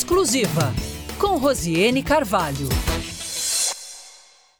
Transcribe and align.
Exclusiva, 0.00 0.72
com 1.20 1.36
Rosiane 1.36 2.02
Carvalho. 2.02 2.66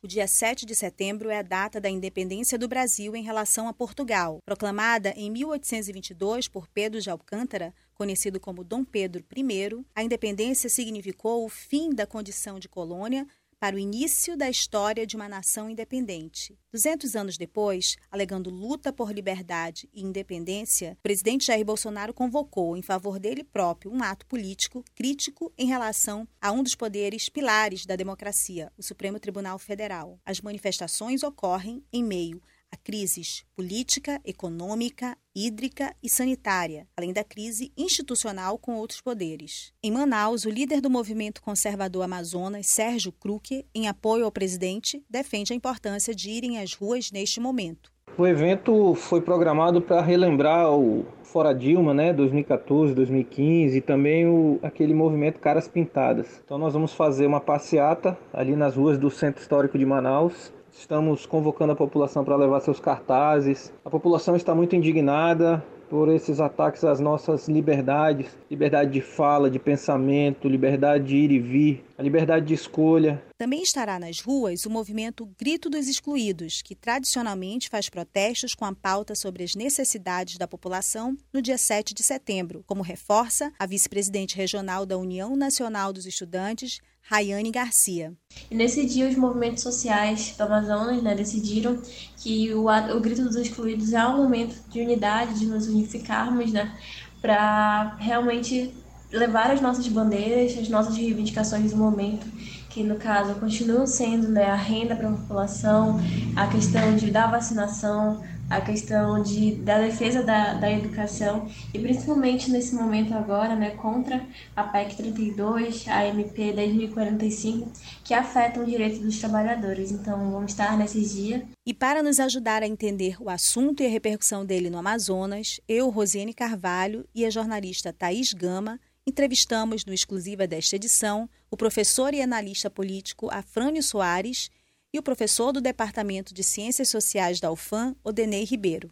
O 0.03 0.07
dia 0.07 0.27
7 0.27 0.67
de 0.67 0.75
setembro 0.75 1.31
é 1.31 1.39
a 1.39 1.43
data 1.43 1.81
da 1.81 1.89
independência 1.89 2.59
do 2.59 2.69
Brasil 2.69 3.17
em 3.17 3.23
relação 3.23 3.67
a 3.67 3.73
Portugal. 3.73 4.41
Proclamada 4.45 5.15
em 5.17 5.31
1822 5.31 6.47
por 6.47 6.69
Pedro 6.69 7.01
de 7.01 7.09
Alcântara, 7.09 7.73
conhecido 7.95 8.39
como 8.39 8.63
Dom 8.63 8.85
Pedro 8.85 9.25
I, 9.35 9.83
a 9.95 10.03
independência 10.03 10.69
significou 10.69 11.47
o 11.47 11.49
fim 11.49 11.89
da 11.89 12.07
condição 12.07 12.59
de 12.59 12.69
colônia 12.69 13.27
para 13.61 13.77
o 13.77 13.79
início 13.79 14.39
da 14.39 14.49
história 14.49 15.07
de 15.07 15.15
uma 15.15 15.29
nação 15.29 15.69
independente. 15.69 16.59
Duzentos 16.73 17.15
anos 17.15 17.37
depois, 17.37 17.97
alegando 18.11 18.49
luta 18.49 18.91
por 18.91 19.13
liberdade 19.13 19.87
e 19.93 20.03
independência, 20.03 20.97
o 20.99 21.03
presidente 21.03 21.47
Jair 21.49 21.65
Bolsonaro 21.65 22.15
convocou 22.15 22.75
em 22.75 22.81
favor 22.81 23.19
dele 23.19 23.45
próprio 23.45 23.93
um 23.93 24.03
ato 24.03 24.25
político 24.25 24.83
crítico 24.95 25.53
em 25.59 25.67
relação 25.67 26.27
a 26.41 26.51
um 26.51 26.63
dos 26.63 26.75
poderes 26.75 27.29
pilares 27.29 27.85
da 27.85 27.97
democracia, 27.97 28.73
o 28.79 28.83
Supremo 28.83 29.21
Tribunal 29.21 29.59
Federal. 29.59 30.19
As 30.25 30.41
manifestações 30.41 31.23
ocorrem 31.23 31.85
em 31.93 32.03
meio 32.03 32.43
a 32.73 32.77
crises 32.77 33.45
política, 33.55 34.21
econômica, 34.25 35.17
hídrica 35.35 35.95
e 36.03 36.09
sanitária, 36.09 36.87
além 36.97 37.13
da 37.13 37.25
crise 37.25 37.73
institucional 37.77 38.59
com 38.59 38.77
outros 38.77 39.01
poderes. 39.01 39.73
Em 39.83 39.91
Manaus, 39.91 40.45
o 40.45 40.51
líder 40.51 40.81
do 40.81 40.91
movimento 40.91 41.43
conservador 41.43 42.05
Amazonas, 42.05 42.67
Sérgio 42.67 43.13
Kruke, 43.13 43.67
em 43.75 43.89
apoio 43.89 44.25
ao 44.25 44.33
presidente, 44.33 45.05
defende 45.09 45.53
a 45.53 45.57
importância 45.57 46.15
de 46.15 46.31
irem 46.31 46.59
às 46.59 46.75
ruas 46.75 47.11
neste 47.11 47.41
momento. 47.41 47.91
O 48.19 48.27
evento 48.27 48.95
foi 48.95 49.21
programado 49.21 49.81
para 49.81 50.03
relembrar 50.03 50.73
o 50.73 51.07
Fora 51.23 51.55
Dilma, 51.55 51.95
né, 51.95 52.13
2014, 52.13 52.93
2015 52.93 53.79
e 53.79 53.81
também 53.81 54.27
o, 54.27 54.59
aquele 54.63 54.93
movimento 54.93 55.39
Caras 55.39 55.69
Pintadas. 55.69 56.41
Então 56.45 56.59
nós 56.59 56.75
vamos 56.75 56.93
fazer 56.93 57.25
uma 57.27 57.41
passeata 57.41 58.19
ali 58.33 58.57
nas 58.57 58.75
ruas 58.75 58.99
do 58.99 59.11
Centro 59.11 59.41
Histórico 59.41 59.79
de 59.79 59.87
Manaus 59.87 60.53
Estamos 60.73 61.27
convocando 61.27 61.73
a 61.73 61.77
população 61.77 62.25
para 62.25 62.37
levar 62.37 62.61
seus 62.61 62.81
cartazes. 62.81 63.73
A 63.85 63.91
população 63.91 64.37
está 64.37 64.55
muito 64.55 64.75
indignada 64.77 65.65
por 65.91 66.09
esses 66.09 66.39
ataques 66.39 66.85
às 66.85 67.01
nossas 67.01 67.49
liberdades, 67.49 68.29
liberdade 68.49 68.93
de 68.93 69.01
fala, 69.01 69.51
de 69.51 69.59
pensamento, 69.59 70.49
liberdade 70.49 71.05
de 71.05 71.17
ir 71.17 71.33
e 71.33 71.39
vir, 71.41 71.85
a 71.99 72.03
liberdade 72.03 72.47
de 72.47 72.55
escolha. 72.55 73.21
Também 73.37 73.61
estará 73.61 73.99
nas 73.99 74.21
ruas 74.21 74.65
o 74.65 74.71
movimento 74.71 75.29
Grito 75.37 75.69
dos 75.69 75.89
Excluídos, 75.89 76.63
que 76.63 76.77
tradicionalmente 76.77 77.69
faz 77.69 77.89
protestos 77.89 78.55
com 78.55 78.65
a 78.65 78.73
pauta 78.73 79.17
sobre 79.17 79.43
as 79.43 79.57
necessidades 79.57 80.39
da 80.39 80.47
população 80.47 81.17
no 81.33 81.43
dia 81.43 81.59
7 81.59 81.93
de 81.93 82.05
setembro, 82.05 82.63
como 82.69 82.83
reforça 82.83 83.53
a 83.59 83.67
vice-presidente 83.67 84.37
regional 84.37 84.87
da 84.87 84.97
União 84.97 85.35
Nacional 85.35 85.93
dos 85.93 86.07
Estudantes, 86.07 86.81
Rayane 87.03 87.51
Garcia. 87.51 88.13
E 88.51 88.55
nesse 88.55 88.87
dia, 88.87 89.09
os 89.09 89.17
movimentos 89.17 89.63
sociais 89.63 90.35
do 90.37 90.43
Amazonas 90.43 91.03
né, 91.03 91.15
decidiram 91.15 91.81
que 92.17 92.53
o, 92.55 92.67
o 92.67 93.01
Grito 93.01 93.25
dos 93.25 93.37
Excluídos 93.37 93.93
é 93.93 94.07
um 94.07 94.19
momento 94.19 94.57
de 94.69 94.81
unidade, 94.81 95.39
de 95.39 95.47
nos 95.47 95.67
unificarmos, 95.67 96.53
né, 96.53 96.77
para 97.21 97.97
realmente 97.99 98.73
levar 99.13 99.51
as 99.51 99.61
nossas 99.61 99.87
bandeiras, 99.89 100.57
as 100.57 100.69
nossas 100.69 100.97
reivindicações 100.97 101.73
do 101.73 101.77
momento, 101.77 102.27
que 102.69 102.83
no 102.83 102.97
caso 102.97 103.35
continuam 103.35 103.87
sendo 103.87 104.29
né, 104.29 104.45
a 104.45 104.55
renda 104.55 104.95
para 104.95 105.09
a 105.09 105.13
população, 105.13 105.99
a 106.37 106.47
questão 106.47 106.95
de 106.95 107.11
da 107.11 107.27
vacinação, 107.27 108.23
a 108.51 108.61
questão 108.61 109.23
de, 109.23 109.55
da 109.55 109.79
defesa 109.79 110.25
da, 110.25 110.55
da 110.55 110.71
educação 110.71 111.49
e 111.73 111.79
principalmente 111.79 112.51
nesse 112.51 112.75
momento 112.75 113.15
agora, 113.15 113.55
né, 113.55 113.71
contra 113.71 114.27
a 114.57 114.65
PEC 114.65 114.97
32, 114.97 115.87
a 115.87 116.05
MP 116.07 116.53
10.045, 116.53 117.69
que 118.03 118.13
afetam 118.13 118.65
o 118.65 118.67
direito 118.67 119.01
dos 119.01 119.21
trabalhadores. 119.21 119.93
Então, 119.93 120.33
vamos 120.33 120.51
estar 120.51 120.77
nesses 120.77 121.15
dias. 121.15 121.43
E 121.65 121.73
para 121.73 122.03
nos 122.03 122.19
ajudar 122.19 122.65
a 122.65 122.67
entender 122.67 123.17
o 123.23 123.31
assunto 123.31 123.85
e 123.85 123.87
a 123.87 123.91
repercussão 123.91 124.45
dele 124.45 124.69
no 124.69 124.79
Amazonas, 124.79 125.61
eu, 125.69 125.89
Rosiane 125.89 126.35
Carvalho 126.35 127.07
e 127.15 127.25
a 127.25 127.31
jornalista 127.31 127.93
Thaís 127.93 128.33
Gama 128.33 128.81
entrevistamos 129.07 129.85
no 129.85 129.95
exclusiva 129.95 130.47
desta 130.47 130.77
edição 130.77 131.29
o 131.51 131.57
professor 131.57 132.15
e 132.15 132.21
analista 132.21 132.69
político 132.69 133.29
Afrânio 133.31 133.83
Soares 133.83 134.51
e 134.93 134.99
o 134.99 135.03
professor 135.03 135.53
do 135.53 135.61
Departamento 135.61 136.35
de 136.35 136.43
Ciências 136.43 136.89
Sociais 136.89 137.39
da 137.39 137.51
UFAM, 137.51 137.95
Odenei 138.03 138.45
Ribeiro. 138.45 138.91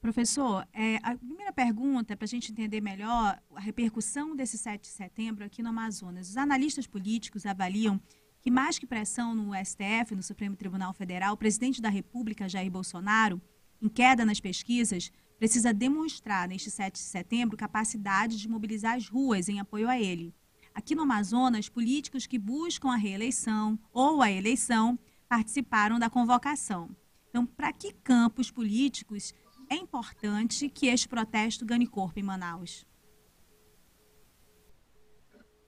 Professor, 0.00 0.68
é, 0.72 0.96
a 1.02 1.16
primeira 1.16 1.52
pergunta, 1.52 2.16
para 2.16 2.26
a 2.26 2.28
gente 2.28 2.52
entender 2.52 2.80
melhor 2.80 3.40
a 3.54 3.60
repercussão 3.60 4.36
desse 4.36 4.58
7 4.58 4.82
de 4.82 4.88
setembro 4.88 5.44
aqui 5.44 5.62
no 5.62 5.70
Amazonas. 5.70 6.28
Os 6.28 6.36
analistas 6.36 6.86
políticos 6.86 7.46
avaliam 7.46 8.00
que, 8.40 8.50
mais 8.50 8.78
que 8.78 8.86
pressão 8.86 9.34
no 9.34 9.52
STF, 9.54 10.14
no 10.14 10.22
Supremo 10.22 10.54
Tribunal 10.54 10.92
Federal, 10.92 11.32
o 11.32 11.38
presidente 11.38 11.80
da 11.80 11.88
República, 11.88 12.48
Jair 12.48 12.70
Bolsonaro, 12.70 13.40
em 13.80 13.88
queda 13.88 14.24
nas 14.24 14.38
pesquisas, 14.38 15.10
precisa 15.38 15.72
demonstrar, 15.72 16.46
neste 16.46 16.70
7 16.70 16.94
de 16.94 17.00
setembro, 17.00 17.56
capacidade 17.56 18.38
de 18.38 18.48
mobilizar 18.48 18.96
as 18.96 19.08
ruas 19.08 19.48
em 19.48 19.58
apoio 19.58 19.88
a 19.88 19.98
ele. 19.98 20.34
Aqui 20.74 20.94
no 20.94 21.02
Amazonas, 21.02 21.68
políticos 21.68 22.26
que 22.26 22.38
buscam 22.38 22.90
a 22.90 22.96
reeleição 22.96 23.78
ou 23.92 24.20
a 24.20 24.30
eleição 24.30 24.98
participaram 25.28 26.00
da 26.00 26.10
convocação. 26.10 26.90
Então, 27.30 27.46
para 27.46 27.72
que 27.72 27.92
campos 27.92 28.50
políticos 28.50 29.32
é 29.70 29.76
importante 29.76 30.68
que 30.68 30.88
este 30.88 31.08
protesto 31.08 31.64
ganhe 31.64 31.86
corpo 31.86 32.18
em 32.18 32.22
Manaus? 32.22 32.84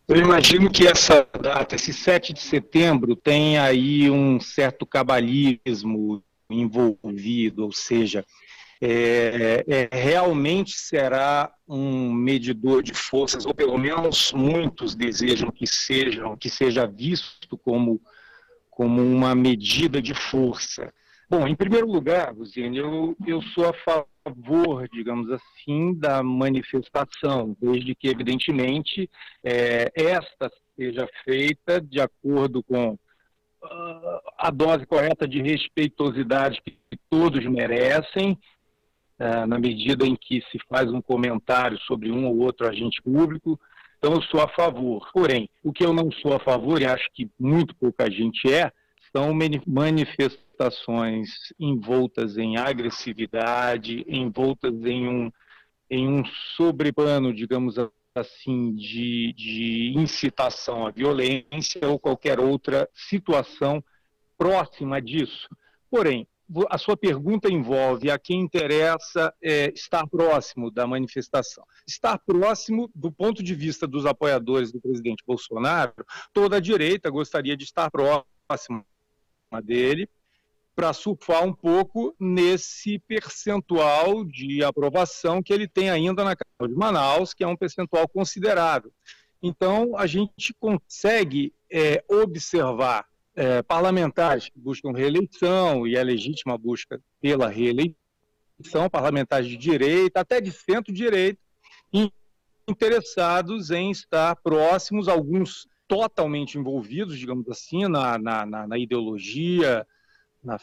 Eu 0.09 0.17
imagino 0.17 0.71
que 0.71 0.87
essa 0.87 1.27
data, 1.41 1.75
esse 1.75 1.93
7 1.93 2.33
de 2.33 2.41
setembro, 2.41 3.17
tem 3.17 3.59
aí 3.59 4.11
um 4.11 4.39
certo 4.39 4.87
cabalismo 4.87 6.23
envolvido, 6.49 7.65
ou 7.65 7.73
seja, 7.73 8.25
é, 8.81 9.65
é, 9.67 9.89
realmente 9.93 10.73
será 10.73 11.53
um 11.67 12.13
medidor 12.13 12.83
de 12.83 12.93
forças, 12.93 13.47
ou 13.47 13.55
pelo 13.55 13.79
menos 13.79 14.33
muitos 14.33 14.95
desejam 14.95 15.51
que 15.51 15.67
sejam, 15.67 16.37
que 16.37 16.51
seja 16.51 16.87
visto 16.87 17.57
como, 17.59 18.01
como 18.71 19.03
uma 19.03 19.35
medida 19.35 20.01
de 20.03 20.15
força. 20.15 20.93
Bom, 21.29 21.49
em 21.49 21.57
primeiro 21.57 21.91
lugar, 21.91 22.35
Luciane, 22.35 22.77
eu, 22.77 23.17
eu 23.27 23.43
sou 23.43 23.69
a 23.69 23.73
favor, 23.73 24.89
digamos 24.89 25.29
assim, 25.31 25.95
da 25.95 26.23
manifestação, 26.23 27.57
desde 27.61 27.95
que, 27.95 28.09
evidentemente, 28.09 29.11
é, 29.43 29.91
esta 29.95 30.51
seja 30.77 31.09
feita 31.25 31.81
de 31.81 32.01
acordo 32.01 32.63
com 32.63 32.93
uh, 32.93 34.21
a 34.39 34.51
dose 34.51 34.87
correta 34.87 35.27
de 35.27 35.41
respeitosidade 35.41 36.61
que 36.63 36.77
todos 37.09 37.45
merecem 37.47 38.33
é, 38.33 38.56
na 39.19 39.59
medida 39.59 40.07
em 40.07 40.15
que 40.15 40.43
se 40.51 40.59
faz 40.69 40.91
um 40.93 41.01
comentário 41.01 41.79
sobre 41.81 42.11
um 42.11 42.27
ou 42.27 42.39
outro 42.39 42.69
agente 42.69 43.01
público. 43.03 43.59
Então, 43.99 44.15
eu 44.15 44.23
sou 44.23 44.41
a 44.41 44.49
favor. 44.49 45.09
Porém, 45.13 45.49
o 45.63 45.73
que 45.73 45.85
eu 45.85 45.93
não 45.93 46.11
sou 46.13 46.35
a 46.35 46.39
favor, 46.39 46.81
e 46.81 46.85
acho 46.85 47.09
que 47.15 47.31
muito 47.39 47.75
pouca 47.75 48.11
gente 48.11 48.53
é, 48.53 48.71
são 49.15 49.33
manifestações 49.67 51.31
envoltas 51.59 52.37
em 52.37 52.59
agressividade, 52.59 54.05
envoltas 54.07 54.75
em 54.85 55.09
um, 55.09 55.33
em 55.91 56.07
um 56.07 56.23
sobreplano, 56.57 57.33
digamos 57.33 57.77
assim, 58.15 58.75
de, 58.75 59.33
de 59.33 59.95
incitação 59.97 60.87
à 60.87 60.91
violência 60.91 61.81
ou 61.89 61.99
qualquer 61.99 62.39
outra 62.39 62.89
situação 62.95 63.83
próxima 64.37 65.01
disso. 65.01 65.49
Porém, 65.91 66.27
a 66.71 66.79
sua 66.79 66.97
pergunta 66.97 67.51
envolve 67.51 68.11
a 68.11 68.19
quem 68.19 68.41
interessa 68.41 69.33
é, 69.43 69.73
estar 69.75 70.07
próximo 70.07 70.71
da 70.71 70.87
manifestação. 70.87 71.65
Estar 71.87 72.19
próximo, 72.19 72.91
do 72.95 73.11
ponto 73.11 73.43
de 73.43 73.55
vista 73.55 73.87
dos 73.87 74.07
apoiadores 74.07 74.73
do 74.73 74.81
presidente 74.81 75.25
Bolsonaro, 75.27 75.93
toda 76.33 76.57
a 76.57 76.61
direita 76.61 77.11
gostaria 77.11 77.57
de 77.57 77.65
estar 77.65 77.91
próximo 77.91 78.85
dele 79.65 80.09
para 80.75 80.93
surfar 80.93 81.43
um 81.43 81.55
pouco 81.55 82.15
nesse 82.21 82.99
percentual 82.99 84.25
de 84.25 84.63
aprovação 84.63 85.43
que 85.43 85.53
ele 85.53 85.67
tem 85.67 85.89
ainda 85.89 86.23
na 86.23 86.37
Câmara 86.37 86.73
de 86.73 86.79
Manaus, 86.79 87.33
que 87.33 87.43
é 87.43 87.47
um 87.47 87.57
percentual 87.57 88.07
considerável. 88.07 88.93
Então, 89.43 89.97
a 89.97 90.07
gente 90.07 90.55
consegue 90.61 91.55
é, 91.73 92.05
observar 92.09 93.07
é, 93.37 93.63
parlamentares 93.63 94.49
que 94.49 94.59
buscam 94.59 94.93
reeleição, 94.93 95.87
e 95.87 95.95
é 95.95 96.03
legítima 96.03 96.55
a 96.55 96.59
busca 96.59 97.01
pela 97.21 97.49
reeleição, 97.49 98.89
parlamentares 98.91 99.47
de 99.47 99.57
direita, 99.57 100.21
até 100.21 100.41
de 100.41 100.51
centro-direita, 100.51 101.39
interessados 102.69 103.71
em 103.71 103.91
estar 103.91 104.35
próximos, 104.37 105.07
alguns 105.07 105.69
totalmente 105.87 106.59
envolvidos, 106.59 107.19
digamos 107.19 107.49
assim, 107.49 107.87
na, 107.87 108.19
na, 108.19 108.45
na, 108.45 108.67
na 108.67 108.79
ideologia, 108.79 109.87
na 110.43 110.59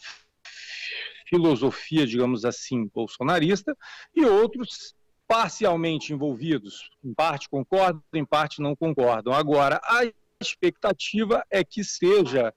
filosofia, 1.30 2.06
digamos 2.06 2.44
assim, 2.44 2.88
bolsonarista, 2.94 3.78
e 4.14 4.26
outros 4.26 4.94
parcialmente 5.28 6.12
envolvidos, 6.12 6.90
em 7.04 7.14
parte 7.14 7.48
concordam, 7.48 8.04
em 8.14 8.26
parte 8.26 8.62
não 8.62 8.76
concordam. 8.76 9.34
Agora, 9.34 9.80
a 9.84 10.02
expectativa 10.42 11.46
é 11.50 11.64
que 11.64 11.84
seja 11.84 12.54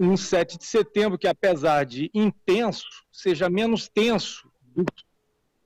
um 0.00 0.16
7 0.16 0.56
de 0.56 0.64
setembro 0.64 1.18
que, 1.18 1.28
apesar 1.28 1.84
de 1.84 2.10
intenso, 2.14 2.86
seja 3.12 3.50
menos 3.50 3.86
tenso 3.86 4.50
do 4.62 4.82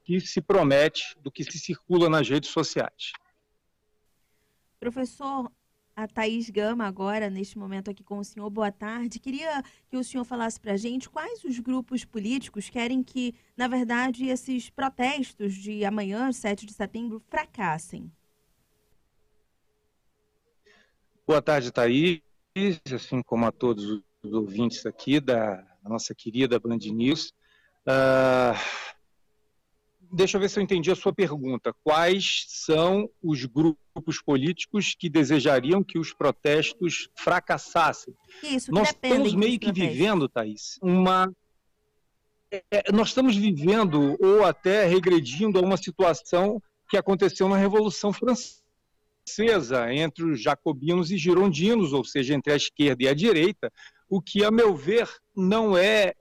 que 0.02 0.20
se 0.20 0.40
promete, 0.40 1.16
do 1.20 1.30
que 1.30 1.44
se 1.44 1.56
circula 1.56 2.10
nas 2.10 2.28
redes 2.28 2.50
sociais. 2.50 3.12
Professor, 4.80 5.50
a 5.94 6.08
Thaís 6.08 6.50
Gama 6.50 6.84
agora, 6.84 7.30
neste 7.30 7.56
momento 7.56 7.92
aqui 7.92 8.02
com 8.02 8.18
o 8.18 8.24
senhor. 8.24 8.50
Boa 8.50 8.72
tarde. 8.72 9.20
Queria 9.20 9.62
que 9.88 9.96
o 9.96 10.02
senhor 10.02 10.24
falasse 10.24 10.58
para 10.58 10.72
a 10.72 10.76
gente 10.76 11.08
quais 11.08 11.44
os 11.44 11.60
grupos 11.60 12.04
políticos 12.04 12.68
querem 12.68 13.04
que, 13.04 13.36
na 13.56 13.68
verdade, 13.68 14.26
esses 14.26 14.68
protestos 14.68 15.54
de 15.54 15.84
amanhã, 15.84 16.32
7 16.32 16.66
de 16.66 16.72
setembro, 16.72 17.20
fracassem. 17.28 18.10
Boa 21.24 21.40
tarde, 21.40 21.70
Thaís, 21.70 22.20
assim 22.92 23.22
como 23.22 23.46
a 23.46 23.52
todos 23.52 23.84
os 23.84 24.02
ouvintes 24.32 24.86
aqui 24.86 25.20
da 25.20 25.64
nossa 25.82 26.14
querida 26.14 26.58
Band 26.58 26.78
News. 26.78 27.32
Uh, 27.86 28.56
deixa 30.14 30.36
eu 30.36 30.40
ver 30.40 30.48
se 30.48 30.58
eu 30.58 30.62
entendi 30.62 30.90
a 30.90 30.96
sua 30.96 31.12
pergunta. 31.12 31.74
Quais 31.82 32.44
são 32.48 33.08
os 33.22 33.44
grupos 33.44 34.22
políticos 34.22 34.94
que 34.98 35.08
desejariam 35.08 35.82
que 35.82 35.98
os 35.98 36.12
protestos 36.12 37.08
fracassassem? 37.14 38.14
Isso, 38.42 38.72
nós 38.72 38.88
estamos 38.88 39.34
meio 39.34 39.58
que 39.58 39.72
vivendo, 39.72 40.28
Thaís, 40.28 40.78
uma. 40.80 41.32
É, 42.50 42.62
é, 42.70 42.92
nós 42.92 43.08
estamos 43.08 43.36
vivendo 43.36 44.16
ou 44.20 44.44
até 44.44 44.86
regredindo 44.86 45.58
a 45.58 45.62
uma 45.62 45.76
situação 45.76 46.62
que 46.88 46.96
aconteceu 46.96 47.48
na 47.48 47.56
Revolução 47.56 48.12
Francesa, 48.12 49.92
entre 49.92 50.24
os 50.24 50.40
jacobinos 50.40 51.10
e 51.10 51.18
girondinos, 51.18 51.92
ou 51.92 52.04
seja, 52.04 52.34
entre 52.34 52.52
a 52.52 52.56
esquerda 52.56 53.02
e 53.02 53.08
a 53.08 53.14
direita, 53.14 53.72
o 54.08 54.20
que, 54.20 54.44
a 54.44 54.50
meu 54.50 54.74
ver, 54.74 55.08
não 55.34 55.76
é 55.76 56.14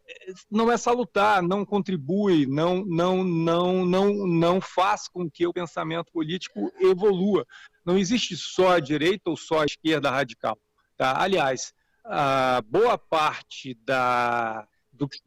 não 0.50 0.72
é 0.72 0.78
salutar, 0.78 1.42
não 1.42 1.66
contribui, 1.66 2.46
não 2.46 2.86
não 2.86 3.24
não 3.24 3.86
não 3.86 4.28
não 4.28 4.62
faz 4.62 5.08
com 5.08 5.30
que 5.30 5.46
o 5.46 5.54
pensamento 5.54 6.12
político 6.12 6.72
evolua. 6.80 7.46
Não 7.86 7.98
existe 7.98 8.36
só 8.38 8.74
a 8.74 8.80
direita 8.80 9.30
ou 9.30 9.38
só 9.38 9.62
a 9.62 9.66
esquerda 9.66 10.10
radical. 10.10 10.58
Tá? 10.98 11.22
Aliás, 11.22 11.74
a 12.04 12.62
boa 12.62 12.98
parte 12.98 13.74
da 13.86 14.68
do 14.92 15.08
que 15.08 15.20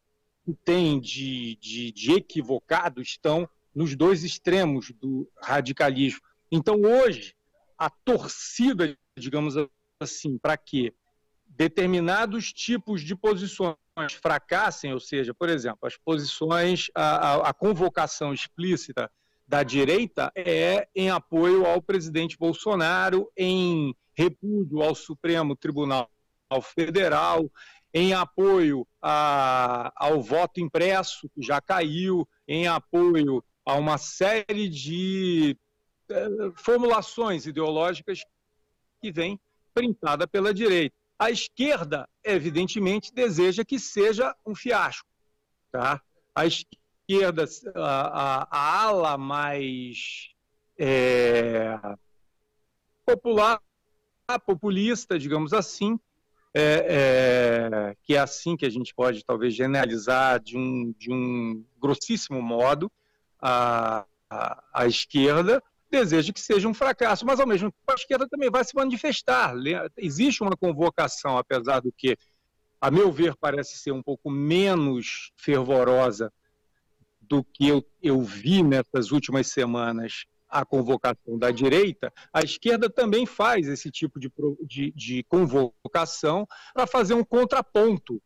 tem 0.64 1.00
de, 1.00 1.56
de, 1.56 1.92
de 1.92 2.12
equivocado 2.12 3.02
estão 3.02 3.48
nos 3.74 3.94
dois 3.96 4.24
extremos 4.24 4.92
do 4.92 5.28
radicalismo. 5.42 6.20
Então, 6.50 6.80
hoje, 6.80 7.34
a 7.76 7.90
torcida, 7.90 8.96
digamos 9.18 9.54
assim, 10.00 10.38
para 10.38 10.56
quê? 10.56 10.94
Determinados 11.56 12.52
tipos 12.52 13.00
de 13.00 13.16
posições 13.16 13.76
fracassem, 14.20 14.92
ou 14.92 15.00
seja, 15.00 15.32
por 15.32 15.48
exemplo, 15.48 15.78
as 15.82 15.96
posições, 15.96 16.88
a, 16.94 17.48
a, 17.48 17.54
convocação 17.54 18.34
explícita 18.34 19.10
da 19.48 19.62
direita 19.62 20.30
é 20.36 20.86
em 20.94 21.08
apoio 21.08 21.64
ao 21.64 21.80
presidente 21.80 22.36
Bolsonaro, 22.36 23.30
em 23.34 23.94
repúdio 24.14 24.82
ao 24.82 24.94
Supremo 24.94 25.56
Tribunal 25.56 26.10
Federal, 26.62 27.50
em 27.94 28.12
apoio 28.12 28.86
a, 29.00 29.90
ao 29.96 30.20
voto 30.20 30.60
impresso, 30.60 31.30
que 31.34 31.40
já 31.40 31.60
caiu, 31.60 32.28
em 32.46 32.68
apoio 32.68 33.42
a 33.64 33.74
uma 33.76 33.96
série 33.96 34.68
de 34.68 35.56
eh, 36.10 36.28
formulações 36.54 37.46
ideológicas 37.46 38.20
que 39.00 39.10
vem 39.10 39.40
printada 39.72 40.26
pela 40.26 40.52
direita. 40.52 40.94
A 41.18 41.30
esquerda, 41.30 42.08
evidentemente, 42.22 43.12
deseja 43.12 43.64
que 43.64 43.78
seja 43.78 44.34
um 44.44 44.54
fiasco. 44.54 45.08
Tá? 45.72 46.00
A 46.34 46.46
esquerda, 46.46 47.44
a, 47.74 48.42
a, 48.42 48.48
a 48.50 48.82
ala 48.82 49.16
mais 49.16 50.30
é, 50.78 51.78
popular, 53.04 53.60
populista, 54.44 55.18
digamos 55.18 55.52
assim, 55.52 55.98
é, 56.52 56.86
é, 56.88 57.96
que 58.02 58.14
é 58.14 58.18
assim 58.18 58.56
que 58.56 58.66
a 58.66 58.70
gente 58.70 58.94
pode 58.94 59.24
talvez 59.24 59.54
generalizar 59.54 60.40
de 60.40 60.56
um, 60.56 60.92
de 60.98 61.12
um 61.12 61.64
grossíssimo 61.78 62.40
modo 62.40 62.90
a, 63.40 64.04
a, 64.28 64.64
a 64.72 64.86
esquerda, 64.86 65.62
deseja 65.90 66.32
que 66.32 66.40
seja 66.40 66.68
um 66.68 66.74
fracasso, 66.74 67.24
mas 67.24 67.40
ao 67.40 67.46
mesmo 67.46 67.70
tempo 67.70 67.84
a 67.90 67.94
esquerda 67.94 68.28
também 68.28 68.50
vai 68.50 68.64
se 68.64 68.74
manifestar. 68.74 69.54
Existe 69.96 70.42
uma 70.42 70.56
convocação, 70.56 71.38
apesar 71.38 71.80
do 71.80 71.92
que, 71.92 72.16
a 72.80 72.90
meu 72.90 73.10
ver, 73.12 73.34
parece 73.36 73.78
ser 73.78 73.92
um 73.92 74.02
pouco 74.02 74.30
menos 74.30 75.32
fervorosa 75.36 76.32
do 77.20 77.42
que 77.42 77.68
eu, 77.68 77.84
eu 78.02 78.20
vi 78.22 78.62
nessas 78.62 79.10
últimas 79.10 79.48
semanas 79.48 80.24
a 80.48 80.64
convocação 80.64 81.36
da 81.36 81.50
direita, 81.50 82.12
a 82.32 82.40
esquerda 82.40 82.88
também 82.88 83.26
faz 83.26 83.66
esse 83.66 83.90
tipo 83.90 84.18
de, 84.20 84.30
de, 84.64 84.92
de 84.92 85.24
convocação 85.24 86.46
para 86.72 86.86
fazer 86.86 87.14
um 87.14 87.24
contraponto 87.24 88.22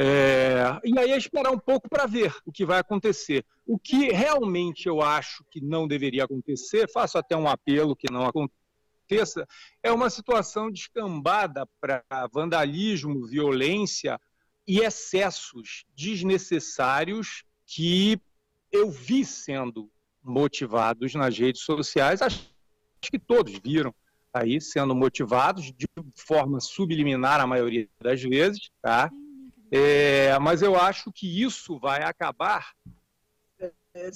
é, 0.00 0.78
e 0.84 0.96
aí 0.96 1.10
é 1.10 1.16
esperar 1.16 1.50
um 1.50 1.58
pouco 1.58 1.88
para 1.88 2.06
ver 2.06 2.32
o 2.46 2.52
que 2.52 2.64
vai 2.64 2.78
acontecer. 2.78 3.44
O 3.66 3.76
que 3.76 4.10
realmente 4.12 4.86
eu 4.86 5.02
acho 5.02 5.44
que 5.50 5.60
não 5.60 5.88
deveria 5.88 6.22
acontecer, 6.22 6.88
faço 6.88 7.18
até 7.18 7.36
um 7.36 7.48
apelo 7.48 7.96
que 7.96 8.06
não 8.08 8.24
aconteça, 8.24 9.44
é 9.82 9.90
uma 9.90 10.08
situação 10.08 10.70
descambada 10.70 11.66
para 11.80 12.04
vandalismo, 12.32 13.26
violência 13.26 14.20
e 14.68 14.78
excessos 14.78 15.84
desnecessários 15.96 17.42
que 17.66 18.20
eu 18.70 18.92
vi 18.92 19.24
sendo 19.24 19.90
motivados 20.22 21.12
nas 21.16 21.36
redes 21.36 21.62
sociais. 21.62 22.22
Acho 22.22 22.48
que 23.02 23.18
todos 23.18 23.58
viram 23.58 23.92
aí 24.32 24.60
sendo 24.60 24.94
motivados 24.94 25.72
de 25.72 25.88
forma 26.14 26.60
subliminar 26.60 27.40
a 27.40 27.48
maioria 27.48 27.88
das 28.00 28.22
vezes, 28.22 28.70
tá? 28.80 29.10
É, 29.70 30.38
mas 30.38 30.62
eu 30.62 30.76
acho 30.76 31.12
que 31.12 31.42
isso 31.42 31.78
vai 31.78 32.02
acabar, 32.02 32.72
é, 33.94 34.10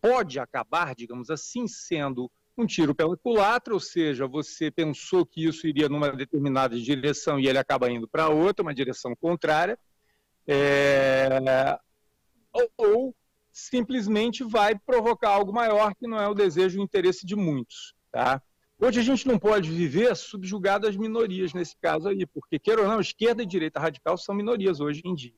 pode 0.00 0.38
acabar, 0.38 0.94
digamos 0.94 1.30
assim, 1.30 1.68
sendo 1.68 2.30
um 2.56 2.66
tiro 2.66 2.94
pela 2.94 3.16
culatra, 3.16 3.72
ou 3.72 3.80
seja, 3.80 4.26
você 4.26 4.70
pensou 4.70 5.24
que 5.24 5.46
isso 5.46 5.66
iria 5.66 5.88
numa 5.88 6.10
determinada 6.10 6.78
direção 6.78 7.38
e 7.38 7.46
ele 7.46 7.58
acaba 7.58 7.90
indo 7.90 8.06
para 8.06 8.28
outra, 8.28 8.62
uma 8.62 8.74
direção 8.74 9.14
contrária, 9.16 9.78
é, 10.46 11.78
ou, 12.52 12.70
ou, 12.76 13.16
simplesmente 13.50 14.42
vai 14.42 14.78
provocar 14.78 15.30
algo 15.30 15.52
maior 15.52 15.94
que 15.94 16.06
não 16.06 16.18
é 16.18 16.28
o 16.28 16.34
desejo 16.34 16.78
e 16.78 16.80
o 16.80 16.84
interesse 16.84 17.24
de 17.24 17.36
muitos. 17.36 17.94
Tá? 18.10 18.42
Hoje 18.84 18.98
a 18.98 19.02
gente 19.02 19.28
não 19.28 19.38
pode 19.38 19.70
viver 19.70 20.16
subjugado 20.16 20.88
às 20.88 20.96
minorias 20.96 21.54
nesse 21.54 21.76
caso 21.76 22.08
aí, 22.08 22.26
porque, 22.26 22.58
queira 22.58 22.82
ou 22.82 22.88
não, 22.88 23.00
esquerda 23.00 23.40
e 23.40 23.46
direita 23.46 23.78
radical 23.78 24.18
são 24.18 24.34
minorias 24.34 24.80
hoje 24.80 25.02
em 25.04 25.14
dia. 25.14 25.32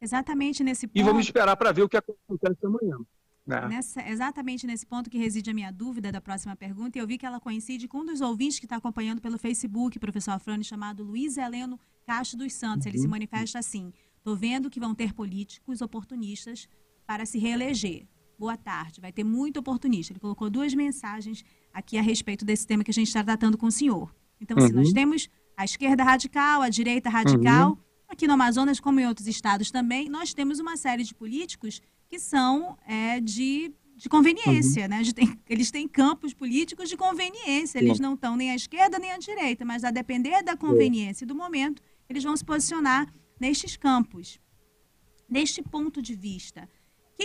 Exatamente 0.00 0.64
nesse 0.64 0.88
ponto. 0.88 0.98
E 0.98 1.02
vamos 1.04 1.24
esperar 1.24 1.56
para 1.56 1.70
ver 1.70 1.82
o 1.82 1.88
que 1.88 1.96
acontece 1.96 2.66
amanhã. 2.66 2.98
Né? 3.46 3.68
Nessa, 3.68 4.02
exatamente 4.08 4.66
nesse 4.66 4.84
ponto 4.84 5.08
que 5.08 5.18
reside 5.18 5.50
a 5.50 5.54
minha 5.54 5.70
dúvida 5.70 6.10
da 6.10 6.20
próxima 6.20 6.56
pergunta, 6.56 6.98
e 6.98 7.00
eu 7.00 7.06
vi 7.06 7.16
que 7.16 7.24
ela 7.24 7.38
coincide 7.38 7.86
com 7.86 7.98
um 7.98 8.06
dos 8.06 8.20
ouvintes 8.20 8.58
que 8.58 8.66
está 8.66 8.76
acompanhando 8.76 9.20
pelo 9.20 9.38
Facebook, 9.38 9.96
professor 10.00 10.32
Afrani, 10.32 10.64
chamado 10.64 11.04
Luiz 11.04 11.36
Heleno 11.36 11.78
Castro 12.04 12.38
dos 12.38 12.54
Santos. 12.54 12.86
Ele 12.86 12.96
uhum. 12.96 13.02
se 13.02 13.08
manifesta 13.08 13.60
assim: 13.60 13.92
estou 14.16 14.34
vendo 14.34 14.68
que 14.68 14.80
vão 14.80 14.96
ter 14.96 15.14
políticos 15.14 15.80
oportunistas 15.80 16.68
para 17.06 17.24
se 17.24 17.38
reeleger. 17.38 18.04
Boa 18.40 18.56
tarde, 18.56 19.02
vai 19.02 19.12
ter 19.12 19.22
muito 19.22 19.60
oportunista. 19.60 20.14
Ele 20.14 20.18
colocou 20.18 20.48
duas 20.48 20.72
mensagens 20.72 21.44
aqui 21.74 21.98
a 21.98 22.00
respeito 22.00 22.42
desse 22.42 22.66
tema 22.66 22.82
que 22.82 22.90
a 22.90 22.94
gente 22.94 23.08
está 23.08 23.22
tratando 23.22 23.58
com 23.58 23.66
o 23.66 23.70
senhor. 23.70 24.14
Então, 24.40 24.56
uhum. 24.56 24.64
assim, 24.64 24.72
nós 24.72 24.88
uhum. 24.88 24.94
temos 24.94 25.28
a 25.54 25.62
esquerda 25.62 26.02
radical, 26.02 26.62
a 26.62 26.70
direita 26.70 27.10
radical. 27.10 27.72
Uhum. 27.72 27.78
Aqui 28.08 28.26
no 28.26 28.32
Amazonas, 28.32 28.80
como 28.80 28.98
em 28.98 29.06
outros 29.06 29.26
estados 29.26 29.70
também, 29.70 30.08
nós 30.08 30.32
temos 30.32 30.58
uma 30.58 30.74
série 30.78 31.04
de 31.04 31.14
políticos 31.14 31.82
que 32.08 32.18
são 32.18 32.78
é, 32.86 33.20
de, 33.20 33.74
de 33.94 34.08
conveniência, 34.08 34.84
uhum. 34.84 34.88
né? 34.88 35.02
Tem, 35.14 35.38
eles 35.46 35.70
têm 35.70 35.86
campos 35.86 36.32
políticos 36.32 36.88
de 36.88 36.96
conveniência. 36.96 37.78
Eles 37.78 38.00
não 38.00 38.14
estão 38.14 38.36
nem 38.38 38.52
à 38.52 38.54
esquerda 38.54 38.98
nem 38.98 39.12
à 39.12 39.18
direita, 39.18 39.66
mas 39.66 39.84
a 39.84 39.90
depender 39.90 40.42
da 40.42 40.56
conveniência 40.56 41.26
do 41.26 41.34
momento, 41.34 41.82
eles 42.08 42.24
vão 42.24 42.34
se 42.34 42.44
posicionar 42.46 43.06
nestes 43.38 43.76
campos. 43.76 44.40
Neste 45.28 45.60
ponto 45.62 46.00
de 46.00 46.14
vista, 46.14 46.66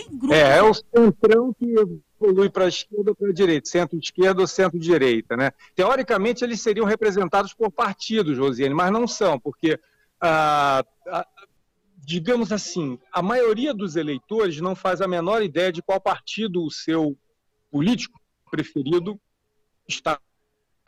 grupo... 0.04 0.34
É, 0.34 0.58
é 0.58 0.62
o 0.62 0.74
centrão 0.74 1.52
que 1.54 1.74
evolui 2.20 2.50
para 2.50 2.64
a 2.64 2.68
esquerda 2.68 3.10
ou 3.10 3.14
para 3.14 3.28
a 3.28 3.32
direita, 3.32 3.68
centro-esquerda 3.68 4.40
ou 4.40 4.46
centro-direita. 4.46 5.36
Né? 5.36 5.50
Teoricamente, 5.74 6.44
eles 6.44 6.60
seriam 6.60 6.86
representados 6.86 7.54
por 7.54 7.70
partidos, 7.70 8.38
Rosiane, 8.38 8.74
mas 8.74 8.90
não 8.92 9.06
são, 9.06 9.38
porque 9.38 9.78
ah, 10.20 10.84
ah, 11.08 11.26
digamos 12.06 12.52
assim, 12.52 12.98
a 13.12 13.20
maioria 13.20 13.74
dos 13.74 13.96
eleitores 13.96 14.60
não 14.60 14.76
faz 14.76 15.00
a 15.00 15.08
menor 15.08 15.42
ideia 15.42 15.72
de 15.72 15.82
qual 15.82 16.00
partido 16.00 16.64
o 16.64 16.70
seu 16.70 17.16
político 17.70 18.20
preferido 18.50 19.20
está 19.88 20.20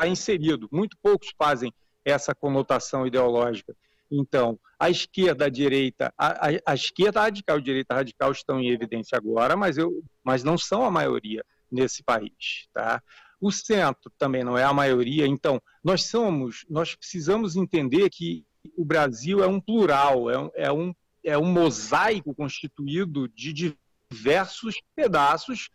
inserido. 0.06 0.68
Muito 0.70 0.96
poucos 1.02 1.34
fazem 1.36 1.72
essa 2.04 2.34
conotação 2.34 3.06
ideológica. 3.06 3.74
Então, 4.10 4.58
a 4.78 4.88
esquerda, 4.88 5.46
a 5.46 5.48
direita, 5.48 6.12
a, 6.16 6.48
a, 6.48 6.60
a 6.66 6.74
esquerda 6.74 7.20
radical 7.20 7.56
e 7.56 7.60
a 7.60 7.64
direita 7.64 7.94
radical 7.94 8.32
estão 8.32 8.60
em 8.60 8.70
evidência 8.70 9.16
agora, 9.16 9.56
mas, 9.56 9.76
eu, 9.76 10.02
mas 10.24 10.42
não 10.42 10.56
são 10.56 10.84
a 10.84 10.90
maioria 10.90 11.44
nesse 11.70 12.02
país. 12.02 12.68
Tá? 12.72 13.02
O 13.40 13.50
centro 13.50 14.10
também 14.18 14.42
não 14.42 14.56
é 14.56 14.64
a 14.64 14.72
maioria. 14.72 15.26
Então, 15.26 15.60
nós 15.82 16.04
somos, 16.04 16.64
nós 16.68 16.94
precisamos 16.94 17.56
entender 17.56 18.08
que 18.10 18.44
o 18.76 18.84
Brasil 18.84 19.42
é 19.42 19.46
um 19.46 19.60
plural, 19.60 20.30
é 20.30 20.38
um, 20.38 20.50
é 20.54 20.72
um, 20.72 20.94
é 21.24 21.38
um 21.38 21.46
mosaico 21.46 22.34
constituído 22.34 23.28
de 23.28 23.76
diversos 24.10 24.80
pedaços 24.94 25.70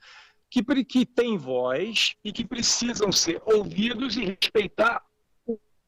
que, 0.50 0.64
que 0.84 1.06
têm 1.06 1.38
voz 1.38 2.16
e 2.24 2.32
que 2.32 2.46
precisam 2.46 3.12
ser 3.12 3.42
ouvidos 3.46 4.18
e 4.18 4.26
respeitar 4.26 5.04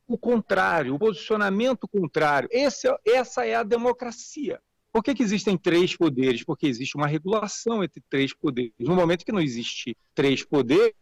o, 0.08 0.18
contrário, 0.18 0.96
o 0.96 1.00
posicionamento 1.00 1.88
contrário. 1.88 2.50
Esse, 2.52 2.88
é, 2.88 2.98
essa 3.06 3.46
é 3.46 3.56
a 3.56 3.64
democracia. 3.64 4.62
Por 4.92 5.04
que, 5.04 5.14
que, 5.14 5.24
existem 5.24 5.58
três 5.58 5.96
poderes? 5.98 6.44
Porque 6.44 6.68
existe 6.68 6.96
uma 6.96 7.08
regulação 7.08 7.84
entre 7.84 8.02
três 8.10 8.34
poderes. 8.34 8.74
No 8.80 8.96
momento 8.96 9.26
que 9.26 9.32
não 9.32 9.42
existe 9.42 9.98
três 10.14 10.44
poderes, 10.46 10.94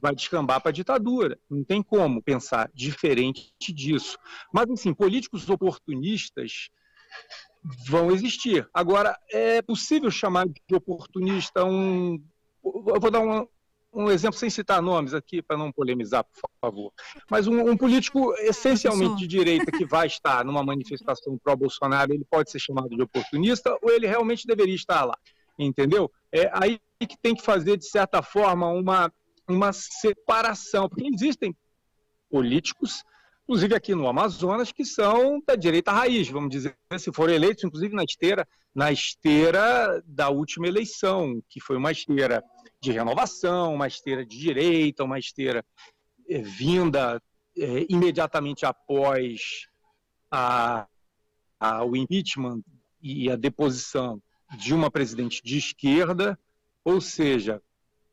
vai 0.00 0.14
descambar 0.14 0.60
para 0.60 0.70
a 0.70 0.74
ditadura. 0.74 1.38
Não 1.48 1.64
tem 1.64 1.82
como 1.82 2.22
pensar 2.22 2.70
diferente 2.74 3.52
disso. 3.72 4.18
Mas, 4.52 4.68
assim, 4.70 4.92
políticos 4.92 5.48
oportunistas 5.48 6.68
vão 7.86 8.10
existir. 8.10 8.68
Agora, 8.72 9.18
é 9.30 9.62
possível 9.62 10.10
chamar 10.10 10.46
de 10.46 10.74
oportunista 10.74 11.64
um. 11.64 12.22
Eu 12.62 13.00
vou 13.00 13.10
dar 13.10 13.20
um, 13.20 13.46
um 13.96 14.10
exemplo 14.10 14.38
sem 14.38 14.50
citar 14.50 14.82
nomes 14.82 15.14
aqui, 15.14 15.40
para 15.40 15.56
não 15.56 15.72
polemizar, 15.72 16.22
por 16.24 16.50
favor. 16.60 16.92
Mas 17.30 17.46
um, 17.46 17.70
um 17.70 17.76
político 17.76 18.34
essencialmente 18.38 19.16
de 19.16 19.26
direita 19.26 19.72
que 19.72 19.86
vai 19.86 20.06
estar 20.06 20.44
numa 20.44 20.62
manifestação 20.62 21.38
pró-Bolsonaro, 21.42 22.12
ele 22.12 22.26
pode 22.30 22.50
ser 22.50 22.58
chamado 22.58 22.90
de 22.90 23.02
oportunista 23.02 23.76
ou 23.82 23.90
ele 23.90 24.06
realmente 24.06 24.46
deveria 24.46 24.74
estar 24.74 25.04
lá. 25.04 25.16
Entendeu? 25.58 26.10
É 26.30 26.50
aí 26.52 26.78
que 27.00 27.16
tem 27.20 27.34
que 27.34 27.42
fazer, 27.42 27.78
de 27.78 27.88
certa 27.88 28.22
forma, 28.22 28.68
uma 28.68 29.10
uma 29.48 29.72
separação, 29.72 30.88
porque 30.88 31.06
existem 31.06 31.56
políticos, 32.28 33.04
inclusive 33.46 33.76
aqui 33.76 33.94
no 33.94 34.08
Amazonas, 34.08 34.72
que 34.72 34.84
são 34.84 35.40
da 35.46 35.54
direita 35.54 35.92
raiz, 35.92 36.28
vamos 36.28 36.50
dizer, 36.50 36.76
se 36.98 37.12
foram 37.12 37.32
eleitos, 37.32 37.62
inclusive 37.62 37.94
na 37.94 38.02
esteira, 38.02 38.46
na 38.74 38.90
esteira 38.90 40.02
da 40.04 40.28
última 40.28 40.66
eleição, 40.66 41.40
que 41.48 41.60
foi 41.60 41.76
uma 41.76 41.92
esteira 41.92 42.42
de 42.80 42.90
renovação, 42.90 43.72
uma 43.72 43.86
esteira 43.86 44.26
de 44.26 44.36
direita, 44.36 45.04
uma 45.04 45.18
esteira 45.18 45.64
é, 46.28 46.42
vinda 46.42 47.22
é, 47.56 47.86
imediatamente 47.88 48.66
após 48.66 49.68
a, 50.28 50.88
a, 51.60 51.84
o 51.84 51.94
impeachment 51.94 52.62
e 53.00 53.30
a 53.30 53.36
deposição 53.36 54.20
de 54.58 54.74
uma 54.74 54.90
presidente 54.90 55.40
de 55.44 55.56
esquerda, 55.56 56.36
ou 56.84 57.00
seja, 57.00 57.62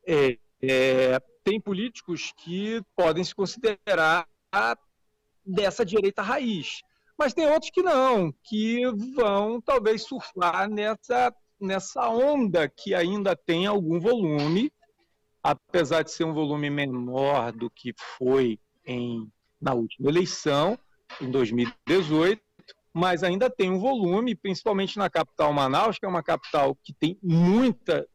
é, 0.06 0.38
tem 1.42 1.60
políticos 1.60 2.32
que 2.36 2.80
podem 2.94 3.24
se 3.24 3.34
considerar 3.34 4.28
dessa 5.44 5.84
direita 5.84 6.22
raiz, 6.22 6.82
mas 7.18 7.34
tem 7.34 7.46
outros 7.46 7.70
que 7.70 7.82
não, 7.82 8.32
que 8.42 8.82
vão 9.14 9.60
talvez 9.60 10.02
surfar 10.02 10.68
nessa, 10.68 11.34
nessa 11.60 12.08
onda 12.08 12.68
que 12.68 12.94
ainda 12.94 13.36
tem 13.36 13.66
algum 13.66 14.00
volume, 14.00 14.72
apesar 15.42 16.02
de 16.02 16.10
ser 16.10 16.24
um 16.24 16.32
volume 16.32 16.70
menor 16.70 17.52
do 17.52 17.70
que 17.70 17.94
foi 18.18 18.58
em, 18.84 19.30
na 19.60 19.74
última 19.74 20.08
eleição, 20.08 20.78
em 21.20 21.30
2018, 21.30 22.42
mas 22.92 23.22
ainda 23.22 23.50
tem 23.50 23.70
um 23.70 23.78
volume, 23.78 24.34
principalmente 24.34 24.96
na 24.96 25.10
capital 25.10 25.52
Manaus, 25.52 25.98
que 25.98 26.06
é 26.06 26.08
uma 26.08 26.22
capital 26.22 26.76
que 26.82 26.92
tem 26.92 27.18
muita 27.22 28.06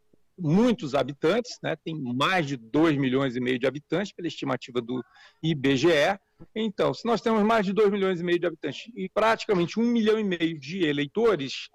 muitos 0.41 0.95
habitantes, 0.95 1.59
né? 1.62 1.75
tem 1.75 1.93
mais 1.93 2.48
de 2.48 2.55
2 2.55 2.98
milhões 2.98 3.36
e 3.36 3.41
meio 3.41 3.59
de 3.59 3.67
habitantes, 3.67 4.13
pela 4.13 4.27
estimativa 4.27 4.81
do 4.81 5.03
IBGE. 5.43 6.17
Então, 6.55 6.93
se 6.93 7.05
nós 7.05 7.22
temos 7.22 7.43
mais 7.43 7.65
de 7.65 7.74
2 7.74 7.91
milhões 7.91 8.19
e 8.19 8.24
meio 8.24 8.39
de 8.39 8.48
habitantes 8.48 8.91
e 8.96 9.10
praticamente 9.10 9.79
1 9.79 9.84
milhão 9.84 10.19
e 10.19 10.24
meio 10.24 10.60
de 10.60 10.86
eleitores, 10.86 11.69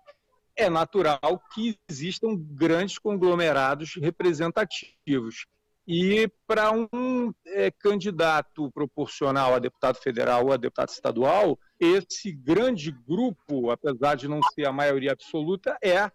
é 0.56 0.70
natural 0.70 1.42
que 1.52 1.78
existam 1.88 2.36
grandes 2.36 2.98
conglomerados 2.98 3.94
representativos. 3.96 5.46
E 5.86 6.30
para 6.46 6.72
um 6.72 7.32
é, 7.46 7.70
candidato 7.70 8.70
proporcional 8.72 9.54
a 9.54 9.58
deputado 9.58 9.96
federal 9.96 10.46
ou 10.46 10.52
a 10.52 10.56
deputado 10.56 10.88
estadual, 10.88 11.58
esse 11.78 12.32
grande 12.32 12.90
grupo, 12.90 13.70
apesar 13.70 14.14
de 14.14 14.26
não 14.26 14.40
ser 14.54 14.66
a 14.66 14.72
maioria 14.72 15.12
absoluta, 15.12 15.76
é 15.82 16.10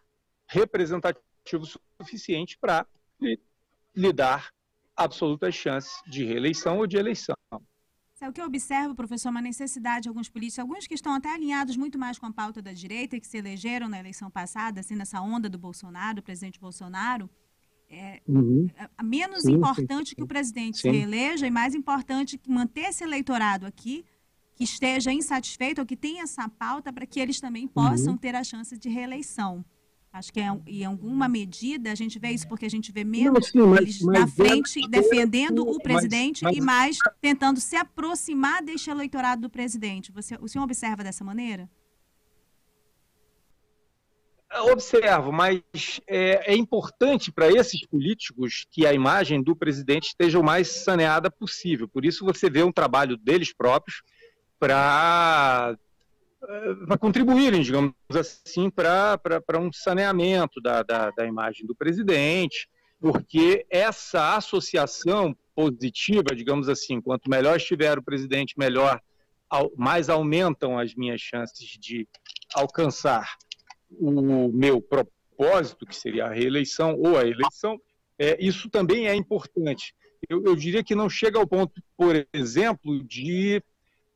representativo 0.48 1.66
suficiente 2.02 2.58
para 2.60 2.88
lhe 3.96 4.12
dar 4.12 4.52
absolutas 4.96 5.54
chances 5.54 6.02
de 6.10 6.26
reeleição 6.26 6.80
ou 6.80 6.88
de 6.88 6.98
eleição. 6.98 7.36
É 8.22 8.28
o 8.28 8.34
que 8.34 8.42
eu 8.42 8.46
observo, 8.46 8.94
professor, 8.94 9.30
uma 9.30 9.42
necessidade 9.42 10.04
de 10.04 10.10
alguns 10.10 10.30
políticos, 10.30 10.60
alguns 10.60 10.86
que 10.86 10.94
estão 10.94 11.14
até 11.14 11.34
alinhados 11.34 11.78
muito 11.78 11.98
mais 11.98 12.20
com 12.20 12.26
a 12.26 12.32
pauta 12.32 12.62
da 12.62 12.74
direita, 12.74 13.20
que 13.20 13.26
se 13.28 13.38
elegeram 13.38 13.88
na 13.88 14.00
eleição 14.00 14.30
passada, 14.30 14.82
assim, 14.82 14.96
nessa 14.96 15.22
onda 15.22 15.48
do 15.48 15.58
Bolsonaro, 15.58 16.18
do 16.18 16.24
presidente 16.24 16.60
Bolsonaro, 16.60 17.30
é, 17.90 18.22
uhum. 18.28 18.70
é 18.78 19.04
menos 19.04 19.46
importante 19.46 20.16
que 20.16 20.22
o 20.22 20.28
presidente 20.28 20.78
sim. 20.78 20.82
se 20.82 20.90
reeleja 20.92 21.48
e 21.48 21.52
mais 21.52 21.74
importante 21.74 22.38
que 22.38 22.52
manter 22.52 22.90
esse 22.90 23.04
eleitorado 23.04 23.66
aqui, 23.66 24.06
que 24.54 24.64
esteja 24.64 25.12
insatisfeito 25.12 25.82
ou 25.82 25.88
que 25.88 25.96
tenha 25.96 26.24
essa 26.24 26.48
pauta 26.48 26.94
para 26.94 27.06
que 27.06 27.20
eles 27.20 27.40
também 27.40 27.68
possam 27.68 28.14
uhum. 28.14 28.18
ter 28.18 28.36
a 28.36 28.44
chance 28.44 28.78
de 28.78 28.90
reeleição. 28.90 29.66
Acho 30.12 30.34
que 30.34 30.40
é, 30.40 30.48
em 30.66 30.84
alguma 30.84 31.30
medida 31.30 31.92
a 31.92 31.96
gente 31.96 32.18
vê 32.18 32.32
isso 32.32 32.48
porque 32.48 32.66
a 32.66 32.70
gente 32.70 32.92
vê 32.92 33.04
menos 33.04 33.54
Não, 33.54 33.64
sim, 33.64 33.70
mas, 33.70 33.80
eles 33.82 34.02
mas 34.02 34.20
na 34.20 34.28
frente 34.28 34.84
é, 34.84 34.88
defendendo 34.88 35.68
o 35.68 35.80
presidente 35.80 36.44
mas, 36.44 36.56
mas, 36.56 36.58
e 36.58 36.66
mais 36.66 36.98
tentando 37.22 37.60
se 37.60 37.76
aproximar 37.76 38.64
deste 38.64 38.90
eleitorado 38.90 39.44
do 39.44 39.50
presidente. 39.50 40.12
Você, 40.12 40.36
o 40.42 40.48
senhor 40.48 40.64
observa 40.64 41.04
dessa 41.04 41.24
maneira? 41.24 41.70
Observo, 44.72 45.32
mas 45.32 45.62
é, 46.08 46.54
é 46.54 46.56
importante 46.56 47.32
para 47.32 47.48
esses 47.48 47.86
políticos 47.86 48.66
que 48.72 48.84
a 48.88 48.92
imagem 48.92 49.44
do 49.44 49.56
presidente 49.56 50.08
esteja 50.08 50.40
o 50.40 50.44
mais 50.44 50.68
saneada 50.84 51.30
possível. 51.30 51.88
Por 51.88 52.04
isso 52.04 52.26
você 52.26 52.50
vê 52.50 52.64
um 52.64 52.72
trabalho 52.72 53.16
deles 53.16 53.54
próprios 53.54 54.02
para 54.60 55.78
para 56.40 56.98
contribuírem, 56.98 57.62
digamos 57.62 57.94
assim, 58.16 58.70
para 58.70 59.60
um 59.60 59.72
saneamento 59.72 60.62
da, 60.62 60.84
da, 60.84 61.12
da 61.12 61.26
imagem 61.26 61.66
do 61.66 61.76
presidente, 61.76 62.70
porque 63.00 63.66
essa 63.70 64.36
associação 64.36 65.36
positiva, 65.56 66.36
digamos 66.36 66.70
assim, 66.70 67.02
quanto 67.02 67.30
melhor 67.30 67.58
estiver 67.58 67.98
o 67.98 68.04
presidente, 68.04 68.58
melhor, 68.58 69.02
mais 69.76 70.10
aumentam 70.10 70.78
as 70.78 70.96
minhas 70.96 71.20
chances 71.20 71.68
de 71.78 72.08
alcançar 72.54 73.38
o 73.92 74.50
meu 74.50 74.82
propósito, 74.82 75.86
que 75.86 75.96
seria 75.96 76.26
a 76.26 76.34
reeleição 76.34 76.96
ou 76.98 77.18
a 77.18 77.26
eleição. 77.26 77.80
É, 78.18 78.38
isso 78.40 78.70
também 78.70 79.08
é 79.08 79.16
importante. 79.16 79.96
Eu, 80.30 80.44
eu 80.44 80.56
diria 80.56 80.84
que 80.84 80.96
não 80.96 81.10
chega 81.10 81.40
ao 81.40 81.48
ponto, 81.48 81.82
por 81.98 82.28
exemplo, 82.34 83.04
de 83.04 83.62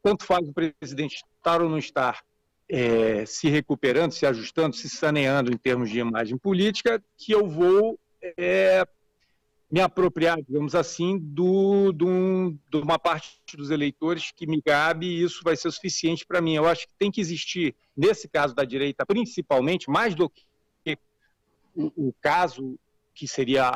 tanto 0.03 0.25
faz 0.25 0.47
o 0.47 0.53
presidente 0.53 1.23
estar 1.43 1.61
ou 1.61 1.69
não 1.69 1.77
estar 1.77 2.23
é, 2.69 3.25
se 3.25 3.49
recuperando, 3.49 4.13
se 4.13 4.25
ajustando, 4.25 4.75
se 4.75 4.89
saneando 4.89 5.51
em 5.51 5.57
termos 5.57 5.89
de 5.89 5.99
imagem 5.99 6.37
política, 6.37 7.03
que 7.17 7.33
eu 7.33 7.47
vou 7.47 7.99
é, 8.37 8.87
me 9.69 9.81
apropriar, 9.81 10.41
digamos 10.41 10.73
assim, 10.73 11.19
do, 11.19 11.91
do, 11.91 12.55
de 12.69 12.77
uma 12.77 12.97
parte 12.97 13.37
dos 13.57 13.69
eleitores 13.69 14.31
que 14.31 14.47
me 14.47 14.61
cabe 14.61 15.07
e 15.07 15.23
isso 15.23 15.41
vai 15.43 15.57
ser 15.57 15.71
suficiente 15.71 16.25
para 16.25 16.41
mim. 16.41 16.55
Eu 16.55 16.65
acho 16.65 16.87
que 16.87 16.93
tem 16.97 17.11
que 17.11 17.19
existir, 17.19 17.75
nesse 17.95 18.29
caso 18.29 18.55
da 18.55 18.63
direita, 18.63 19.05
principalmente, 19.05 19.89
mais 19.89 20.15
do 20.15 20.29
que 20.29 20.97
o, 21.75 21.91
o 22.07 22.13
caso 22.21 22.79
que 23.13 23.27
seria 23.27 23.69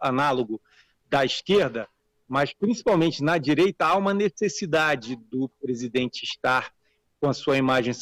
análogo 0.00 0.60
da 1.08 1.24
esquerda, 1.24 1.86
mas 2.26 2.52
principalmente 2.52 3.22
na 3.22 3.36
direita 3.36 3.86
há 3.86 3.96
uma 3.96 4.14
necessidade 4.14 5.16
do 5.16 5.48
presidente 5.60 6.22
estar 6.24 6.72
com 7.20 7.28
a 7.28 7.34
sua 7.34 7.56
imagem 7.56 7.92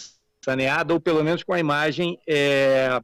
saneada 0.43 0.95
ou 0.95 1.01
pelo 1.01 1.23
menos 1.23 1.43
com 1.43 1.53
a 1.53 1.59
imagem 1.59 2.19
é, 2.27 3.03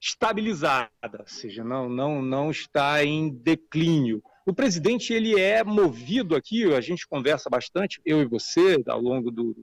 estabilizada, 0.00 0.90
ou 1.18 1.26
seja, 1.26 1.64
não, 1.64 1.88
não, 1.88 2.22
não 2.22 2.50
está 2.50 3.04
em 3.04 3.30
declínio. 3.30 4.22
O 4.46 4.52
presidente 4.52 5.12
ele 5.12 5.40
é 5.40 5.64
movido 5.64 6.36
aqui, 6.36 6.72
a 6.74 6.80
gente 6.80 7.08
conversa 7.08 7.48
bastante, 7.48 8.00
eu 8.04 8.20
e 8.20 8.26
você, 8.26 8.82
ao 8.86 9.00
longo 9.00 9.30
do, 9.30 9.56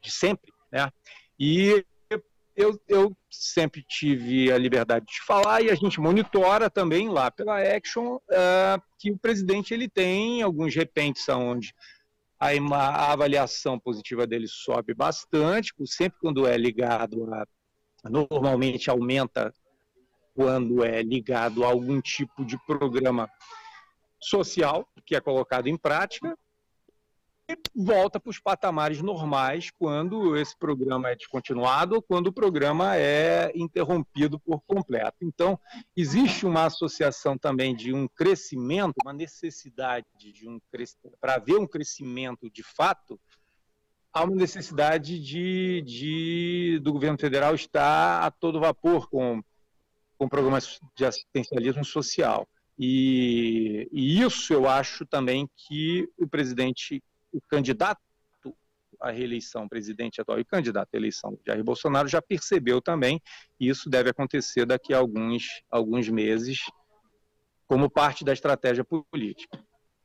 de 0.00 0.10
sempre, 0.10 0.52
né? 0.70 0.90
E 1.38 1.84
eu, 2.54 2.78
eu 2.86 3.16
sempre 3.30 3.82
tive 3.82 4.52
a 4.52 4.58
liberdade 4.58 5.06
de 5.06 5.24
falar 5.24 5.62
e 5.62 5.70
a 5.70 5.74
gente 5.74 5.98
monitora 5.98 6.68
também 6.68 7.08
lá 7.08 7.30
pela 7.30 7.58
Action 7.58 8.16
uh, 8.16 8.82
que 8.98 9.10
o 9.10 9.18
presidente 9.18 9.72
ele 9.72 9.88
tem 9.88 10.42
alguns 10.42 10.74
repentes 10.74 11.26
onde 11.30 11.74
a, 12.42 12.76
a, 12.76 13.12
avaliação 13.12 13.78
positiva 13.78 14.26
dele 14.26 14.48
sobe 14.48 14.92
bastante, 14.94 15.72
sempre 15.86 16.18
quando 16.20 16.46
é 16.46 16.56
ligado 16.56 17.32
a. 17.32 17.46
Normalmente 18.10 18.90
aumenta 18.90 19.54
quando 20.34 20.84
é 20.84 21.00
ligado 21.02 21.62
a 21.62 21.68
algum 21.68 22.00
tipo 22.00 22.44
de 22.44 22.58
programa 22.66 23.30
social 24.20 24.88
que 25.06 25.14
é 25.14 25.20
colocado 25.20 25.68
em 25.68 25.76
prática, 25.76 26.36
volta 27.74 28.20
para 28.20 28.30
os 28.30 28.38
patamares 28.38 29.00
normais 29.00 29.70
quando 29.70 30.36
esse 30.36 30.56
programa 30.56 31.10
é 31.10 31.16
descontinuado 31.16 31.96
ou 31.96 32.02
quando 32.02 32.28
o 32.28 32.32
programa 32.32 32.96
é 32.96 33.52
interrompido 33.54 34.38
por 34.38 34.60
completo. 34.66 35.18
Então, 35.22 35.58
existe 35.96 36.46
uma 36.46 36.66
associação 36.66 37.36
também 37.36 37.74
de 37.74 37.92
um 37.92 38.06
crescimento, 38.08 38.94
uma 39.04 39.12
necessidade 39.12 40.06
de 40.14 40.48
um 40.48 40.60
para 41.20 41.34
haver 41.34 41.58
um 41.58 41.66
crescimento 41.66 42.50
de 42.50 42.62
fato, 42.62 43.18
há 44.12 44.24
uma 44.24 44.36
necessidade 44.36 45.18
de, 45.18 45.82
de 45.82 46.80
do 46.82 46.92
governo 46.92 47.18
federal 47.18 47.54
estar 47.54 48.24
a 48.24 48.30
todo 48.30 48.60
vapor 48.60 49.08
com, 49.08 49.42
com 50.18 50.28
programas 50.28 50.78
de 50.94 51.04
assistencialismo 51.04 51.84
social. 51.84 52.46
E, 52.78 53.88
e, 53.92 54.20
isso 54.22 54.52
eu 54.52 54.68
acho 54.68 55.06
também 55.06 55.48
que 55.56 56.08
o 56.18 56.26
presidente 56.26 57.02
o 57.32 57.40
candidato 57.40 58.00
à 59.00 59.10
reeleição, 59.10 59.68
presidente 59.68 60.20
atual 60.20 60.38
e 60.38 60.44
candidato 60.44 60.94
à 60.94 60.96
eleição, 60.96 61.38
Jair 61.46 61.64
Bolsonaro, 61.64 62.06
já 62.06 62.22
percebeu 62.22 62.80
também, 62.80 63.20
e 63.58 63.68
isso 63.68 63.90
deve 63.90 64.10
acontecer 64.10 64.64
daqui 64.64 64.94
a 64.94 64.98
alguns, 64.98 65.62
alguns 65.70 66.08
meses, 66.08 66.60
como 67.66 67.90
parte 67.90 68.24
da 68.24 68.32
estratégia 68.32 68.84
política. 68.84 69.58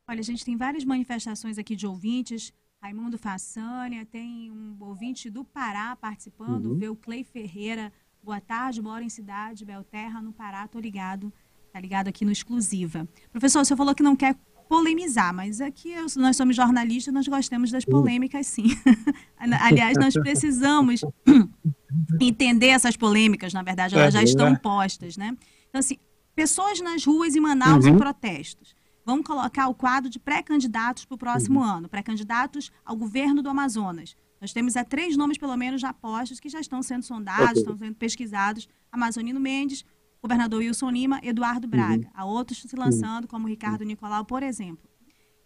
Olha, 0.08 0.22
a 0.22 0.24
gente 0.24 0.46
tem 0.46 0.56
várias 0.56 0.86
manifestações 0.86 1.58
aqui 1.58 1.76
de 1.76 1.86
ouvintes. 1.86 2.54
Raimundo 2.82 3.18
Façanha, 3.18 4.06
tem 4.06 4.52
um 4.52 4.78
ouvinte 4.80 5.30
do 5.30 5.44
Pará 5.44 5.96
participando, 5.96 6.68
uhum. 6.68 6.78
vê 6.78 6.88
o 6.88 6.96
Clay 6.96 7.24
Ferreira. 7.24 7.92
Boa 8.24 8.40
tarde, 8.40 8.82
moro 8.82 9.04
em 9.04 9.10
cidade, 9.10 9.66
Belterra, 9.66 10.22
no 10.22 10.32
Pará, 10.32 10.68
tô 10.68 10.80
ligado. 10.80 11.34
Tá 11.74 11.80
ligado 11.80 12.08
aqui 12.08 12.24
no 12.24 12.32
Exclusiva. 12.32 13.08
Professor, 13.32 13.62
o 13.62 13.66
senhor 13.66 13.78
falou 13.78 13.94
que 13.94 14.04
não 14.04 14.16
quer 14.16 14.36
polemizar, 14.68 15.34
mas 15.34 15.62
aqui 15.62 15.94
nós 16.16 16.36
somos 16.36 16.56
jornalistas, 16.56 17.14
nós 17.14 17.28
gostamos 17.28 17.72
das 17.72 17.86
polêmicas, 17.86 18.48
sim. 18.48 18.68
Aliás, 19.38 19.98
nós 19.98 20.14
precisamos 20.14 21.02
entender 22.20 22.68
essas 22.68 22.96
polêmicas, 22.96 23.54
na 23.54 23.64
verdade, 23.64 23.96
elas 23.96 24.14
já 24.14 24.24
estão 24.24 24.56
postas, 24.56 25.18
né? 25.18 25.36
Então, 25.70 25.80
assim, 25.80 25.98
pessoas 26.36 26.80
nas 26.82 27.06
ruas 27.06 27.36
em 27.36 27.40
Manaus 27.40 27.86
uhum. 27.86 27.92
em 27.96 27.98
protestos. 27.98 28.76
Vamos 29.06 29.26
colocar 29.26 29.70
o 29.70 29.74
quadro 29.74 30.10
de 30.10 30.20
pré-candidatos 30.20 31.06
para 31.06 31.16
o 31.16 31.18
próximo 31.18 31.60
uhum. 31.60 31.66
ano, 31.66 31.90
pré-candidatos 31.90 32.72
ao 32.86 32.96
governo 32.96 33.42
do 33.42 33.50
Amazonas. 33.50 34.16
Nós 34.40 34.54
temos 34.54 34.76
é, 34.76 34.84
três 34.84 35.18
nomes, 35.18 35.38
pelo 35.38 35.56
menos, 35.58 35.82
já 35.82 35.94
postos, 35.94 36.40
que 36.40 36.50
já 36.50 36.60
estão 36.60 36.84
sendo 36.84 37.04
sondados, 37.04 37.52
okay. 37.52 37.62
estão 37.62 37.78
sendo 37.78 37.96
pesquisados. 37.96 38.68
Amazonino 38.92 39.40
Mendes, 39.40 39.84
governador 40.22 40.60
Wilson 40.60 40.90
Lima, 40.90 41.20
Eduardo 41.24 41.68
Braga. 41.68 42.06
Uhum. 42.06 42.12
Há 42.14 42.26
outros 42.26 42.62
se 42.62 42.76
lançando, 42.76 43.28
como 43.28 43.48
Ricardo 43.48 43.84
Nicolau, 43.84 44.26
por 44.26 44.44
exemplo. 44.44 44.90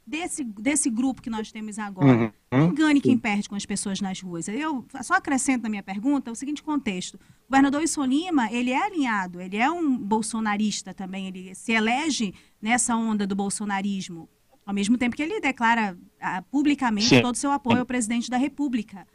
Desse, 0.06 0.44
desse 0.44 0.90
grupo 0.90 1.22
que 1.22 1.30
nós 1.30 1.52
temos 1.52 1.78
agora, 1.78 2.34
uhum. 2.52 2.66
engane 2.70 3.00
quem 3.00 3.18
perde 3.18 3.48
com 3.48 3.56
as 3.56 3.66
pessoas 3.66 4.02
nas 4.02 4.20
ruas. 4.20 4.48
Eu 4.48 4.86
só 5.04 5.14
acrescento 5.14 5.64
na 5.64 5.70
minha 5.70 5.84
pergunta 5.84 6.32
o 6.32 6.36
seguinte 6.36 6.64
contexto. 6.64 7.16
O 7.16 7.52
governador 7.52 7.82
Wilson 7.82 8.06
Lima, 8.06 8.52
ele 8.52 8.72
é 8.72 8.84
alinhado, 8.84 9.40
ele 9.40 9.58
é 9.58 9.70
um 9.70 9.96
bolsonarista 9.98 10.94
também, 10.94 11.28
ele 11.28 11.54
se 11.54 11.72
elege 11.72 12.34
nessa 12.62 12.96
onda 12.96 13.28
do 13.28 13.36
bolsonarismo, 13.36 14.28
ao 14.66 14.74
mesmo 14.74 14.98
tempo 14.98 15.16
que 15.16 15.22
ele 15.22 15.40
declara 15.40 15.98
ah, 16.20 16.42
publicamente 16.42 17.08
Sim. 17.08 17.22
todo 17.22 17.36
o 17.36 17.38
seu 17.38 17.52
apoio 17.52 17.80
ao 17.80 17.86
presidente 17.86 18.30
da 18.30 18.38
República 18.38 19.08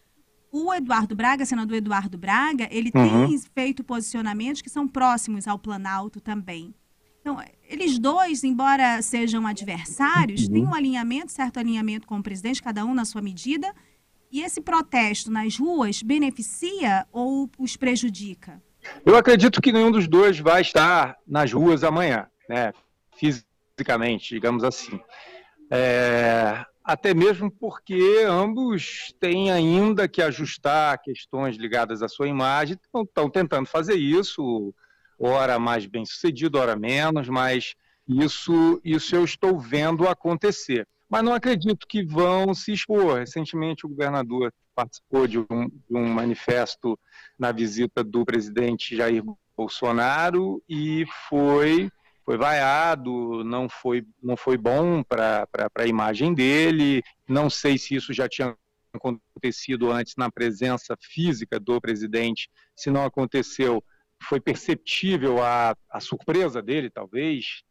o 0.57 0.73
Eduardo 0.73 1.15
Braga, 1.15 1.45
senador 1.45 1.77
Eduardo 1.77 2.17
Braga, 2.17 2.67
ele 2.71 2.91
uhum. 2.95 3.27
tem 3.29 3.39
feito 3.55 3.85
posicionamentos 3.85 4.63
que 4.63 4.71
são 4.71 4.89
próximos 4.89 5.47
ao 5.47 5.59
Planalto 5.59 6.21
também. 6.21 6.75
Então, 7.21 7.43
eles 7.69 7.99
dois, 7.99 8.43
embora 8.45 9.03
sejam 9.03 9.47
adversários, 9.47 10.45
uhum. 10.45 10.53
têm 10.53 10.65
um 10.65 10.75
alinhamento, 10.75 11.33
certo 11.33 11.59
alinhamento 11.59 12.07
com 12.07 12.19
o 12.19 12.23
presidente, 12.23 12.63
cada 12.63 12.85
um 12.85 12.95
na 12.95 13.05
sua 13.05 13.21
medida. 13.21 13.75
E 14.31 14.43
esse 14.43 14.61
protesto 14.61 15.31
nas 15.31 15.59
ruas 15.59 16.03
beneficia 16.03 17.07
ou 17.13 17.51
os 17.59 17.77
prejudica? 17.77 18.63
Eu 19.05 19.17
acredito 19.17 19.61
que 19.61 19.73
nenhum 19.73 19.91
dos 19.91 20.09
dois 20.09 20.39
vai 20.39 20.63
estar 20.63 21.17
nas 21.27 21.53
ruas 21.53 21.85
amanhã, 21.85 22.27
né? 22.49 22.73
fisicamente, 23.17 24.35
digamos 24.35 24.63
assim. 24.63 24.99
É, 25.71 26.65
até 26.87 27.13
mesmo 27.13 27.51
porque 27.51 28.25
ambos 28.29 29.13
têm 29.19 29.51
ainda 29.51 30.07
que 30.07 30.23
ajustar 30.23 31.03
questões 31.03 31.57
ligadas 31.57 32.01
à 32.01 32.07
sua 32.07 32.29
imagem, 32.29 32.79
estão 33.05 33.29
tentando 33.29 33.67
fazer 33.67 33.97
isso, 33.97 34.73
ora 35.19 35.59
mais 35.59 35.85
bem 35.85 36.07
sucedido, 36.07 36.59
ora 36.59 36.77
menos, 36.77 37.29
mas 37.29 37.75
isso, 38.07 38.81
isso 38.85 39.17
eu 39.17 39.25
estou 39.25 39.59
vendo 39.59 40.07
acontecer. 40.07 40.87
Mas 41.09 41.25
não 41.25 41.35
acredito 41.35 41.89
que 41.89 42.05
vão 42.05 42.55
se 42.55 42.73
expor. 42.73 43.19
Recentemente 43.19 43.85
o 43.85 43.89
governador 43.89 44.55
participou 44.73 45.27
de 45.27 45.41
um, 45.41 45.69
de 45.69 45.97
um 45.97 46.07
manifesto 46.07 46.97
na 47.37 47.51
visita 47.51 48.05
do 48.05 48.25
presidente 48.25 48.97
Jair 48.97 49.25
Bolsonaro 49.57 50.63
e 50.69 51.05
foi 51.29 51.91
foi 52.27 52.37
vaiado, 52.37 53.45
não 53.45 53.69
foi, 53.69 54.05
não 54.21 54.37
foi 54.37 54.59
bom 54.59 55.01
para 55.05 55.47
a 55.77 55.87
imagem 55.87 56.35
dele. 56.35 57.01
Não 57.29 57.49
sei 57.49 57.79
se 57.79 57.95
isso 57.95 58.13
já 58.13 58.29
tinha 58.29 58.57
acontecido 58.93 59.93
antes 59.93 60.15
na 60.17 60.29
presença 60.29 60.97
física 61.01 61.61
do 61.61 61.81
presidente. 61.81 62.51
Se 62.75 62.91
não 62.91 63.05
aconteceu, 63.05 63.83
foi 64.21 64.41
perceptível 64.41 65.41
a, 65.41 65.77
a 65.89 66.01
surpresa 66.01 66.61
dele, 66.61 66.91
talvez. 66.91 67.63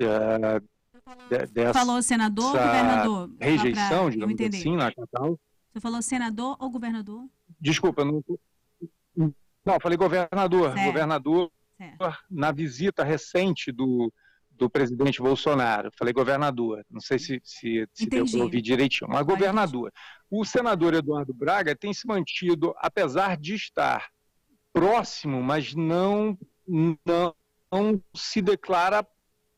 É, 0.00 1.46
dessa 1.52 1.72
falou 1.72 2.02
senador 2.02 2.46
ou 2.46 2.52
governador? 2.52 3.30
Rejeição, 3.40 4.10
digamos 4.10 4.40
assim, 4.40 4.76
na 4.76 4.92
capital. 4.92 5.38
Você 5.72 5.80
falou 5.80 6.02
senador 6.02 6.56
ou 6.58 6.70
governador? 6.70 7.24
Desculpa, 7.60 8.04
não. 8.04 8.24
Não, 9.64 9.78
falei 9.80 9.96
governador. 9.96 10.72
Certo. 10.72 10.86
Governador 10.86 11.52
é. 11.82 12.12
na 12.30 12.52
visita 12.52 13.02
recente 13.04 13.72
do, 13.72 14.12
do 14.50 14.70
presidente 14.70 15.20
Bolsonaro. 15.20 15.90
Falei 15.98 16.12
governador, 16.12 16.84
não 16.90 17.00
sei 17.00 17.18
se, 17.18 17.40
se, 17.44 17.88
se 17.92 18.06
deu 18.06 18.24
para 18.24 18.42
ouvir 18.42 18.62
direitinho, 18.62 19.10
mas 19.10 19.26
governador. 19.26 19.92
O 20.30 20.44
senador 20.44 20.94
Eduardo 20.94 21.34
Braga 21.34 21.74
tem 21.74 21.92
se 21.92 22.06
mantido, 22.06 22.74
apesar 22.78 23.36
de 23.36 23.54
estar 23.54 24.10
próximo, 24.72 25.42
mas 25.42 25.74
não, 25.74 26.38
não, 26.66 27.34
não 27.70 28.02
se 28.14 28.40
declara 28.40 29.06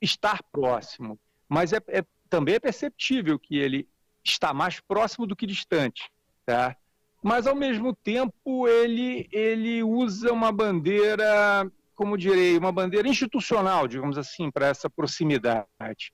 estar 0.00 0.42
próximo. 0.50 1.18
Mas 1.48 1.72
é, 1.72 1.78
é, 1.88 2.04
também 2.28 2.56
é 2.56 2.60
perceptível 2.60 3.38
que 3.38 3.56
ele 3.56 3.88
está 4.24 4.52
mais 4.52 4.80
próximo 4.80 5.26
do 5.26 5.36
que 5.36 5.46
distante. 5.46 6.10
Tá? 6.44 6.76
Mas, 7.22 7.46
ao 7.46 7.54
mesmo 7.54 7.94
tempo, 7.94 8.68
ele, 8.68 9.28
ele 9.32 9.82
usa 9.82 10.32
uma 10.32 10.52
bandeira 10.52 11.70
como 11.94 12.18
direi, 12.18 12.56
uma 12.58 12.72
bandeira 12.72 13.08
institucional, 13.08 13.86
digamos 13.88 14.18
assim, 14.18 14.50
para 14.50 14.68
essa 14.68 14.90
proximidade. 14.90 16.12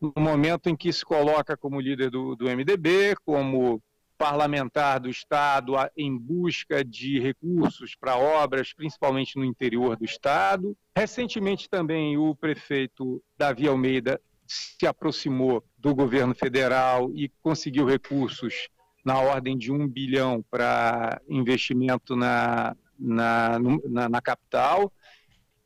No 0.00 0.12
momento 0.16 0.68
em 0.68 0.76
que 0.76 0.92
se 0.92 1.04
coloca 1.04 1.56
como 1.56 1.80
líder 1.80 2.10
do, 2.10 2.36
do 2.36 2.46
MDB, 2.46 3.16
como 3.24 3.82
parlamentar 4.18 4.98
do 4.98 5.08
Estado 5.08 5.74
em 5.96 6.18
busca 6.18 6.84
de 6.84 7.20
recursos 7.20 7.94
para 7.94 8.16
obras, 8.16 8.72
principalmente 8.72 9.36
no 9.36 9.44
interior 9.44 9.96
do 9.96 10.04
Estado. 10.04 10.76
Recentemente 10.94 11.70
também 11.70 12.18
o 12.18 12.34
prefeito 12.34 13.22
Davi 13.38 13.68
Almeida 13.68 14.20
se 14.46 14.86
aproximou 14.86 15.64
do 15.76 15.94
governo 15.94 16.34
federal 16.34 17.12
e 17.14 17.30
conseguiu 17.42 17.86
recursos 17.86 18.68
na 19.04 19.18
ordem 19.20 19.56
de 19.56 19.70
um 19.70 19.86
bilhão 19.86 20.44
para 20.50 21.20
investimento 21.28 22.16
na, 22.16 22.76
na, 22.98 23.58
na, 23.88 24.08
na 24.08 24.20
capital. 24.20 24.92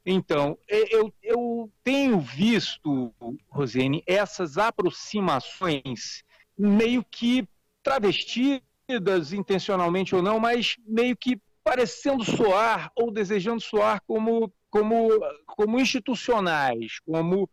Então, 0.05 0.59
eu, 0.69 1.15
eu 1.23 1.71
tenho 1.85 2.19
visto, 2.21 3.15
Rosene, 3.49 4.03
essas 4.07 4.59
aproximações 4.59 6.25
meio 6.59 7.05
que 7.05 7.49
travestidas 7.83 9.33
intencionalmente 9.33 10.15
ou 10.15 10.23
não, 10.23 10.41
mas 10.41 10.77
meio 10.87 11.17
que 11.17 11.41
parecendo 11.63 12.25
soar 12.25 12.91
ou 12.97 13.13
desejando 13.13 13.61
soar 13.61 14.03
como, 14.05 14.53
como, 14.69 15.09
como 15.47 15.79
institucionais, 15.79 16.99
como, 17.01 17.49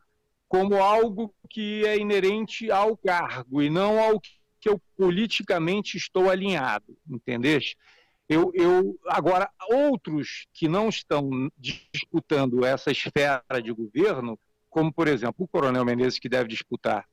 como 0.47 0.75
algo 0.81 1.33
que 1.49 1.85
é 1.85 1.97
inerente 1.97 2.71
ao 2.71 2.97
cargo 2.97 3.61
e 3.61 3.69
não 3.69 3.99
ao 3.99 4.19
que 4.19 4.67
eu 4.69 4.81
politicamente 4.97 5.97
estou 5.97 6.29
alinhado, 6.29 6.97
entendeste? 7.07 7.77
Eu, 8.29 8.51
eu, 8.53 8.99
agora, 9.07 9.49
outros 9.71 10.45
que 10.53 10.67
não 10.67 10.87
estão 10.87 11.51
disputando 11.57 12.63
essa 12.63 12.91
esfera 12.91 13.43
de 13.61 13.71
governo, 13.71 14.39
como, 14.69 14.93
por 14.93 15.07
exemplo, 15.07 15.45
o 15.45 15.47
Coronel 15.47 15.83
Menezes, 15.83 16.19
que 16.19 16.29
deve 16.29 16.47
disputar 16.47 17.07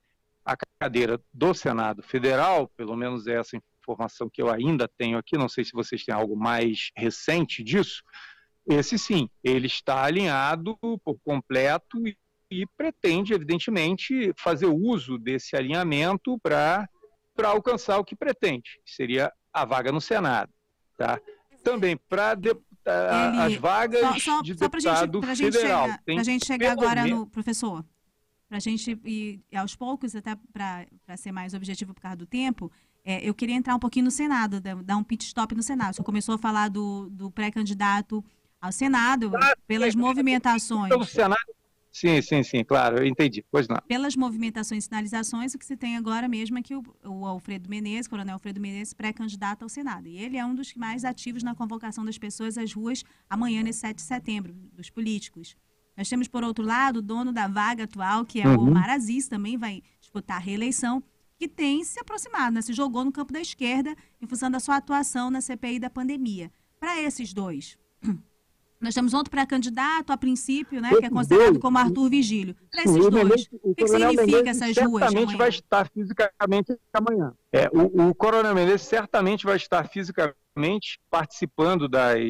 a 0.45 0.55
cadeira 0.79 1.19
do 1.33 1.55
Senado 1.55 2.03
Federal, 2.03 2.69
pelo 2.77 2.95
menos 2.95 3.27
é 3.27 3.41
essa 3.41 3.57
informação 3.81 4.29
que 4.29 4.43
eu 4.43 4.51
ainda 4.51 4.87
tenho 4.87 5.17
aqui, 5.17 5.39
não 5.39 5.49
sei 5.49 5.65
se 5.65 5.73
vocês 5.73 6.05
têm 6.05 6.15
algo 6.15 6.37
mais 6.37 6.91
recente 6.95 7.65
disso, 7.65 8.03
esse 8.69 8.99
sim, 8.99 9.31
ele 9.43 9.69
está 9.69 10.05
alinhado 10.05 10.77
por 11.03 11.19
completo 11.25 12.07
e, 12.07 12.17
e 12.51 12.67
pretende, 12.77 13.33
evidentemente, 13.33 14.33
fazer 14.37 14.67
uso 14.67 15.17
desse 15.19 15.57
alinhamento 15.57 16.39
para 16.41 16.89
alcançar 17.45 17.99
o 17.99 18.05
que 18.05 18.15
pretende, 18.15 18.81
que 18.85 18.93
seria 18.93 19.33
a 19.53 19.65
vaga 19.65 19.91
no 19.91 20.01
Senado. 20.01 20.53
Tá? 20.97 21.21
Também 21.63 21.97
para 21.97 22.37
as 23.45 23.55
vagas 23.57 24.01
só, 24.01 24.19
só, 24.19 24.43
de 24.43 24.57
só 24.57 24.69
deputado 24.69 25.35
gente, 25.35 25.53
federal. 25.53 25.89
Para 26.05 26.21
a 26.21 26.25
gente 26.25 26.47
chegar 26.47 26.73
agora 26.73 27.07
no 27.07 27.27
professor, 27.27 27.85
para 28.49 28.59
a 28.59 28.61
gente 28.61 28.99
ir 29.05 29.43
aos 29.55 29.75
poucos, 29.75 30.15
até 30.15 30.37
para 30.53 31.17
ser 31.17 31.33
mais 31.33 31.55
objetivo 31.55 31.93
por 31.93 32.01
causa 32.01 32.17
do 32.17 32.27
tempo, 32.27 32.71
é, 33.05 33.27
eu 33.29 33.35
queria 33.35 33.55
entrar 33.55 33.75
um 33.75 33.79
pouquinho 33.79 34.05
no 34.07 34.11
Senado, 34.11 34.61
dar 34.61 34.97
um 34.97 35.05
pit 35.05 35.25
stop 35.25 35.55
no 35.55 35.63
Senado. 35.63 35.95
Você 35.95 36.03
começou 36.03 36.35
a 36.37 36.39
falar 36.39 36.69
do, 36.69 37.09
do 37.11 37.31
pré-candidato 37.31 38.25
ao 38.61 38.73
Senado, 38.73 39.31
ah, 39.37 39.57
pelas 39.67 39.95
é, 39.95 39.99
movimentações. 39.99 40.87
Então, 40.87 41.01
o 41.01 41.05
Senado 41.05 41.41
Sim, 41.97 42.21
sim, 42.21 42.43
sim, 42.43 42.63
claro, 42.63 42.99
eu 42.99 43.07
entendi. 43.07 43.43
Pois 43.51 43.67
não. 43.67 43.79
Pelas 43.89 44.15
movimentações 44.15 44.85
e 44.85 44.87
sinalizações, 44.87 45.55
o 45.55 45.59
que 45.59 45.65
se 45.65 45.79
tem 45.79 45.97
agora 45.97 46.29
mesmo 46.29 46.59
é 46.59 46.63
que 46.63 46.75
o, 46.75 46.83
o 47.03 47.25
Alfredo 47.25 47.71
Menezes, 47.71 48.07
Coronel 48.07 48.35
Alfredo 48.35 48.61
Menezes, 48.61 48.93
pré-candidato 48.93 49.63
ao 49.63 49.69
Senado. 49.71 50.07
E 50.07 50.19
ele 50.19 50.37
é 50.37 50.45
um 50.45 50.55
dos 50.55 50.75
mais 50.75 51.07
ativos 51.07 51.43
na 51.43 51.55
convocação 51.55 52.05
das 52.05 52.19
pessoas 52.19 52.59
às 52.59 52.71
ruas 52.71 53.03
amanhã, 53.31 53.63
nesse 53.63 53.79
7 53.79 53.97
de 53.97 54.03
setembro, 54.03 54.53
dos 54.75 54.91
políticos. 54.91 55.57
Nós 55.97 56.07
temos, 56.07 56.29
por 56.29 56.45
outro 56.45 56.63
lado, 56.63 56.99
o 56.99 57.03
dono 57.03 57.33
da 57.33 57.49
vaga 57.49 57.85
atual, 57.85 58.27
que 58.27 58.43
é 58.43 58.47
uhum. 58.47 58.57
o 58.57 58.69
Omar 58.69 58.91
Aziz, 58.91 59.27
também 59.27 59.57
vai 59.57 59.83
disputar 59.99 60.37
a 60.37 60.41
reeleição, 60.41 61.03
que 61.39 61.49
tem 61.49 61.83
se 61.83 61.99
aproximado, 61.99 62.57
né? 62.57 62.61
se 62.61 62.75
jogou 62.75 63.07
no 63.07 63.13
campo 63.13 63.33
da 63.33 63.41
esquerda 63.41 63.97
em 64.21 64.27
função 64.27 64.51
da 64.51 64.61
sua 64.61 64.77
atuação 64.77 65.31
na 65.31 65.41
CPI 65.41 65.79
da 65.79 65.89
pandemia. 65.89 66.53
Para 66.79 67.01
esses 67.01 67.33
dois, 67.33 67.79
nós 68.81 68.95
temos 68.95 69.15
outro 69.15 69.31
pré-candidato, 69.31 70.11
a 70.13 70.17
princípio, 70.17 70.81
né, 70.81 70.91
que 70.91 71.07
é 71.07 71.11
considerado 71.11 71.59
como 71.59 71.79
Arthur 71.79 72.11
Vigílio. 72.11 72.55
Para 72.71 72.83
esses 72.83 73.11
dois, 73.11 73.49
o, 73.63 73.75
que, 73.75 73.85
que 73.85 73.89
significa 73.89 74.51
essas 74.51 74.77
ruas? 74.77 75.05
Certamente 75.05 75.37
vai 75.37 75.49
estar 75.49 75.89
fisicamente 75.89 76.79
amanhã. 76.93 77.33
É, 77.53 77.69
o, 77.73 78.09
o 78.09 78.15
Coronel 78.15 78.55
Menezes 78.55 78.83
certamente 78.83 79.45
vai 79.47 79.57
estar 79.57 79.89
fisicamente 79.89 81.01
participando 81.11 81.89
das, 81.89 82.21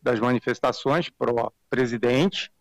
das 0.00 0.20
manifestações 0.20 1.10
pró-presidente. 1.10 2.52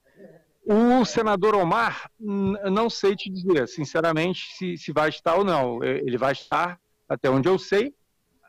O 0.66 1.06
senador 1.06 1.56
Omar, 1.56 2.12
não 2.20 2.90
sei 2.90 3.16
te 3.16 3.30
dizer, 3.30 3.68
sinceramente, 3.68 4.48
se, 4.58 4.78
se 4.78 4.92
vai 4.92 5.10
estar 5.10 5.36
ou 5.36 5.46
não. 5.46 5.82
Ele 5.84 6.18
vai 6.18 6.34
estar, 6.34 6.78
até 7.08 7.30
onde 7.30 7.48
eu 7.48 7.58
sei, 7.58 7.94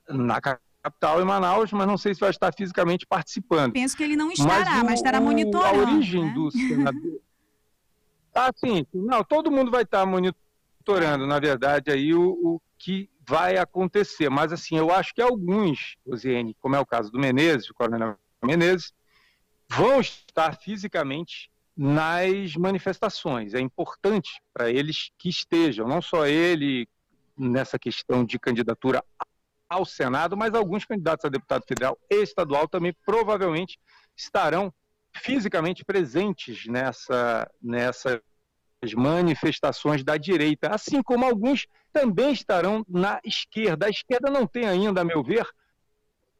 na 0.08 0.40
capital, 0.88 1.20
em 1.20 1.24
Manaus, 1.24 1.72
mas 1.72 1.86
não 1.86 1.98
sei 1.98 2.14
se 2.14 2.20
vai 2.20 2.30
estar 2.30 2.52
fisicamente 2.52 3.06
participando. 3.06 3.72
Penso 3.72 3.96
que 3.96 4.02
ele 4.02 4.16
não 4.16 4.30
estará, 4.30 4.70
mas, 4.70 4.82
o, 4.82 4.86
mas 4.86 4.94
estará 4.94 5.20
monitorando. 5.20 5.80
A 5.80 5.94
origem 5.94 6.24
né? 6.24 6.32
do 6.34 6.50
senador. 6.50 7.20
ah, 8.34 8.50
sim. 8.56 8.86
Não, 8.92 9.22
todo 9.22 9.50
mundo 9.50 9.70
vai 9.70 9.82
estar 9.82 10.04
monitorando, 10.06 11.26
na 11.26 11.38
verdade, 11.38 11.90
aí 11.90 12.14
o, 12.14 12.30
o 12.30 12.60
que 12.78 13.08
vai 13.26 13.58
acontecer. 13.58 14.30
Mas, 14.30 14.52
assim, 14.52 14.76
eu 14.76 14.92
acho 14.92 15.14
que 15.14 15.20
alguns, 15.20 15.96
Osiane, 16.06 16.56
como 16.60 16.76
é 16.76 16.80
o 16.80 16.86
caso 16.86 17.10
do 17.10 17.18
Menezes, 17.18 17.68
o 17.68 17.74
coronel 17.74 18.16
Menezes, 18.42 18.92
vão 19.68 20.00
estar 20.00 20.56
fisicamente 20.56 21.50
nas 21.76 22.56
manifestações. 22.56 23.54
É 23.54 23.60
importante 23.60 24.42
para 24.52 24.70
eles 24.70 25.12
que 25.18 25.28
estejam, 25.28 25.86
não 25.86 26.02
só 26.02 26.26
ele 26.26 26.88
nessa 27.36 27.78
questão 27.78 28.24
de 28.24 28.38
candidatura 28.38 29.04
ao 29.68 29.84
Senado, 29.84 30.36
mas 30.36 30.54
alguns 30.54 30.84
candidatos 30.84 31.24
a 31.24 31.28
deputado 31.28 31.64
federal 31.66 31.98
e 32.10 32.22
estadual 32.22 32.66
também 32.66 32.94
provavelmente 33.04 33.78
estarão 34.16 34.72
fisicamente 35.12 35.84
presentes 35.84 36.66
nessa, 36.66 37.50
nessas 37.60 38.20
manifestações 38.94 40.04
da 40.04 40.16
direita, 40.16 40.68
assim 40.68 41.02
como 41.02 41.24
alguns 41.24 41.66
também 41.92 42.32
estarão 42.32 42.84
na 42.88 43.20
esquerda. 43.24 43.86
A 43.86 43.90
esquerda 43.90 44.30
não 44.30 44.46
tem 44.46 44.66
ainda, 44.66 45.00
a 45.00 45.04
meu 45.04 45.22
ver, 45.22 45.46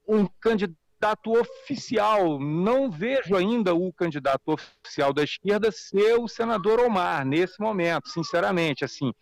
um 0.06 0.26
candidato 0.40 0.78
oficial. 1.38 2.38
Não 2.38 2.90
vejo 2.90 3.36
ainda 3.36 3.74
o 3.74 3.92
candidato 3.92 4.56
oficial 4.82 5.12
da 5.12 5.22
esquerda 5.22 5.70
ser 5.70 6.14
o 6.14 6.28
senador 6.28 6.80
Omar 6.80 7.24
nesse 7.24 7.60
momento, 7.60 8.08
sinceramente. 8.08 8.84
Assim, 8.84 9.12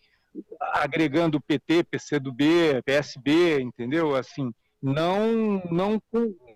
agregando 0.72 1.40
PT, 1.40 1.84
PCdoB, 1.84 2.82
PSB, 2.84 3.60
entendeu? 3.60 4.14
Assim, 4.14 4.52
não, 4.82 5.62
não, 5.70 6.02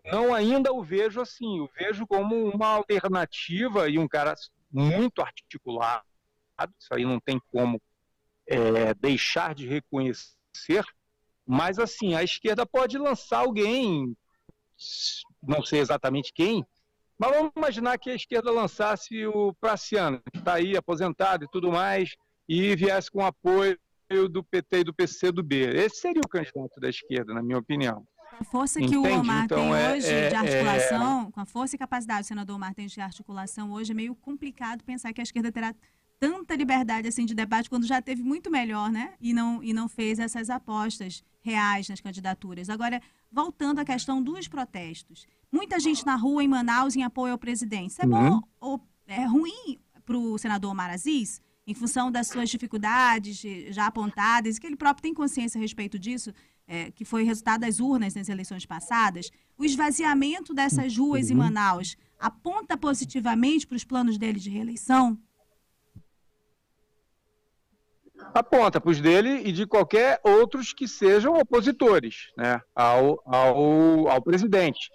não 0.04 0.34
ainda 0.34 0.72
o 0.72 0.82
vejo 0.82 1.20
assim. 1.20 1.60
O 1.60 1.68
vejo 1.78 2.06
como 2.06 2.48
uma 2.48 2.68
alternativa 2.68 3.88
e 3.88 3.98
um 3.98 4.08
cara 4.08 4.34
muito 4.70 5.20
articulado. 5.20 6.04
Isso 6.78 6.92
aí 6.92 7.04
não 7.04 7.18
tem 7.18 7.40
como 7.50 7.80
é, 8.46 8.94
deixar 8.94 9.54
de 9.54 9.66
reconhecer. 9.66 10.84
Mas 11.46 11.78
assim, 11.78 12.14
a 12.14 12.22
esquerda 12.22 12.66
pode 12.66 12.98
lançar 12.98 13.38
alguém, 13.38 14.14
não 15.42 15.62
sei 15.64 15.80
exatamente 15.80 16.32
quem, 16.32 16.64
mas 17.18 17.30
vamos 17.32 17.52
imaginar 17.56 17.98
que 17.98 18.10
a 18.10 18.14
esquerda 18.14 18.52
lançasse 18.52 19.26
o 19.26 19.52
Praciano, 19.54 20.22
que 20.32 20.38
está 20.38 20.54
aí 20.54 20.76
aposentado 20.76 21.44
e 21.44 21.48
tudo 21.50 21.72
mais 21.72 22.14
e 22.50 22.74
viesse 22.74 23.08
com 23.08 23.24
apoio 23.24 23.78
do 24.28 24.42
PT 24.42 24.80
e 24.80 24.84
do 24.84 24.92
PC 24.92 25.30
do 25.30 25.40
B. 25.40 25.60
Esse 25.72 26.00
seria 26.00 26.20
o 26.20 26.28
candidato 26.28 26.80
da 26.80 26.88
esquerda, 26.88 27.32
na 27.32 27.40
minha 27.40 27.56
opinião. 27.56 28.04
A 28.40 28.42
força 28.42 28.80
que 28.80 28.86
Entende? 28.86 29.06
o 29.06 29.20
Omar 29.20 29.44
então, 29.44 29.58
tem 29.58 29.72
é, 29.72 29.92
hoje 29.92 30.10
é, 30.10 30.28
de 30.30 30.34
articulação, 30.34 31.28
é... 31.28 31.30
com 31.30 31.40
a 31.40 31.44
força 31.44 31.76
e 31.76 31.78
capacidade 31.78 32.22
do 32.22 32.26
senador 32.26 32.56
Omar 32.56 32.74
tem 32.74 32.88
de 32.88 33.00
articulação 33.00 33.70
hoje, 33.70 33.92
é 33.92 33.94
meio 33.94 34.16
complicado 34.16 34.82
pensar 34.82 35.12
que 35.12 35.20
a 35.20 35.22
esquerda 35.22 35.52
terá 35.52 35.72
tanta 36.18 36.56
liberdade 36.56 37.06
assim 37.06 37.24
de 37.24 37.36
debate 37.36 37.70
quando 37.70 37.86
já 37.86 38.02
teve 38.02 38.20
muito 38.20 38.50
melhor, 38.50 38.90
né? 38.90 39.14
E 39.20 39.32
não, 39.32 39.62
e 39.62 39.72
não 39.72 39.88
fez 39.88 40.18
essas 40.18 40.50
apostas 40.50 41.22
reais 41.42 41.88
nas 41.88 42.00
candidaturas. 42.00 42.68
Agora, 42.68 43.00
voltando 43.30 43.78
à 43.78 43.84
questão 43.84 44.20
dos 44.20 44.48
protestos. 44.48 45.24
Muita 45.52 45.78
gente 45.78 46.04
na 46.04 46.16
rua 46.16 46.42
em 46.42 46.48
Manaus 46.48 46.96
em 46.96 47.04
apoio 47.04 47.32
ao 47.32 47.38
presidente. 47.38 47.90
Isso 47.90 48.02
é 48.02 48.06
uhum. 48.06 48.10
bom 48.10 48.42
ou 48.60 48.80
é 49.06 49.24
ruim 49.24 49.78
para 50.04 50.18
o 50.18 50.36
senador 50.36 50.72
Omar 50.72 50.90
Aziz? 50.90 51.40
Em 51.70 51.74
função 51.74 52.10
das 52.10 52.26
suas 52.26 52.50
dificuldades 52.50 53.40
já 53.68 53.86
apontadas, 53.86 54.58
que 54.58 54.66
ele 54.66 54.74
próprio 54.74 55.02
tem 55.04 55.14
consciência 55.14 55.56
a 55.56 55.62
respeito 55.62 56.00
disso, 56.00 56.34
é, 56.66 56.90
que 56.90 57.04
foi 57.04 57.22
resultado 57.22 57.60
das 57.60 57.78
urnas 57.78 58.14
nas 58.16 58.28
eleições 58.28 58.66
passadas, 58.66 59.30
o 59.56 59.64
esvaziamento 59.64 60.52
dessas 60.52 60.96
ruas 60.96 61.30
em 61.30 61.34
uhum. 61.34 61.40
Manaus 61.44 61.96
aponta 62.18 62.76
positivamente 62.76 63.68
para 63.68 63.76
os 63.76 63.84
planos 63.84 64.18
dele 64.18 64.40
de 64.40 64.50
reeleição? 64.50 65.16
Aponta 68.34 68.80
para 68.80 68.90
os 68.90 69.00
dele 69.00 69.48
e 69.48 69.52
de 69.52 69.64
qualquer 69.64 70.20
outros 70.24 70.72
que 70.72 70.88
sejam 70.88 71.38
opositores 71.38 72.32
né, 72.36 72.60
ao, 72.74 73.22
ao, 73.24 74.08
ao 74.08 74.22
presidente. 74.22 74.90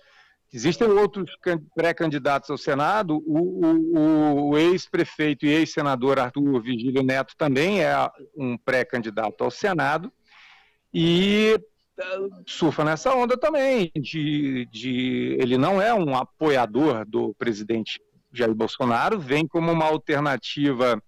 Existem 0.55 0.87
outros 0.87 1.37
pré-candidatos 1.75 2.49
ao 2.49 2.57
Senado. 2.57 3.21
O, 3.27 3.97
o, 3.97 4.49
o 4.51 4.57
ex-prefeito 4.57 5.45
e 5.45 5.49
ex-senador 5.49 6.17
Arthur 6.17 6.61
Vigílio 6.61 7.03
Neto 7.03 7.35
também 7.37 7.83
é 7.83 7.93
um 8.37 8.57
pré-candidato 8.57 9.43
ao 9.43 9.51
Senado. 9.51 10.09
E 10.93 11.59
eh, 11.99 12.19
surfa 12.47 12.85
nessa 12.85 13.13
onda 13.13 13.37
também. 13.37 13.91
De, 13.93 14.65
de, 14.67 15.35
ele 15.41 15.57
não 15.57 15.81
é 15.81 15.93
um 15.93 16.15
apoiador 16.15 17.03
do 17.05 17.33
presidente 17.33 18.01
Jair 18.31 18.55
Bolsonaro, 18.55 19.19
vem 19.19 19.45
como 19.45 19.73
uma 19.73 19.85
alternativa 19.85 21.01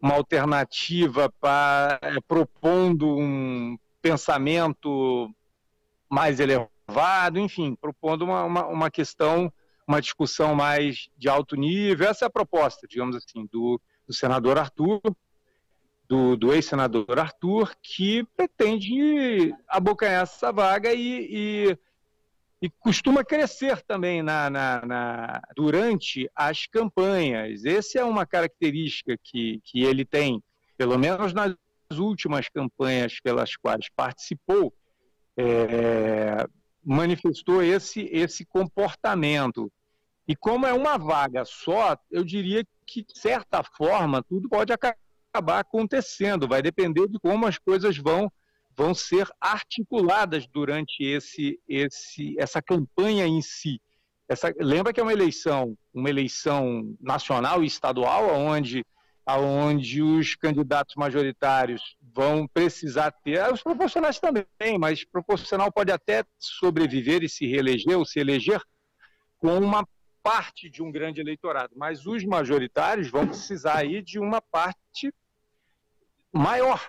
uma 0.00 0.14
alternativa 0.14 1.32
para 1.40 2.00
é, 2.02 2.20
propondo 2.26 3.06
um 3.16 3.78
pensamento 4.00 5.32
mais 6.10 6.40
elevado 6.40 6.71
elevado, 6.88 7.38
enfim, 7.38 7.74
propondo 7.74 8.22
uma, 8.22 8.44
uma, 8.44 8.66
uma, 8.66 8.90
questão, 8.90 9.52
uma 9.86 10.00
discussão 10.00 10.54
mais 10.54 11.08
de 11.16 11.28
alto 11.28 11.56
nível. 11.56 12.08
Essa 12.08 12.24
é 12.24 12.28
a 12.28 12.30
proposta, 12.30 12.86
digamos 12.88 13.16
assim, 13.16 13.46
do, 13.50 13.80
do 14.06 14.14
senador 14.14 14.58
Arthur, 14.58 15.00
do, 16.08 16.36
do 16.36 16.52
ex-senador 16.52 17.18
Arthur, 17.18 17.74
que 17.82 18.24
pretende 18.36 19.54
abocanhar 19.68 20.22
essa 20.24 20.52
vaga 20.52 20.92
e, 20.92 21.28
e, 21.30 21.78
e 22.60 22.70
costuma 22.80 23.24
crescer 23.24 23.80
também 23.82 24.22
na, 24.22 24.50
na, 24.50 24.86
na, 24.86 25.42
durante 25.56 26.30
as 26.34 26.66
campanhas. 26.66 27.64
Essa 27.64 28.00
é 28.00 28.04
uma 28.04 28.26
característica 28.26 29.16
que, 29.22 29.60
que 29.64 29.82
ele 29.82 30.04
tem, 30.04 30.42
pelo 30.76 30.98
menos 30.98 31.32
nas 31.32 31.54
últimas 31.92 32.48
campanhas 32.48 33.18
pelas 33.20 33.56
quais 33.56 33.88
participou. 33.96 34.74
É, 35.34 36.46
manifestou 36.84 37.62
esse, 37.62 38.08
esse 38.12 38.44
comportamento. 38.44 39.70
E 40.26 40.36
como 40.36 40.66
é 40.66 40.72
uma 40.72 40.96
vaga 40.96 41.44
só, 41.44 41.96
eu 42.10 42.24
diria 42.24 42.64
que, 42.86 43.02
de 43.04 43.18
certa 43.18 43.62
forma, 43.62 44.22
tudo 44.22 44.48
pode 44.48 44.72
acabar 44.72 45.60
acontecendo, 45.60 46.48
vai 46.48 46.62
depender 46.62 47.08
de 47.08 47.18
como 47.18 47.46
as 47.46 47.58
coisas 47.58 47.96
vão 47.96 48.30
vão 48.76 48.94
ser 48.94 49.28
articuladas 49.40 50.46
durante 50.46 51.04
esse, 51.04 51.60
esse, 51.68 52.34
essa 52.38 52.62
campanha 52.62 53.26
em 53.26 53.42
si. 53.42 53.80
Essa, 54.28 54.52
lembra 54.58 54.92
que 54.92 55.00
é 55.00 55.02
uma 55.02 55.12
eleição, 55.12 55.76
uma 55.92 56.08
eleição 56.08 56.96
nacional 57.00 57.62
e 57.62 57.66
estadual, 57.66 58.30
onde, 58.34 58.84
onde 59.26 60.02
os 60.02 60.34
candidatos 60.34 60.94
majoritários 60.96 61.96
vão 62.14 62.46
precisar 62.46 63.10
ter, 63.10 63.52
os 63.52 63.62
proporcionais 63.62 64.20
também, 64.20 64.78
mas 64.78 65.04
proporcional 65.04 65.72
pode 65.72 65.90
até 65.90 66.24
sobreviver 66.38 67.22
e 67.22 67.28
se 67.28 67.46
reeleger 67.46 67.98
ou 67.98 68.04
se 68.04 68.20
eleger 68.20 68.60
com 69.38 69.58
uma 69.58 69.86
parte 70.22 70.70
de 70.70 70.82
um 70.82 70.92
grande 70.92 71.20
eleitorado, 71.20 71.74
mas 71.76 72.06
os 72.06 72.24
majoritários 72.24 73.08
vão 73.10 73.26
precisar 73.26 73.78
aí 73.78 74.00
de 74.00 74.18
uma 74.18 74.40
parte 74.40 75.12
maior 76.32 76.88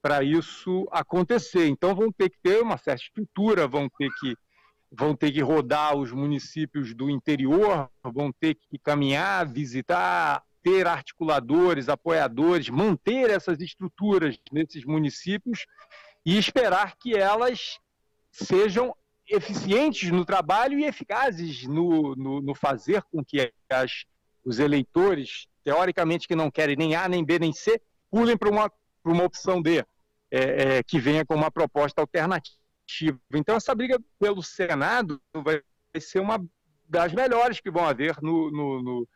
para 0.00 0.22
isso 0.22 0.88
acontecer. 0.90 1.68
Então 1.68 1.94
vão 1.94 2.10
ter 2.10 2.30
que 2.30 2.38
ter 2.42 2.62
uma 2.62 2.78
certa 2.78 3.02
estrutura, 3.02 3.68
vão 3.68 3.88
ter 3.88 4.10
que 4.18 4.34
vão 4.94 5.16
ter 5.16 5.32
que 5.32 5.40
rodar 5.40 5.96
os 5.96 6.12
municípios 6.12 6.94
do 6.94 7.08
interior, 7.08 7.88
vão 8.02 8.30
ter 8.30 8.54
que 8.54 8.78
caminhar, 8.78 9.46
visitar, 9.46 10.42
ter 10.62 10.86
articuladores, 10.86 11.88
apoiadores, 11.88 12.68
manter 12.68 13.30
essas 13.30 13.60
estruturas 13.60 14.38
nesses 14.52 14.84
municípios 14.84 15.66
e 16.24 16.38
esperar 16.38 16.96
que 16.96 17.16
elas 17.16 17.78
sejam 18.30 18.94
eficientes 19.28 20.10
no 20.10 20.24
trabalho 20.24 20.78
e 20.78 20.84
eficazes 20.84 21.64
no, 21.64 22.14
no, 22.14 22.40
no 22.40 22.54
fazer 22.54 23.02
com 23.04 23.24
que 23.24 23.52
as, 23.70 24.04
os 24.44 24.58
eleitores, 24.58 25.48
teoricamente 25.64 26.28
que 26.28 26.36
não 26.36 26.50
querem 26.50 26.76
nem 26.76 26.94
A, 26.94 27.08
nem 27.08 27.24
B, 27.24 27.38
nem 27.38 27.52
C, 27.52 27.80
pulem 28.10 28.36
para 28.36 28.50
uma, 28.50 28.70
uma 29.04 29.24
opção 29.24 29.60
D 29.60 29.84
é, 30.30 30.78
é, 30.78 30.82
que 30.82 30.98
venha 30.98 31.24
com 31.24 31.34
uma 31.34 31.50
proposta 31.50 32.00
alternativa. 32.00 32.58
Então, 33.34 33.56
essa 33.56 33.74
briga 33.74 33.98
pelo 34.18 34.42
Senado 34.42 35.20
vai 35.34 35.62
ser 35.98 36.20
uma 36.20 36.44
das 36.88 37.12
melhores 37.12 37.60
que 37.60 37.70
vão 37.70 37.86
haver 37.86 38.16
no, 38.20 38.50
no, 38.50 38.82
no 38.82 39.08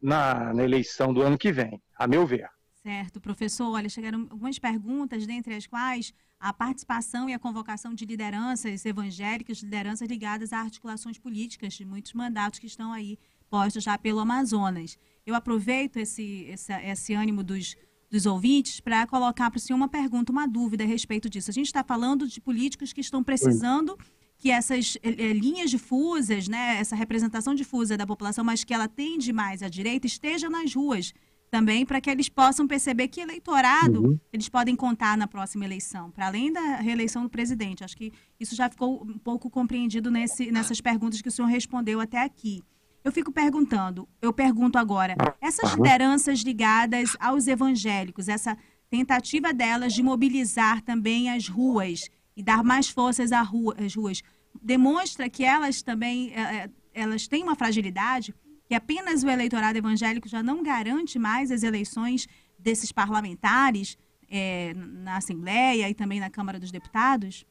na, 0.00 0.52
na 0.52 0.62
eleição 0.62 1.12
do 1.12 1.22
ano 1.22 1.38
que 1.38 1.52
vem, 1.52 1.80
a 1.96 2.06
meu 2.06 2.26
ver. 2.26 2.48
Certo, 2.82 3.20
professor. 3.20 3.72
Olha, 3.72 3.88
chegaram 3.88 4.26
algumas 4.30 4.58
perguntas, 4.58 5.26
dentre 5.26 5.54
as 5.54 5.66
quais 5.66 6.12
a 6.38 6.52
participação 6.52 7.28
e 7.28 7.32
a 7.32 7.38
convocação 7.38 7.94
de 7.94 8.04
lideranças 8.04 8.84
evangélicas, 8.84 9.62
lideranças 9.62 10.06
ligadas 10.06 10.52
a 10.52 10.60
articulações 10.60 11.18
políticas 11.18 11.72
de 11.72 11.86
muitos 11.86 12.12
mandatos 12.12 12.58
que 12.58 12.66
estão 12.66 12.92
aí 12.92 13.18
postos 13.48 13.82
já 13.82 13.96
pelo 13.96 14.20
Amazonas. 14.20 14.98
Eu 15.24 15.34
aproveito 15.34 15.96
esse, 15.96 16.44
esse, 16.48 16.72
esse 16.72 17.14
ânimo 17.14 17.42
dos, 17.42 17.74
dos 18.10 18.26
ouvintes 18.26 18.80
para 18.80 19.06
colocar 19.06 19.50
para 19.50 19.56
o 19.56 19.60
senhor 19.60 19.78
uma 19.78 19.88
pergunta, 19.88 20.30
uma 20.30 20.46
dúvida 20.46 20.84
a 20.84 20.86
respeito 20.86 21.30
disso. 21.30 21.50
A 21.50 21.54
gente 21.54 21.66
está 21.66 21.82
falando 21.82 22.28
de 22.28 22.40
políticos 22.40 22.92
que 22.92 23.00
estão 23.00 23.24
precisando 23.24 23.96
que 24.44 24.50
essas 24.50 24.98
é, 25.02 25.32
linhas 25.32 25.70
difusas, 25.70 26.48
né, 26.48 26.76
essa 26.78 26.94
representação 26.94 27.54
difusa 27.54 27.96
da 27.96 28.06
população, 28.06 28.44
mas 28.44 28.62
que 28.62 28.74
ela 28.74 28.86
tende 28.86 29.32
mais 29.32 29.62
à 29.62 29.70
direita, 29.70 30.06
esteja 30.06 30.50
nas 30.50 30.74
ruas 30.74 31.14
também, 31.50 31.86
para 31.86 31.98
que 31.98 32.10
eles 32.10 32.28
possam 32.28 32.66
perceber 32.66 33.08
que 33.08 33.22
eleitorado 33.22 34.02
uhum. 34.02 34.20
eles 34.30 34.46
podem 34.50 34.76
contar 34.76 35.16
na 35.16 35.26
próxima 35.26 35.64
eleição, 35.64 36.10
para 36.10 36.26
além 36.26 36.52
da 36.52 36.76
reeleição 36.76 37.22
do 37.22 37.30
presidente. 37.30 37.82
Acho 37.82 37.96
que 37.96 38.12
isso 38.38 38.54
já 38.54 38.68
ficou 38.68 39.02
um 39.02 39.16
pouco 39.16 39.48
compreendido 39.48 40.10
nesse, 40.10 40.52
nessas 40.52 40.78
perguntas 40.78 41.22
que 41.22 41.28
o 41.28 41.32
senhor 41.32 41.48
respondeu 41.48 41.98
até 41.98 42.22
aqui. 42.22 42.62
Eu 43.02 43.12
fico 43.12 43.32
perguntando, 43.32 44.06
eu 44.20 44.30
pergunto 44.30 44.76
agora, 44.76 45.16
essas 45.40 45.72
lideranças 45.72 46.40
ligadas 46.40 47.16
aos 47.18 47.46
evangélicos, 47.46 48.28
essa 48.28 48.58
tentativa 48.90 49.54
delas 49.54 49.94
de 49.94 50.02
mobilizar 50.02 50.82
também 50.82 51.30
as 51.30 51.48
ruas 51.48 52.10
e 52.36 52.42
dar 52.42 52.62
mais 52.62 52.88
forças 52.88 53.32
às 53.32 53.48
ruas, 53.48 54.22
demonstra 54.64 55.28
que 55.28 55.44
elas 55.44 55.82
também 55.82 56.32
é, 56.34 56.70
elas 56.94 57.28
têm 57.28 57.42
uma 57.42 57.54
fragilidade, 57.54 58.34
que 58.66 58.74
apenas 58.74 59.22
o 59.22 59.28
eleitorado 59.28 59.76
evangélico 59.76 60.28
já 60.28 60.42
não 60.42 60.62
garante 60.62 61.18
mais 61.18 61.50
as 61.50 61.62
eleições 61.62 62.26
desses 62.58 62.90
parlamentares 62.90 63.98
é, 64.30 64.72
na 64.74 65.18
Assembleia 65.18 65.88
e 65.90 65.94
também 65.94 66.18
na 66.18 66.30
Câmara 66.30 66.58
dos 66.58 66.72
Deputados? 66.72 67.44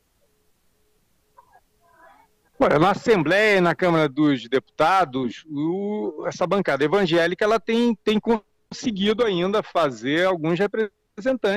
Olha, 2.59 2.79
na 2.79 2.91
Assembleia 2.91 3.57
e 3.57 3.61
na 3.61 3.75
Câmara 3.75 4.09
dos 4.09 4.47
Deputados, 4.47 5.45
o, 5.49 6.23
essa 6.25 6.47
bancada 6.47 6.83
evangélica 6.83 7.45
ela 7.45 7.59
tem, 7.59 7.95
tem 8.03 8.19
conseguido 8.19 9.23
ainda 9.23 9.61
fazer 9.61 10.25
alguns 10.25 10.57
representantes, 10.57 11.02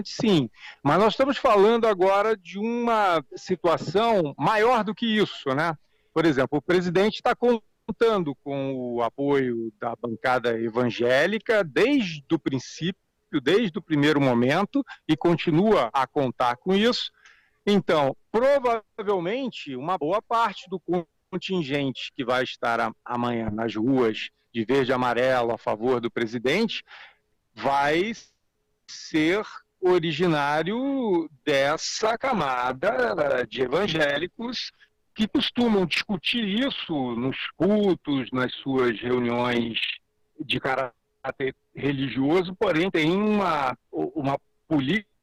sim. 0.05 0.51
Mas 0.83 0.99
nós 0.99 1.12
estamos 1.14 1.38
falando 1.38 1.87
agora 1.87 2.37
de 2.37 2.59
uma 2.59 3.25
situação 3.35 4.35
maior 4.38 4.85
do 4.85 4.95
que 4.95 5.07
isso, 5.07 5.55
né? 5.55 5.77
Por 6.12 6.25
exemplo, 6.25 6.59
o 6.59 6.62
presidente 6.62 7.16
está 7.16 7.35
contando 7.35 8.35
com 8.42 8.75
o 8.75 9.03
apoio 9.03 9.73
da 9.81 9.95
bancada 9.97 10.59
evangélica 10.59 11.62
desde 11.64 12.25
o 12.33 12.38
princípio, 12.38 12.97
desde 13.42 13.79
o 13.79 13.83
primeiro 13.83 14.21
momento, 14.21 14.85
e 15.09 15.16
continua 15.16 15.90
a 15.92 16.07
contar 16.07 16.57
com 16.57 16.75
isso. 16.75 17.11
Então, 17.66 18.16
provavelmente, 18.31 19.75
uma 19.75 19.99
boa 19.99 20.23
parte 20.23 20.69
do 20.69 20.81
contingente 21.31 22.12
que 22.14 22.25
vai 22.25 22.45
estar 22.45 22.92
amanhã 23.05 23.51
nas 23.51 23.75
ruas 23.75 24.31
de 24.55 24.64
verde 24.64 24.90
e 24.90 24.95
amarelo 24.95 25.53
a 25.53 25.59
favor 25.59 26.01
do 26.01 26.11
presidente 26.11 26.83
vai 27.55 28.12
ser 28.88 29.44
originário 29.81 31.31
dessa 31.44 32.16
camada 32.18 33.46
de 33.49 33.62
evangélicos 33.62 34.72
que 35.14 35.27
costumam 35.27 35.87
discutir 35.87 36.44
isso 36.44 36.94
nos 37.14 37.37
cultos, 37.57 38.31
nas 38.33 38.53
suas 38.57 39.01
reuniões 39.01 39.79
de 40.38 40.61
caráter 40.61 41.55
religioso, 41.75 42.55
porém 42.57 42.90
tem 42.90 43.11
uma, 43.11 43.77
uma 43.90 44.38
política 44.68 45.16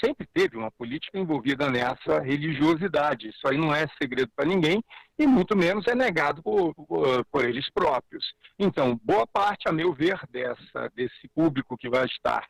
sempre 0.00 0.26
teve 0.26 0.56
uma 0.56 0.70
política 0.70 1.18
envolvida 1.18 1.70
nessa 1.70 2.20
religiosidade. 2.20 3.28
Isso 3.28 3.46
aí 3.48 3.56
não 3.56 3.74
é 3.74 3.86
segredo 4.00 4.30
para 4.34 4.44
ninguém 4.44 4.82
e 5.18 5.26
muito 5.26 5.56
menos 5.56 5.86
é 5.86 5.94
negado 5.94 6.42
por, 6.42 6.74
por, 6.74 7.24
por, 7.26 7.44
eles 7.44 7.70
próprios. 7.70 8.34
Então, 8.58 9.00
boa 9.02 9.26
parte, 9.26 9.68
a 9.68 9.72
meu 9.72 9.92
ver, 9.94 10.20
dessa, 10.30 10.90
desse 10.94 11.28
público 11.34 11.76
que 11.76 11.88
vai 11.88 12.04
estar 12.04 12.46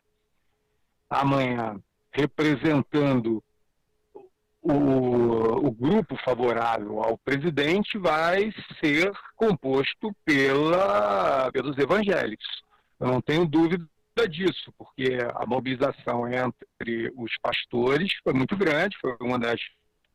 amanhã 1.09 1.81
representando 2.13 3.43
o, 4.61 5.69
o 5.69 5.71
grupo 5.71 6.17
favorável 6.25 7.03
ao 7.03 7.17
presidente 7.19 7.97
vai 7.97 8.53
ser 8.81 9.11
composto 9.37 10.15
pela, 10.25 11.51
pelos 11.53 11.79
evangélicos. 11.79 12.47
Eu 12.99 13.07
não 13.09 13.21
tenho 13.21 13.47
dúvida 13.47 13.87
disso, 14.29 14.73
porque 14.77 15.19
a 15.35 15.47
mobilização 15.47 16.27
entre 16.27 17.13
os 17.17 17.33
pastores 17.41 18.13
foi 18.25 18.33
muito 18.33 18.57
grande, 18.57 18.99
foi 19.01 19.17
uma 19.21 19.39
das 19.39 19.61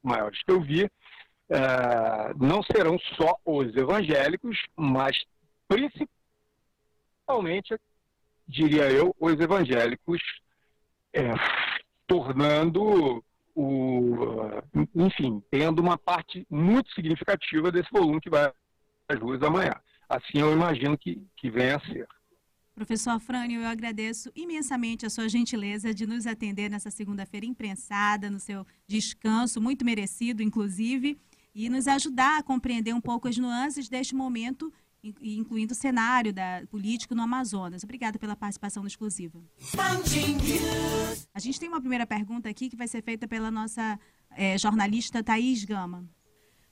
maiores 0.04 0.44
que 0.44 0.52
eu 0.52 0.62
vi. 0.62 0.84
Uh, 1.50 2.34
não 2.38 2.62
serão 2.64 3.00
só 3.16 3.38
os 3.46 3.74
evangélicos, 3.76 4.62
mas 4.76 5.18
principalmente, 5.68 6.10
diria 8.48 8.92
eu, 8.92 9.16
os 9.20 9.40
evangélicos, 9.40 10.22
é, 11.14 11.32
tornando 12.08 13.24
o, 13.56 14.18
enfim, 14.96 15.42
tendo 15.52 15.82
uma 15.82 15.98
parte 15.98 16.46
muito 16.50 16.92
significativa 16.94 17.72
desse 17.72 17.90
volume 17.92 18.20
que 18.20 18.30
vai 18.30 18.52
às 19.08 19.20
ruas 19.20 19.42
amanhã. 19.44 19.74
Assim 20.10 20.40
eu 20.40 20.52
imagino 20.52 20.98
que, 20.98 21.26
que 21.38 21.50
venha 21.50 21.78
a 21.78 21.80
ser. 21.82 22.08
Professor 22.76 23.20
Frânio, 23.20 23.62
eu 23.62 23.68
agradeço 23.68 24.32
imensamente 24.36 25.06
a 25.06 25.10
sua 25.10 25.30
gentileza 25.30 25.94
de 25.94 26.08
nos 26.08 26.26
atender 26.26 26.72
nessa 26.72 26.90
segunda-feira 26.90 27.46
imprensada, 27.46 28.32
no 28.32 28.40
seu 28.40 28.66
descanso, 28.88 29.62
muito 29.62 29.86
merecido, 29.86 30.42
inclusive, 30.42 31.20
e 31.54 31.70
nos 31.70 31.88
ajudar 31.88 32.40
a 32.40 32.44
compreender 32.44 32.92
um 32.94 33.02
pouco 33.02 33.28
as 33.28 33.38
nuances 33.38 33.88
deste 33.88 34.16
momento, 34.16 34.74
incluindo 35.22 35.74
o 35.74 35.76
cenário 35.76 36.32
da, 36.32 36.64
político 36.70 37.14
no 37.14 37.24
Amazonas. 37.24 37.84
Obrigada 37.84 38.18
pela 38.18 38.36
participação 38.36 38.84
no 38.84 38.88
exclusiva. 38.88 39.42
A 41.34 41.40
gente 41.40 41.60
tem 41.60 41.68
uma 41.68 41.80
primeira 41.80 42.08
pergunta 42.08 42.50
aqui 42.50 42.70
que 42.70 42.76
vai 42.76 42.88
ser 42.88 43.04
feita 43.04 43.28
pela 43.28 43.52
nossa 43.52 44.00
é, 44.32 44.58
jornalista 44.58 45.22
Thaís 45.22 45.66
Gama. 45.66 46.08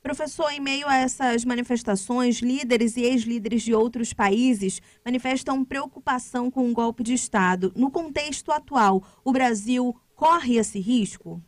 Professor, 0.01 0.49
em 0.49 0.59
meio 0.59 0.87
a 0.87 0.95
essas 0.95 1.45
manifestações, 1.45 2.39
líderes 2.39 2.97
e 2.97 3.01
ex-líderes 3.01 3.61
de 3.61 3.73
outros 3.73 4.13
países 4.13 4.81
manifestam 5.05 5.63
preocupação 5.63 6.49
com 6.49 6.65
um 6.65 6.73
golpe 6.73 7.03
de 7.03 7.13
Estado. 7.13 7.71
No 7.75 7.91
contexto 7.91 8.51
atual, 8.51 9.03
o 9.23 9.31
Brasil 9.31 9.95
corre 10.15 10.57
esse 10.57 10.79
risco? 10.79 11.39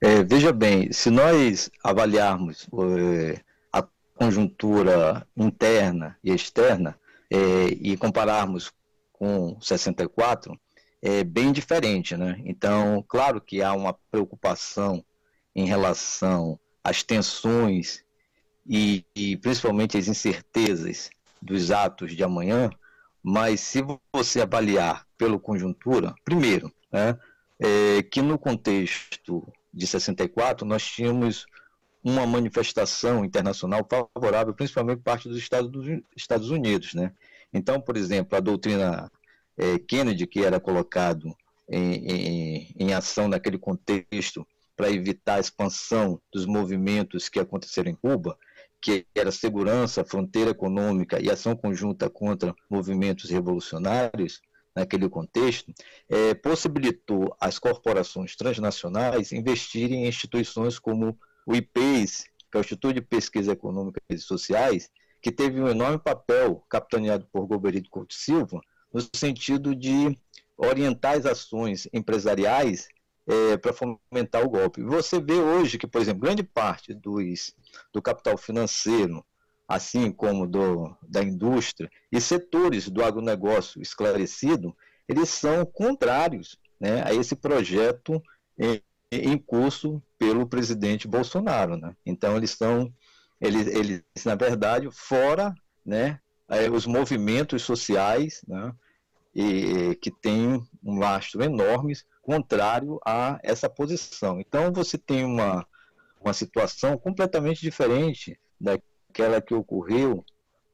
É, 0.00 0.22
veja 0.24 0.52
bem, 0.52 0.92
se 0.92 1.10
nós 1.10 1.70
avaliarmos 1.82 2.68
é, 2.72 3.40
conjuntura 4.18 5.24
interna 5.36 6.18
e 6.24 6.32
externa 6.32 6.98
é, 7.30 7.66
e 7.80 7.96
compararmos 7.96 8.72
com 9.12 9.56
64, 9.60 10.58
é 11.00 11.22
bem 11.22 11.52
diferente, 11.52 12.16
né? 12.16 12.40
Então, 12.44 13.04
claro 13.06 13.40
que 13.40 13.62
há 13.62 13.72
uma 13.72 13.92
preocupação 14.10 15.04
em 15.54 15.66
relação 15.66 16.58
às 16.82 17.04
tensões 17.04 18.04
e, 18.68 19.04
e 19.14 19.36
principalmente 19.36 19.96
as 19.96 20.08
incertezas 20.08 21.10
dos 21.40 21.70
atos 21.70 22.16
de 22.16 22.24
amanhã, 22.24 22.70
mas 23.22 23.60
se 23.60 23.84
você 24.12 24.40
avaliar 24.40 25.06
pelo 25.16 25.38
conjuntura, 25.38 26.12
primeiro, 26.24 26.72
né, 26.90 27.16
é, 27.60 28.02
que 28.02 28.20
no 28.20 28.36
contexto 28.36 29.46
de 29.72 29.86
64 29.86 30.66
nós 30.66 30.84
tínhamos 30.84 31.46
uma 32.02 32.26
manifestação 32.26 33.24
internacional 33.24 33.86
favorável, 33.88 34.54
principalmente 34.54 35.02
parte 35.02 35.28
dos 35.28 35.38
Estados, 35.38 35.70
dos 35.70 36.00
Estados 36.16 36.50
Unidos, 36.50 36.94
né? 36.94 37.12
Então, 37.52 37.80
por 37.80 37.96
exemplo, 37.96 38.36
a 38.36 38.40
doutrina 38.40 39.10
é, 39.56 39.78
Kennedy, 39.78 40.26
que 40.26 40.44
era 40.44 40.60
colocado 40.60 41.34
em, 41.68 41.94
em, 41.94 42.74
em 42.78 42.94
ação 42.94 43.28
naquele 43.28 43.58
contexto 43.58 44.46
para 44.76 44.90
evitar 44.90 45.34
a 45.34 45.40
expansão 45.40 46.20
dos 46.32 46.46
movimentos 46.46 47.28
que 47.28 47.40
aconteceram 47.40 47.90
em 47.90 47.96
Cuba, 47.96 48.38
que 48.80 49.06
era 49.14 49.32
segurança, 49.32 50.04
fronteira 50.04 50.50
econômica 50.50 51.20
e 51.20 51.30
ação 51.30 51.56
conjunta 51.56 52.08
contra 52.08 52.54
movimentos 52.70 53.28
revolucionários, 53.30 54.40
naquele 54.78 55.08
contexto, 55.08 55.72
é, 56.08 56.34
possibilitou 56.34 57.36
às 57.40 57.58
corporações 57.58 58.36
transnacionais 58.36 59.32
investirem 59.32 60.04
em 60.04 60.08
instituições 60.08 60.78
como 60.78 61.18
o 61.48 61.56
IPES, 61.56 62.26
que 62.52 62.58
é 62.58 62.58
o 62.58 62.60
Instituto 62.60 62.92
de 62.92 63.00
Pesquisa 63.00 63.52
Econômica 63.52 64.02
e 64.10 64.18
Sociais, 64.18 64.90
que 65.22 65.32
teve 65.32 65.58
um 65.62 65.68
enorme 65.68 65.98
papel 65.98 66.62
capitaneado 66.68 67.26
por 67.32 67.46
Goberito 67.46 67.88
Couto 67.88 68.12
Silva, 68.12 68.60
no 68.92 69.00
sentido 69.16 69.74
de 69.74 70.14
orientar 70.58 71.16
as 71.16 71.24
ações 71.24 71.88
empresariais 71.90 72.86
é, 73.26 73.56
para 73.56 73.72
fomentar 73.72 74.44
o 74.44 74.50
golpe. 74.50 74.82
Você 74.82 75.18
vê 75.18 75.34
hoje 75.34 75.78
que, 75.78 75.86
por 75.86 76.02
exemplo, 76.02 76.20
grande 76.20 76.42
parte 76.42 76.92
dos, 76.92 77.54
do 77.94 78.02
capital 78.02 78.36
financeiro, 78.36 79.24
assim 79.66 80.12
como 80.12 80.46
do, 80.46 80.94
da 81.02 81.22
indústria 81.22 81.90
e 82.12 82.20
setores 82.20 82.90
do 82.90 83.02
agronegócio 83.02 83.80
esclarecido, 83.80 84.76
eles 85.08 85.30
são 85.30 85.64
contrários 85.64 86.58
né, 86.78 87.02
a 87.06 87.14
esse 87.14 87.34
projeto 87.34 88.22
em, 88.58 88.82
em, 89.10 89.38
curso 89.38 90.02
pelo 90.18 90.46
presidente 90.46 91.06
Bolsonaro. 91.06 91.76
Né? 91.76 91.94
Então, 92.04 92.36
eles 92.36 92.50
estão, 92.50 92.92
eles, 93.40 93.66
eles, 93.66 94.02
na 94.24 94.34
verdade, 94.34 94.88
fora 94.90 95.54
né, 95.84 96.20
os 96.72 96.86
movimentos 96.86 97.62
sociais 97.62 98.42
né, 98.46 98.72
e, 99.34 99.94
que 99.96 100.10
têm 100.10 100.62
um 100.82 100.98
lastro 100.98 101.42
enorme 101.42 101.94
contrário 102.22 102.98
a 103.06 103.38
essa 103.42 103.70
posição. 103.70 104.40
Então, 104.40 104.72
você 104.72 104.98
tem 104.98 105.24
uma, 105.24 105.66
uma 106.20 106.32
situação 106.32 106.98
completamente 106.98 107.60
diferente 107.60 108.38
da 108.60 108.78
aquela 109.18 109.40
que 109.40 109.54
ocorreu 109.54 110.24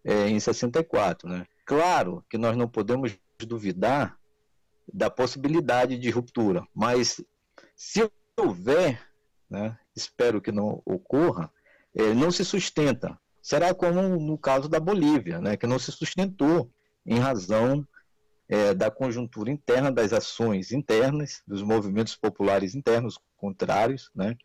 é, 0.05 0.29
em 0.29 0.39
64. 0.39 1.29
Né? 1.29 1.47
Claro 1.65 2.25
que 2.29 2.37
nós 2.37 2.57
não 2.57 2.69
podemos 2.69 3.17
duvidar 3.39 4.19
da 4.93 5.09
possibilidade 5.09 5.99
de 5.99 6.11
ruptura, 6.11 6.67
mas 6.75 7.21
se 7.75 8.09
houver, 8.37 9.01
né, 9.49 9.79
espero 9.95 10.41
que 10.41 10.53
não 10.53 10.83
ocorra, 10.85 11.51
é, 11.95 12.13
não 12.15 12.31
se 12.31 12.45
sustenta. 12.45 13.19
Será 13.43 13.75
como 13.75 14.01
no 14.19 14.39
caso 14.39 14.69
da 14.69 14.81
Bolívia, 14.81 15.41
né, 15.41 15.57
que 15.57 15.67
não 15.67 15.79
se 15.79 15.93
sustentou 15.93 16.71
em 17.05 17.19
razão 17.19 17.87
é, 18.49 18.75
da 18.75 18.91
conjuntura 18.91 19.51
interna, 19.51 19.93
das 19.93 20.13
ações 20.13 20.73
internas, 20.73 21.43
dos 21.47 21.63
movimentos 21.63 22.17
populares 22.17 22.75
internos 22.75 23.19
contrários, 23.37 24.11
né, 24.15 24.37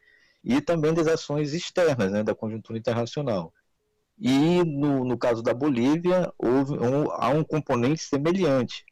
e 0.44 0.62
também 0.62 0.94
das 0.94 1.08
ações 1.08 1.54
externas, 1.54 2.12
né, 2.12 2.24
da 2.24 2.36
conjuntura 2.36 2.78
internacional. 2.78 3.54
E 4.18 4.64
no, 4.66 5.06
no 5.06 5.18
caso 5.18 5.42
da 5.42 5.54
Bolívia, 5.54 6.32
houve 6.38 6.74
um, 6.74 7.10
há 7.12 7.30
um 7.30 7.44
componente 7.44 8.04
semelhante, 8.04 8.86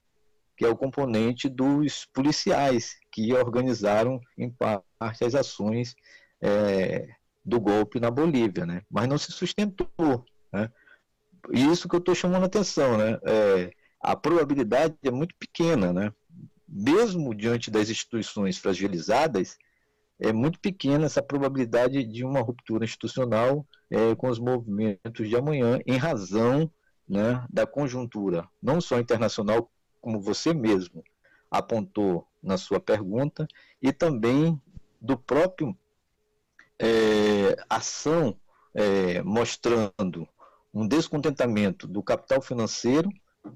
que 0.56 0.66
é 0.66 0.70
o 0.70 0.78
componente 0.78 1.50
dos 1.50 2.06
policiais, 2.06 2.96
que 3.12 3.34
organizaram, 3.34 4.20
em 4.38 4.50
parte, 4.50 4.87
as 5.00 5.36
ações 5.36 5.96
é, 6.42 7.08
do 7.44 7.60
golpe 7.60 8.00
na 8.00 8.12
Bolívia, 8.12 8.66
né? 8.66 8.82
mas 8.90 9.08
não 9.08 9.18
se 9.18 9.32
sustentou. 9.32 10.26
Né? 10.52 10.72
Isso 11.52 11.88
que 11.88 11.96
eu 11.96 12.00
estou 12.00 12.16
chamando 12.16 12.44
a 12.44 12.48
atenção. 12.48 12.98
Né? 12.98 13.20
É, 13.24 13.72
a 14.00 14.16
probabilidade 14.16 14.96
é 15.04 15.12
muito 15.12 15.36
pequena. 15.36 15.94
Né? 15.94 16.12
Mesmo 16.68 17.34
diante 17.34 17.72
das 17.72 17.90
instituições 17.90 18.58
fragilizadas, 18.58 19.58
é 20.20 20.34
muito 20.34 20.60
pequena 20.60 21.06
essa 21.06 21.22
probabilidade 21.22 22.04
de 22.04 22.26
uma 22.26 22.42
ruptura 22.42 22.84
institucional 22.84 23.66
é, 23.90 24.16
com 24.16 24.28
os 24.28 24.40
movimentos 24.40 25.30
de 25.30 25.36
amanhã, 25.36 25.80
em 25.86 25.96
razão 25.96 26.70
né, 27.08 27.46
da 27.50 27.66
conjuntura, 27.66 28.48
não 28.62 28.82
só 28.82 29.00
internacional, 29.00 29.72
como 30.02 30.20
você 30.20 30.54
mesmo 30.54 31.04
apontou 31.50 32.28
na 32.42 32.58
sua 32.58 32.80
pergunta, 32.80 33.48
e 33.82 33.94
também 33.94 34.60
do 35.00 35.18
próprio 35.18 35.78
é, 36.80 37.56
ação 37.70 38.38
é, 38.74 39.22
mostrando 39.24 40.28
um 40.74 40.88
descontentamento 40.88 41.88
do 41.88 42.04
capital 42.04 42.42
financeiro, 42.42 43.10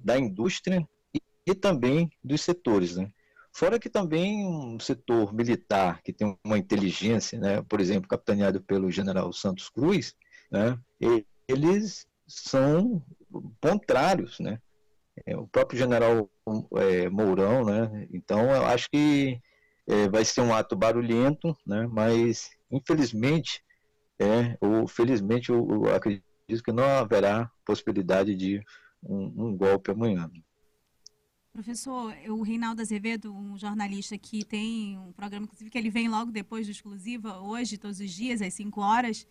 da 0.03 0.17
indústria 0.17 0.87
e, 1.13 1.21
e 1.45 1.53
também 1.53 2.09
dos 2.23 2.41
setores. 2.41 2.95
Né? 2.95 3.11
Fora 3.53 3.79
que 3.79 3.89
também 3.89 4.45
um 4.45 4.79
setor 4.79 5.33
militar 5.33 6.01
que 6.01 6.13
tem 6.13 6.37
uma 6.43 6.57
inteligência, 6.57 7.39
né, 7.39 7.61
por 7.61 7.79
exemplo, 7.81 8.07
capitaneado 8.07 8.61
pelo 8.61 8.89
general 8.89 9.31
Santos 9.33 9.69
Cruz, 9.69 10.15
né, 10.49 10.79
eles 11.47 12.07
são 12.27 13.03
contrários, 13.61 14.39
né? 14.39 14.59
É, 15.25 15.35
o 15.35 15.45
próprio 15.45 15.77
general 15.77 16.29
é, 16.77 17.09
Mourão, 17.09 17.65
né? 17.65 18.07
Então, 18.13 18.49
eu 18.49 18.65
acho 18.65 18.89
que 18.89 19.39
é, 19.87 20.07
vai 20.09 20.23
ser 20.25 20.41
um 20.41 20.53
ato 20.53 20.75
barulhento, 20.75 21.55
né? 21.65 21.87
Mas, 21.91 22.49
infelizmente, 22.71 23.63
é, 24.19 24.57
ou 24.61 24.87
felizmente, 24.87 25.49
eu, 25.49 25.67
eu 25.69 25.95
acredito 25.95 26.23
que 26.63 26.71
não 26.71 26.83
haverá 26.83 27.49
possibilidade 27.65 28.35
de 28.35 28.63
um, 29.03 29.47
um 29.47 29.57
golpe 29.57 29.91
amanhã. 29.91 30.29
Professor, 31.51 32.15
o 32.29 32.41
Reinaldo 32.43 32.81
Azevedo, 32.81 33.33
um 33.33 33.57
jornalista 33.57 34.17
que 34.17 34.45
tem 34.45 34.97
um 34.97 35.11
programa, 35.11 35.45
inclusive, 35.45 35.69
que 35.69 35.77
ele 35.77 35.89
vem 35.89 36.07
logo 36.07 36.31
depois 36.31 36.65
do 36.65 36.71
Exclusiva, 36.71 37.39
hoje, 37.39 37.77
todos 37.77 37.99
os 37.99 38.09
dias, 38.09 38.41
às 38.41 38.53
5 38.53 38.79
horas, 38.79 39.27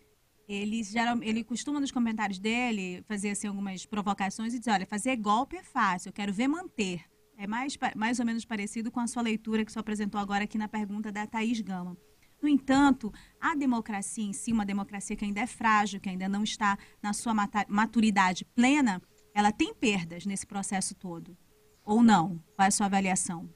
ele, 0.47 0.83
geral, 0.83 1.17
ele 1.23 1.43
costuma 1.43 1.79
nos 1.79 1.91
comentários 1.91 2.37
dele 2.37 3.03
fazer 3.07 3.31
assim, 3.31 3.47
algumas 3.47 3.85
provocações 3.85 4.53
e 4.53 4.59
dizer, 4.59 4.71
olha, 4.71 4.85
fazer 4.85 5.15
golpe 5.15 5.55
é 5.55 5.63
fácil, 5.63 6.09
eu 6.09 6.13
quero 6.13 6.33
ver 6.33 6.47
manter. 6.47 7.03
É 7.37 7.47
mais, 7.47 7.77
mais 7.95 8.19
ou 8.19 8.25
menos 8.25 8.45
parecido 8.45 8.91
com 8.91 8.99
a 8.99 9.07
sua 9.07 9.21
leitura 9.23 9.65
que 9.65 9.71
você 9.71 9.79
apresentou 9.79 10.19
agora 10.19 10.43
aqui 10.43 10.57
na 10.57 10.67
pergunta 10.67 11.11
da 11.11 11.25
Thaís 11.25 11.59
Gama. 11.61 11.97
No 12.41 12.49
entanto, 12.49 13.13
a 13.39 13.55
democracia 13.55 14.23
em 14.23 14.33
si, 14.33 14.51
uma 14.51 14.65
democracia 14.65 15.15
que 15.15 15.23
ainda 15.23 15.41
é 15.41 15.47
frágil, 15.47 15.99
que 15.99 16.09
ainda 16.09 16.27
não 16.27 16.43
está 16.43 16.77
na 17.01 17.13
sua 17.13 17.33
maturidade 17.67 18.45
plena, 18.45 19.01
ela 19.33 19.51
tem 19.51 19.73
perdas 19.73 20.25
nesse 20.25 20.45
processo 20.45 20.95
todo. 20.95 21.37
Ou 21.85 22.01
não? 22.03 22.43
Qual 22.55 22.65
é 22.65 22.67
a 22.67 22.71
sua 22.71 22.87
avaliação? 22.87 23.49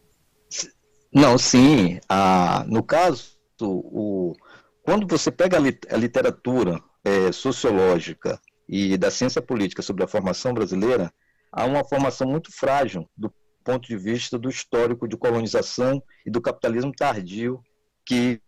Não, 1.13 1.37
sim. 1.37 1.99
Ah, 2.07 2.65
no 2.67 2.83
caso, 2.83 3.37
o, 3.61 4.35
quando 4.83 5.07
você 5.07 5.31
pega 5.31 5.57
a 5.57 5.97
literatura 5.97 6.81
é, 7.03 7.31
sociológica 7.31 8.39
e 8.67 8.97
da 8.97 9.09
ciência 9.09 9.41
política 9.41 9.81
sobre 9.81 10.03
a 10.03 10.07
formação 10.07 10.53
brasileira, 10.53 11.11
há 11.51 11.65
uma 11.65 11.83
formação 11.83 12.27
muito 12.27 12.51
frágil 12.51 13.09
do 13.17 13.33
ponto 13.65 13.87
de 13.87 13.97
vista 13.97 14.37
do 14.37 14.47
histórico 14.47 15.07
de 15.07 15.17
colonização 15.17 16.01
e 16.25 16.29
do 16.29 16.39
capitalismo 16.39 16.93
tardio 16.93 17.61
que 18.05 18.39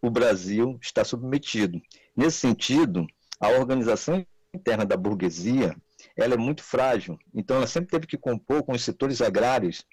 o 0.00 0.10
Brasil 0.10 0.78
está 0.80 1.04
submetido. 1.04 1.80
Nesse 2.16 2.38
sentido, 2.38 3.06
a 3.38 3.50
organização 3.50 4.26
interna 4.54 4.86
da 4.86 4.96
burguesia 4.96 5.76
ela 6.16 6.34
é 6.34 6.38
muito 6.38 6.62
frágil. 6.62 7.18
Então, 7.34 7.56
ela 7.58 7.66
sempre 7.66 7.90
teve 7.90 8.06
que 8.06 8.16
compor 8.16 8.62
com 8.62 8.72
os 8.72 8.82
setores 8.82 9.20
agrários 9.20 9.84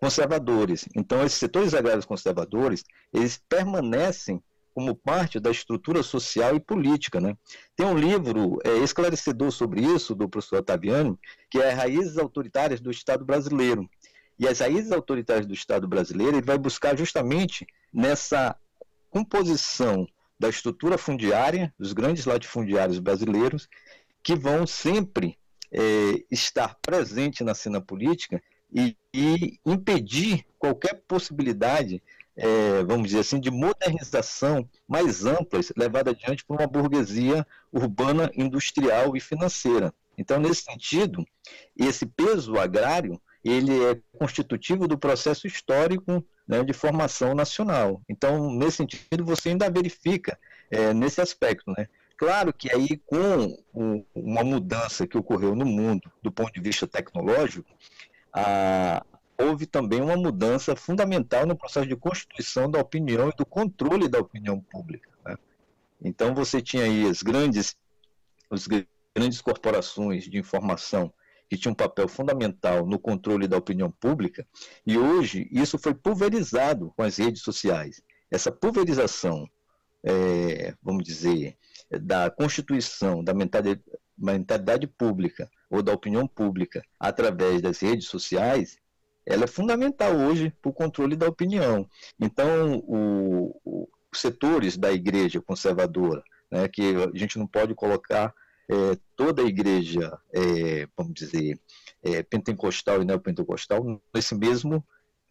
conservadores. 0.00 0.88
Então, 0.96 1.24
esses 1.24 1.38
setores 1.38 1.74
agrários 1.74 2.04
conservadores, 2.04 2.84
eles 3.12 3.40
permanecem 3.48 4.42
como 4.74 4.94
parte 4.94 5.40
da 5.40 5.50
estrutura 5.50 6.04
social 6.04 6.54
e 6.54 6.60
política. 6.60 7.20
Né? 7.20 7.36
Tem 7.74 7.84
um 7.84 7.98
livro 7.98 8.58
é, 8.64 8.78
esclarecedor 8.78 9.50
sobre 9.50 9.80
isso, 9.80 10.14
do 10.14 10.28
professor 10.28 10.60
Otaviano, 10.60 11.18
que 11.50 11.58
é 11.58 11.70
Raízes 11.70 12.16
Autoritárias 12.16 12.80
do 12.80 12.90
Estado 12.90 13.24
Brasileiro. 13.24 13.88
E 14.38 14.46
as 14.46 14.60
raízes 14.60 14.92
autoritárias 14.92 15.46
do 15.46 15.54
Estado 15.54 15.88
brasileiro, 15.88 16.36
ele 16.36 16.46
vai 16.46 16.56
buscar 16.56 16.96
justamente 16.96 17.66
nessa 17.92 18.54
composição 19.10 20.06
da 20.38 20.48
estrutura 20.48 20.96
fundiária, 20.96 21.74
dos 21.78 21.92
grandes 21.92 22.24
latifundiários 22.24 23.00
brasileiros, 23.00 23.68
que 24.22 24.36
vão 24.36 24.66
sempre 24.66 25.36
é, 25.72 25.80
estar 26.30 26.76
presente 26.80 27.42
na 27.42 27.54
cena 27.54 27.80
política 27.80 28.40
e, 28.72 28.96
e 29.12 29.58
impedir 29.66 30.46
qualquer 30.58 31.02
possibilidade, 31.08 32.02
é, 32.36 32.84
vamos 32.84 33.08
dizer 33.08 33.20
assim, 33.20 33.40
de 33.40 33.50
modernização 33.50 34.68
mais 34.86 35.24
ampla 35.24 35.60
levada 35.76 36.10
adiante 36.10 36.44
por 36.44 36.60
uma 36.60 36.66
burguesia 36.66 37.44
urbana, 37.72 38.30
industrial 38.36 39.16
e 39.16 39.20
financeira. 39.20 39.92
Então, 40.16 40.38
nesse 40.38 40.62
sentido, 40.62 41.24
esse 41.76 42.06
peso 42.06 42.58
agrário 42.58 43.20
ele 43.44 43.84
é 43.84 44.00
constitutivo 44.18 44.88
do 44.88 44.98
processo 44.98 45.46
histórico 45.46 46.24
né, 46.46 46.62
de 46.64 46.72
formação 46.72 47.34
nacional. 47.34 48.00
Então, 48.08 48.52
nesse 48.52 48.78
sentido, 48.78 49.24
você 49.24 49.50
ainda 49.50 49.70
verifica 49.70 50.38
é, 50.70 50.92
nesse 50.92 51.20
aspecto, 51.20 51.70
né? 51.76 51.88
Claro 52.16 52.52
que 52.52 52.72
aí 52.72 52.96
com 53.06 53.56
o, 53.72 54.04
uma 54.12 54.42
mudança 54.42 55.06
que 55.06 55.16
ocorreu 55.16 55.54
no 55.54 55.64
mundo 55.64 56.10
do 56.20 56.32
ponto 56.32 56.52
de 56.52 56.60
vista 56.60 56.84
tecnológico, 56.84 57.70
a, 58.32 59.04
houve 59.38 59.66
também 59.66 60.00
uma 60.00 60.16
mudança 60.16 60.74
fundamental 60.74 61.46
no 61.46 61.56
processo 61.56 61.86
de 61.86 61.94
constituição 61.94 62.68
da 62.68 62.80
opinião 62.80 63.28
e 63.28 63.36
do 63.36 63.46
controle 63.46 64.08
da 64.08 64.18
opinião 64.18 64.60
pública. 64.60 65.08
Né? 65.24 65.36
Então 66.02 66.34
você 66.34 66.60
tinha 66.60 66.82
aí 66.82 67.08
as 67.08 67.22
grandes, 67.22 67.76
as 68.50 68.66
grandes 69.14 69.40
corporações 69.40 70.24
de 70.24 70.38
informação 70.38 71.12
que 71.48 71.56
tinham 71.56 71.72
um 71.72 71.76
papel 71.76 72.08
fundamental 72.08 72.86
no 72.86 72.98
controle 72.98 73.48
da 73.48 73.56
opinião 73.56 73.90
pública, 73.90 74.46
e 74.86 74.98
hoje 74.98 75.48
isso 75.50 75.78
foi 75.78 75.94
pulverizado 75.94 76.92
com 76.96 77.02
as 77.02 77.16
redes 77.16 77.42
sociais. 77.42 78.02
Essa 78.30 78.52
pulverização, 78.52 79.48
é, 80.04 80.74
vamos 80.82 81.04
dizer, 81.04 81.56
da 81.90 82.30
constituição 82.30 83.24
da 83.24 83.32
mentalidade, 83.32 83.82
mentalidade 84.16 84.86
pública 84.86 85.48
ou 85.70 85.82
da 85.82 85.92
opinião 85.92 86.26
pública 86.26 86.82
através 86.98 87.62
das 87.62 87.78
redes 87.78 88.08
sociais, 88.08 88.76
ela 89.24 89.44
é 89.44 89.46
fundamental 89.46 90.14
hoje 90.16 90.52
para 90.60 90.70
o 90.70 90.74
controle 90.74 91.14
da 91.14 91.28
opinião. 91.28 91.88
Então, 92.18 92.82
o, 92.86 93.60
o, 93.64 93.88
os 94.12 94.20
setores 94.20 94.76
da 94.76 94.90
igreja 94.90 95.40
conservadora, 95.40 96.22
né, 96.50 96.66
que 96.66 96.94
a 96.96 97.16
gente 97.16 97.38
não 97.38 97.46
pode 97.46 97.74
colocar 97.74 98.34
é, 98.68 98.98
toda 99.16 99.42
a 99.42 99.46
igreja, 99.46 100.18
é, 100.32 100.86
vamos 100.96 101.14
dizer, 101.14 101.58
é, 102.02 102.22
pentecostal 102.22 103.02
e 103.02 103.04
neopentecostal 103.04 104.00
nesse 104.14 104.34
mesmo 104.34 104.84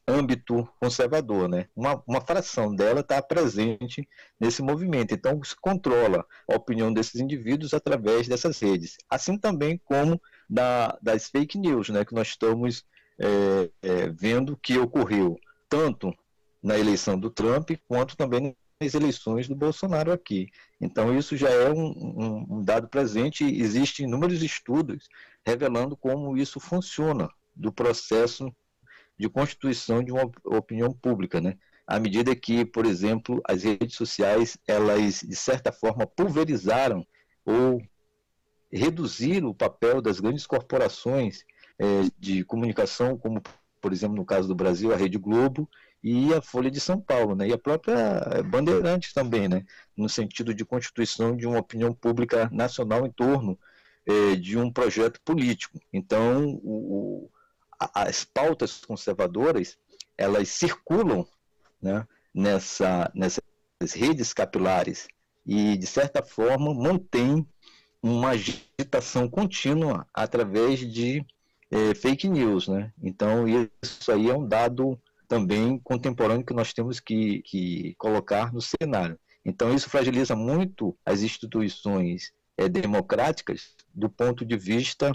âmbito 0.08 0.68
conservador, 0.80 1.50
né? 1.50 1.68
Uma, 1.76 2.02
uma 2.08 2.22
fração 2.22 2.74
dela 2.74 3.02
está 3.02 3.22
presente 3.22 4.08
nesse 4.40 4.62
movimento. 4.62 5.14
Então, 5.14 5.44
se 5.44 5.56
controla 5.56 6.26
a 6.50 6.56
opinião 6.56 6.94
desses 6.94 7.20
indivíduos 7.20 7.74
através 7.74 8.28
dessas 8.28 8.60
redes. 8.60 8.96
Assim 9.10 9.38
também 9.38 9.80
como 9.84 10.22
da, 10.50 10.98
das 11.02 11.30
fake 11.30 11.58
news, 11.58 11.90
né? 11.90 12.06
Que 12.06 12.16
nós 12.16 12.30
estamos 12.30 12.86
é, 13.20 13.70
é, 13.82 14.10
vendo 14.10 14.56
que 14.56 14.78
ocorreu 14.78 15.38
tanto 15.68 16.14
na 16.64 16.78
eleição 16.80 17.20
do 17.20 17.30
Trump 17.30 17.72
quanto 17.88 18.16
também 18.16 18.56
eleições 18.80 19.48
do 19.48 19.56
Bolsonaro 19.56 20.12
aqui. 20.12 20.50
Então, 20.80 21.18
isso 21.18 21.36
já 21.36 21.50
é 21.50 21.72
um, 21.72 21.88
um, 21.88 22.58
um 22.58 22.64
dado 22.64 22.88
presente. 22.88 23.44
Existem 23.44 24.06
inúmeros 24.06 24.44
estudos 24.44 25.08
revelando 25.46 25.98
como 25.98 26.38
isso 26.38 26.60
funciona 26.60 27.30
do 27.56 27.72
processo 27.72 28.54
de 29.18 29.28
constituição 29.28 30.04
de 30.04 30.12
uma 30.12 30.30
opinião 30.46 30.94
pública, 30.94 31.42
né? 31.42 31.58
À 31.88 32.00
medida 32.00 32.36
que, 32.36 32.66
por 32.66 32.86
exemplo, 32.86 33.42
as 33.48 33.64
redes 33.64 33.96
sociais, 33.96 34.58
elas, 34.68 35.22
de 35.22 35.36
certa 35.36 35.72
forma, 35.72 36.06
pulverizaram 36.06 37.06
ou 37.44 37.82
reduziram 38.72 39.48
o 39.48 39.56
papel 39.56 40.02
das 40.02 40.20
grandes 40.20 40.46
corporações 40.46 41.44
é, 41.80 41.86
de 42.20 42.44
comunicação, 42.44 43.18
como, 43.18 43.42
por 43.82 43.92
exemplo, 43.92 44.18
no 44.18 44.26
caso 44.26 44.48
do 44.48 44.56
Brasil, 44.56 44.94
a 44.94 44.98
Rede 44.98 45.18
Globo 45.18 45.68
e 46.04 46.34
a 46.34 46.42
Folha 46.42 46.70
de 46.70 46.80
São 46.80 47.00
Paulo, 47.00 47.36
né? 47.36 47.48
e 47.48 47.54
a 47.54 47.58
própria 47.58 48.44
Bandeirantes 48.44 49.14
também, 49.14 49.48
né? 49.48 49.66
no 49.96 50.08
sentido 50.08 50.54
de 50.54 50.66
constituição 50.66 51.36
de 51.36 51.48
uma 51.48 51.60
opinião 51.60 51.94
pública 51.94 52.50
nacional 52.52 53.06
em 53.06 53.12
torno 53.12 53.58
é, 54.06 54.36
de 54.36 54.58
um 54.58 54.72
projeto 54.72 55.20
político. 55.22 55.80
Então, 55.92 56.60
o, 56.64 57.30
as 57.94 58.24
pautas 58.24 58.84
conservadoras 58.86 59.78
elas 60.18 60.50
circulam 60.50 61.28
né, 61.82 62.08
nessa, 62.34 63.12
nessas 63.14 63.44
redes 63.94 64.34
capilares 64.34 65.08
e, 65.46 65.78
de 65.78 65.86
certa 65.86 66.24
forma, 66.24 66.74
mantém 66.74 67.46
uma 68.02 68.30
agitação 68.30 69.30
contínua 69.30 70.08
através 70.14 70.80
de 70.80 71.26
é, 71.70 71.94
fake 71.94 72.28
news. 72.28 72.68
Né? 72.68 72.92
Então, 73.02 73.46
isso 73.48 74.12
aí 74.12 74.30
é 74.30 74.36
um 74.36 74.48
dado 74.48 75.00
também 75.28 75.80
contemporâneo 75.80 76.46
que 76.46 76.54
nós 76.54 76.74
temos 76.74 77.00
que, 77.00 77.42
que 77.44 77.96
colocar 77.98 78.54
no 78.54 78.62
cenário. 78.62 79.20
Então, 79.46 79.74
isso 79.74 79.90
fragiliza 79.90 80.36
muito 80.36 80.98
as 81.06 81.22
instituições 81.22 82.34
é, 82.58 82.68
democráticas 82.68 83.76
do 83.94 84.10
ponto 84.10 84.46
de 84.46 84.58
vista 84.58 85.12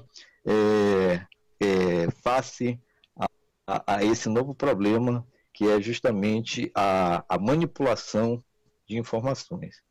é, 0.47 1.27
é, 1.61 2.11
face 2.23 2.81
a, 3.17 3.27
a, 3.67 3.97
a, 3.97 4.05
esse 4.05 4.29
novo 4.29 4.55
problema 4.55 5.27
que 5.53 5.69
é 5.69 5.81
justamente 5.81 6.71
a, 6.75 7.25
a 7.29 7.39
manipulação 7.39 8.43
de 8.87 8.97
informações. 8.97 9.83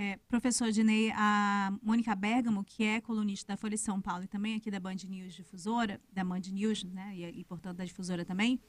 É, 0.00 0.16
professor 0.28 0.70
Dinei, 0.70 1.10
a 1.10 1.72
Mônica 1.82 2.14
Bergamo, 2.14 2.62
que 2.62 2.84
é 2.84 3.00
colunista 3.00 3.52
da 3.52 3.56
Folha 3.56 3.74
de 3.74 3.80
São 3.80 4.00
Paulo 4.00 4.22
e 4.22 4.28
também 4.28 4.54
aqui 4.54 4.70
da 4.70 4.78
Band 4.78 4.94
News 5.08 5.34
Difusora, 5.34 6.00
da 6.12 6.22
Band 6.22 6.42
News, 6.52 6.84
né, 6.84 7.16
e, 7.16 7.40
e 7.40 7.42
portanto 7.42 7.78
da 7.78 7.84
Difusora 7.84 8.24
também, 8.24 8.60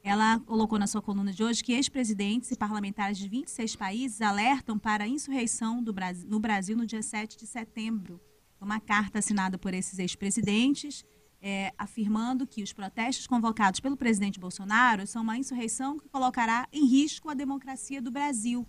ela 0.00 0.38
colocou 0.38 0.78
na 0.78 0.86
sua 0.86 1.02
coluna 1.02 1.32
de 1.32 1.42
hoje 1.42 1.64
que 1.64 1.72
ex-presidentes 1.72 2.52
e 2.52 2.56
parlamentares 2.56 3.18
de 3.18 3.28
26 3.28 3.74
países 3.74 4.20
alertam 4.20 4.78
para 4.78 5.02
a 5.02 5.08
insurreição 5.08 5.82
Brasil, 5.92 6.28
no 6.30 6.38
Brasil 6.38 6.76
no 6.76 6.86
dia 6.86 7.02
7 7.02 7.36
de 7.36 7.48
setembro 7.48 8.20
uma 8.60 8.78
carta 8.78 9.18
assinada 9.18 9.58
por 9.58 9.74
esses 9.74 9.98
ex-presidentes, 9.98 11.04
é, 11.42 11.72
afirmando 11.76 12.46
que 12.46 12.62
os 12.62 12.72
protestos 12.72 13.26
convocados 13.26 13.80
pelo 13.80 13.96
presidente 13.96 14.38
Bolsonaro 14.38 15.04
são 15.04 15.22
uma 15.22 15.36
insurreição 15.36 15.98
que 15.98 16.08
colocará 16.08 16.68
em 16.72 16.86
risco 16.86 17.28
a 17.28 17.34
democracia 17.34 18.00
do 18.00 18.12
Brasil. 18.12 18.64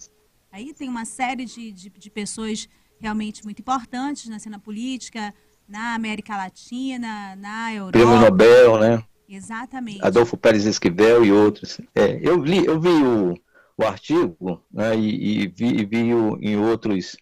Aí 0.58 0.74
tem 0.74 0.90
uma 0.90 1.06
série 1.06 1.46
de, 1.46 1.72
de, 1.72 1.88
de 1.88 2.10
pessoas 2.10 2.68
realmente 3.00 3.44
muito 3.44 3.60
importantes 3.60 4.28
na 4.28 4.40
cena 4.40 4.58
política, 4.58 5.32
na 5.70 5.94
América 5.94 6.36
Latina, 6.36 7.36
na 7.36 7.72
Europa. 7.72 7.92
Prêmio 7.92 8.20
Nobel, 8.20 8.80
né? 8.80 9.04
Exatamente. 9.30 10.04
Adolfo 10.04 10.36
Pérez 10.36 10.66
Esquivel 10.66 11.24
e 11.24 11.32
outros. 11.32 11.80
É, 11.94 12.20
eu, 12.28 12.38
li, 12.44 12.66
eu 12.66 12.82
vi 12.82 12.90
o, 12.90 13.36
o 13.78 13.84
artigo 13.84 14.66
né, 14.74 14.98
e, 14.98 15.44
e, 15.44 15.48
vi, 15.48 15.86
vi 15.86 16.12
o, 16.16 16.40
em, 16.42 16.58
outros, 16.58 17.16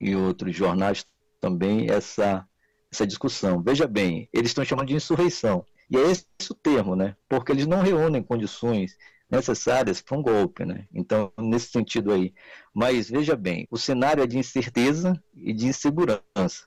em 0.00 0.14
outros 0.14 0.54
jornais 0.54 1.04
também 1.40 1.90
essa, 1.90 2.46
essa 2.88 3.04
discussão. 3.04 3.64
Veja 3.64 3.88
bem, 3.88 4.28
eles 4.32 4.50
estão 4.50 4.64
chamando 4.64 4.86
de 4.86 4.94
insurreição. 4.94 5.66
E 5.90 5.96
é 5.96 6.08
esse 6.08 6.24
o 6.48 6.54
termo, 6.54 6.94
né? 6.94 7.16
Porque 7.28 7.50
eles 7.50 7.66
não 7.66 7.82
reúnem 7.82 8.22
condições 8.22 8.96
necessárias 9.30 10.00
para 10.00 10.18
um 10.18 10.22
golpe, 10.22 10.64
né? 10.64 10.86
Então, 10.92 11.32
nesse 11.38 11.70
sentido 11.70 12.12
aí. 12.12 12.32
Mas 12.72 13.08
veja 13.08 13.36
bem, 13.36 13.66
o 13.70 13.78
cenário 13.78 14.22
é 14.22 14.26
de 14.26 14.38
incerteza 14.38 15.20
e 15.34 15.52
de 15.52 15.66
insegurança. 15.66 16.66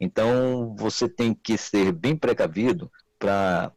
Então, 0.00 0.74
você 0.76 1.08
tem 1.08 1.34
que 1.34 1.58
ser 1.58 1.92
bem 1.92 2.16
precavido 2.16 2.90
para 3.18 3.72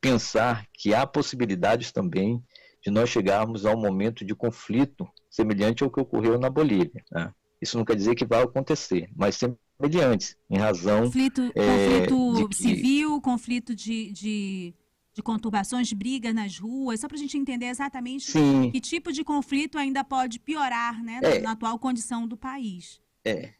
pensar 0.00 0.66
que 0.74 0.92
há 0.92 1.06
possibilidades 1.06 1.92
também 1.92 2.42
de 2.82 2.90
nós 2.90 3.08
chegarmos 3.08 3.64
a 3.64 3.72
um 3.72 3.80
momento 3.80 4.24
de 4.24 4.34
conflito 4.34 5.08
semelhante 5.30 5.84
ao 5.84 5.90
que 5.90 6.00
ocorreu 6.00 6.38
na 6.38 6.50
Bolívia. 6.50 7.02
Né? 7.10 7.32
Isso 7.60 7.78
não 7.78 7.84
quer 7.84 7.94
dizer 7.94 8.16
que 8.16 8.26
vai 8.26 8.42
acontecer, 8.42 9.08
mas 9.14 9.36
sempre 9.36 9.56
mediante, 9.80 10.36
em 10.50 10.58
razão. 10.58 11.04
Conflito, 11.04 11.52
é, 11.54 12.06
conflito 12.06 12.48
que... 12.48 12.56
civil, 12.56 13.20
conflito 13.20 13.74
de, 13.74 14.12
de, 14.12 14.74
de, 15.12 15.22
conturbações, 15.22 15.88
de 15.88 15.94
brigas 15.94 16.34
nas 16.34 16.58
ruas, 16.58 17.00
só 17.00 17.08
para 17.08 17.16
a 17.16 17.20
gente 17.20 17.36
entender 17.36 17.66
exatamente 17.66 18.30
Sim. 18.30 18.70
que 18.70 18.80
tipo 18.80 19.12
de 19.12 19.24
conflito 19.24 19.78
ainda 19.78 20.02
pode 20.02 20.38
piorar 20.38 21.02
né, 21.02 21.20
é. 21.22 21.38
na 21.40 21.52
atual 21.52 21.78
condição 21.78 22.26
do 22.26 22.36
país. 22.36 23.00
É. 23.24 23.52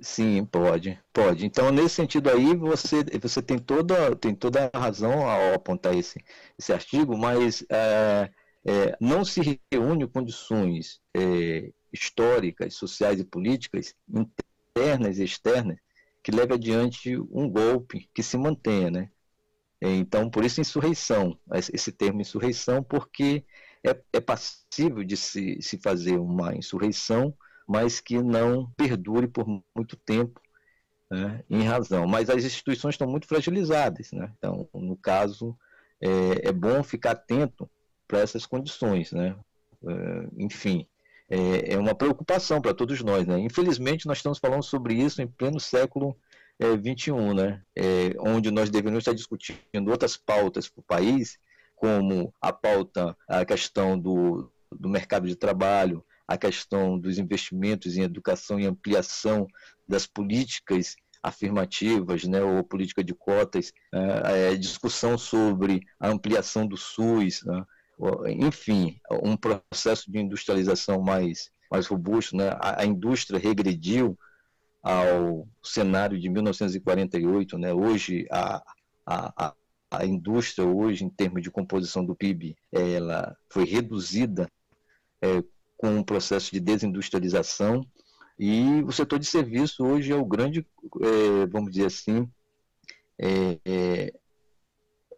Sim, 0.00 0.44
pode, 0.44 0.98
pode. 1.12 1.44
Então, 1.44 1.72
nesse 1.72 1.96
sentido 1.96 2.30
aí, 2.30 2.54
você, 2.54 3.02
você 3.20 3.42
tem, 3.42 3.58
toda, 3.58 4.14
tem 4.14 4.32
toda 4.32 4.70
a 4.72 4.78
razão 4.78 5.28
ao 5.28 5.54
apontar 5.54 5.96
esse, 5.96 6.24
esse 6.56 6.72
artigo, 6.72 7.18
mas 7.18 7.64
é, 7.68 8.30
é, 8.64 8.96
não 9.00 9.24
se 9.24 9.60
reúne 9.72 10.06
condições 10.06 11.00
é, 11.12 11.72
históricas, 11.92 12.74
sociais 12.74 13.18
e 13.18 13.24
políticas 13.24 13.94
internas 14.08 15.18
e 15.18 15.24
externas 15.24 15.78
que 16.22 16.30
leve 16.30 16.54
adiante 16.54 17.18
um 17.30 17.48
golpe 17.48 18.08
que 18.14 18.22
se 18.22 18.36
mantenha, 18.36 18.90
né? 18.90 19.10
Então, 19.80 20.28
por 20.28 20.44
isso 20.44 20.60
insurreição, 20.60 21.38
esse 21.72 21.92
termo 21.92 22.20
insurreição, 22.20 22.82
porque 22.82 23.44
é, 23.86 23.96
é 24.12 24.20
passível 24.20 25.04
de 25.04 25.16
se, 25.16 25.60
se 25.62 25.78
fazer 25.78 26.18
uma 26.18 26.54
insurreição, 26.54 27.34
mas 27.66 28.00
que 28.00 28.20
não 28.20 28.70
perdure 28.76 29.28
por 29.28 29.46
muito 29.76 29.96
tempo, 29.96 30.40
né, 31.10 31.44
em 31.48 31.62
razão. 31.62 32.06
Mas 32.06 32.28
as 32.28 32.44
instituições 32.44 32.94
estão 32.94 33.06
muito 33.06 33.26
fragilizadas, 33.26 34.10
né? 34.12 34.32
Então, 34.36 34.68
no 34.74 34.96
caso, 34.96 35.56
é, 36.00 36.48
é 36.48 36.52
bom 36.52 36.82
ficar 36.82 37.12
atento 37.12 37.70
para 38.06 38.20
essas 38.20 38.46
condições, 38.46 39.12
né? 39.12 39.36
É, 39.86 40.28
enfim, 40.38 40.86
é, 41.30 41.74
é, 41.74 41.78
uma 41.78 41.94
preocupação 41.94 42.60
para 42.60 42.74
todos 42.74 43.02
nós, 43.02 43.26
né? 43.26 43.38
Infelizmente, 43.38 44.06
nós 44.06 44.18
estamos 44.18 44.38
falando 44.38 44.62
sobre 44.62 44.94
isso 44.94 45.22
em 45.22 45.26
pleno 45.26 45.60
século 45.60 46.16
é, 46.58 46.76
21, 46.76 47.34
né? 47.34 47.62
É, 47.76 48.14
onde 48.18 48.50
nós 48.50 48.70
deveríamos 48.70 49.02
estar 49.02 49.14
discutindo 49.14 49.90
outras 49.90 50.16
pautas 50.16 50.68
para 50.68 50.80
o 50.80 50.84
país, 50.84 51.38
como 51.76 52.34
a 52.40 52.52
pauta, 52.52 53.16
a 53.28 53.44
questão 53.44 53.98
do, 53.98 54.50
do 54.72 54.88
mercado 54.88 55.26
de 55.26 55.36
trabalho, 55.36 56.04
a 56.26 56.36
questão 56.36 56.98
dos 56.98 57.18
investimentos 57.18 57.96
em 57.96 58.02
educação 58.02 58.58
e 58.58 58.66
ampliação 58.66 59.46
das 59.88 60.06
políticas 60.06 60.96
afirmativas, 61.22 62.24
né, 62.24 62.42
ou 62.42 62.62
política 62.62 63.02
de 63.02 63.14
cotas, 63.14 63.72
é, 63.92 64.52
é, 64.52 64.56
discussão 64.56 65.16
sobre 65.16 65.80
a 65.98 66.08
ampliação 66.08 66.66
do 66.66 66.76
SUS, 66.76 67.42
né, 67.44 67.64
enfim, 68.28 69.00
um 69.22 69.36
processo 69.36 70.10
de 70.10 70.18
industrialização 70.18 71.00
mais, 71.00 71.50
mais 71.70 71.86
robusto. 71.86 72.36
Né, 72.36 72.50
a, 72.60 72.82
a 72.82 72.86
indústria 72.86 73.38
regrediu 73.38 74.16
ao 74.88 75.46
cenário 75.62 76.18
de 76.18 76.30
1948, 76.30 77.58
né, 77.58 77.74
hoje 77.74 78.26
a, 78.30 78.62
a, 79.04 79.54
a 79.90 80.06
indústria 80.06 80.66
hoje 80.66 81.04
em 81.04 81.10
termos 81.10 81.42
de 81.42 81.50
composição 81.50 82.02
do 82.02 82.16
PIB 82.16 82.56
ela 82.72 83.36
foi 83.50 83.66
reduzida 83.66 84.50
é, 85.20 85.44
com 85.76 85.90
um 85.90 86.02
processo 86.02 86.50
de 86.50 86.58
desindustrialização 86.58 87.84
e 88.38 88.82
o 88.82 88.90
setor 88.90 89.18
de 89.18 89.26
serviço 89.26 89.84
hoje 89.84 90.10
é 90.10 90.16
o 90.16 90.24
grande, 90.24 90.66
é, 91.02 91.46
vamos 91.48 91.72
dizer 91.72 91.84
assim, 91.84 92.26
é, 93.18 93.58
é, 93.66 94.12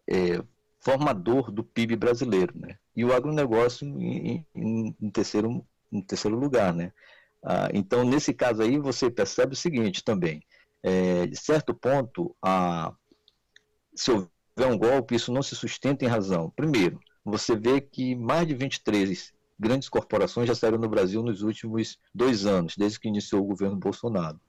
é, 0.09 0.43
formador 0.81 1.49
do 1.49 1.63
PIB 1.63 1.95
brasileiro, 1.95 2.51
né? 2.57 2.77
E 2.93 3.05
o 3.05 3.13
agronegócio 3.13 3.87
em, 3.87 4.45
em, 4.53 4.95
em 4.99 5.09
terceiro, 5.11 5.65
em 5.91 6.01
terceiro 6.01 6.37
lugar, 6.37 6.73
né? 6.73 6.91
Ah, 7.43 7.69
então, 7.73 8.03
nesse 8.03 8.33
caso 8.33 8.61
aí, 8.61 8.77
você 8.77 9.09
percebe 9.09 9.53
o 9.53 9.57
seguinte 9.57 10.03
também, 10.03 10.43
é, 10.83 11.27
de 11.27 11.37
certo 11.37 11.73
ponto, 11.73 12.35
a, 12.41 12.93
se 13.95 14.11
houver 14.11 14.29
um 14.67 14.77
golpe, 14.77 15.15
isso 15.15 15.31
não 15.31 15.41
se 15.41 15.55
sustenta 15.55 16.05
em 16.05 16.07
razão. 16.07 16.51
Primeiro, 16.55 16.99
você 17.23 17.55
vê 17.55 17.81
que 17.81 18.15
mais 18.15 18.47
de 18.47 18.55
23 18.55 19.33
grandes 19.59 19.89
corporações 19.89 20.47
já 20.47 20.55
saíram 20.55 20.79
no 20.79 20.89
Brasil 20.89 21.21
nos 21.21 21.43
últimos 21.43 21.99
dois 22.13 22.45
anos, 22.45 22.75
desde 22.75 22.99
que 22.99 23.07
iniciou 23.07 23.43
o 23.43 23.47
governo 23.47 23.75
Bolsonaro. 23.75 24.39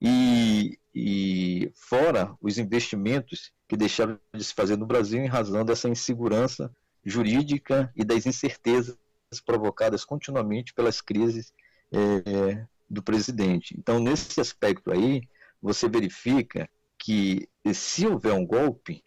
E, 0.00 0.78
e 0.94 1.72
fora 1.74 2.32
os 2.40 2.56
investimentos 2.56 3.52
que 3.68 3.76
deixaram 3.76 4.18
de 4.32 4.44
se 4.44 4.54
fazer 4.54 4.76
no 4.76 4.86
Brasil 4.86 5.20
em 5.20 5.26
razão 5.26 5.64
dessa 5.64 5.88
insegurança 5.88 6.70
jurídica 7.04 7.92
e 7.96 8.04
das 8.04 8.26
incertezas 8.26 8.96
provocadas 9.44 10.04
continuamente 10.04 10.72
pelas 10.72 11.00
crises 11.00 11.52
é, 11.92 12.66
do 12.88 13.02
presidente. 13.02 13.74
Então, 13.78 13.98
nesse 13.98 14.40
aspecto 14.40 14.90
aí, 14.90 15.22
você 15.60 15.88
verifica 15.88 16.68
que 16.98 17.48
se 17.72 18.06
houver 18.06 18.32
um 18.32 18.46
golpe, 18.46 19.02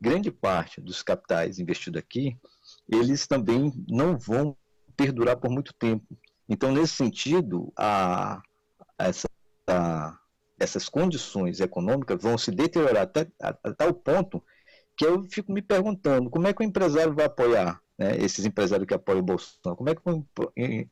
grande 0.00 0.30
parte 0.30 0.80
dos 0.80 1.02
capitais 1.02 1.58
investidos 1.58 2.00
aqui, 2.00 2.36
eles 2.90 3.26
também 3.26 3.72
não 3.88 4.18
vão 4.18 4.56
perdurar 4.96 5.36
por 5.36 5.50
muito 5.50 5.72
tempo. 5.74 6.18
Então, 6.48 6.72
nesse 6.72 6.94
sentido, 6.94 7.72
a, 7.76 8.40
a 8.98 9.06
essa, 9.06 9.28
a, 9.68 10.18
essas 10.58 10.88
condições 10.88 11.60
econômicas 11.60 12.20
vão 12.22 12.36
se 12.36 12.50
deteriorar 12.50 13.02
até 13.02 13.28
a, 13.40 13.56
a, 13.62 13.74
tal 13.74 13.94
ponto 13.94 14.42
que 14.96 15.06
eu 15.06 15.22
fico 15.30 15.52
me 15.52 15.62
perguntando 15.62 16.28
como 16.28 16.46
é 16.46 16.52
que 16.52 16.62
o 16.62 16.66
empresário 16.66 17.14
vai 17.14 17.26
apoiar, 17.26 17.80
né, 17.96 18.16
esses 18.18 18.44
empresários 18.44 18.86
que 18.86 18.94
apoiam 18.94 19.20
o 19.20 19.24
Bolsonaro, 19.24 19.76
como 19.76 19.88
é 19.88 19.94
que 19.94 20.02
vão 20.04 20.26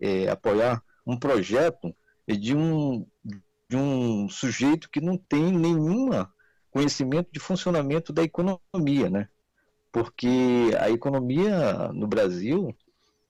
é, 0.00 0.28
apoiar 0.28 0.82
um 1.08 1.18
projeto 1.18 1.96
de 2.28 2.54
um, 2.54 3.06
de 3.68 3.76
um 3.76 4.28
sujeito 4.28 4.90
que 4.90 5.00
não 5.00 5.16
tem 5.16 5.50
nenhum 5.50 6.10
conhecimento 6.70 7.30
de 7.32 7.40
funcionamento 7.40 8.12
da 8.12 8.22
economia, 8.22 9.08
né? 9.08 9.28
Porque 9.90 10.70
a 10.78 10.90
economia 10.90 11.88
no 11.94 12.06
Brasil 12.06 12.76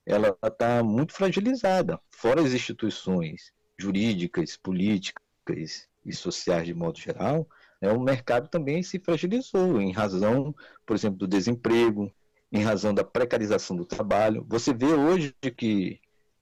ela 0.05 0.35
está 0.43 0.83
muito 0.83 1.13
fragilizada, 1.13 1.97
fora 2.11 2.41
as 2.41 2.51
instituições 2.51 3.53
jurídicas, 3.77 4.57
políticas 4.57 5.87
e 6.05 6.11
sociais 6.11 6.65
de 6.65 6.73
modo 6.73 6.99
geral, 6.99 7.47
né, 7.81 7.91
o 7.93 7.99
mercado 7.99 8.49
também 8.49 8.83
se 8.83 8.99
fragilizou 8.99 9.79
em 9.79 9.93
razão, 9.93 10.53
por 10.85 10.95
exemplo, 10.97 11.19
do 11.19 11.27
desemprego, 11.27 12.11
em 12.51 12.61
razão 12.61 12.93
da 12.93 13.03
precarização 13.05 13.77
do 13.77 13.85
trabalho. 13.85 14.45
Você 14.49 14.73
vê 14.73 14.87
hoje 14.87 15.33
que 15.55 16.01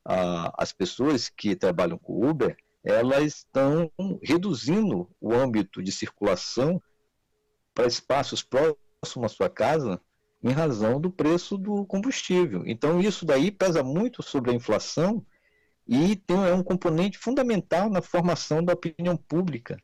ah, 0.10 0.54
as 0.58 0.72
pessoas 0.72 1.28
que 1.28 1.54
trabalham 1.54 1.98
com 1.98 2.26
Uber, 2.26 2.56
elas 2.82 3.26
estão 3.26 3.92
reduzindo 4.24 5.10
o 5.20 5.34
âmbito 5.34 5.84
de 5.84 5.92
circulação 5.92 6.82
para 7.74 7.88
espaços 7.88 8.42
próximos 8.42 9.26
à 9.26 9.28
sua 9.28 9.50
casa 9.50 10.00
em 10.42 10.52
razão 10.52 11.02
do 11.02 11.12
preço 11.12 11.58
do 11.58 11.86
combustível. 11.86 12.64
Então, 12.66 13.02
isso 13.02 13.26
daí 13.26 13.52
pesa 13.52 13.84
muito 13.84 14.24
sobre 14.24 14.52
a 14.52 14.54
inflação 14.54 15.26
e 15.86 16.16
tem, 16.16 16.38
é 16.38 16.54
um 16.54 16.64
componente 16.64 17.18
fundamental 17.18 17.90
na 17.90 18.02
formação 18.02 18.64
da 18.64 18.74
opinião 18.74 19.18
pública 19.18 19.78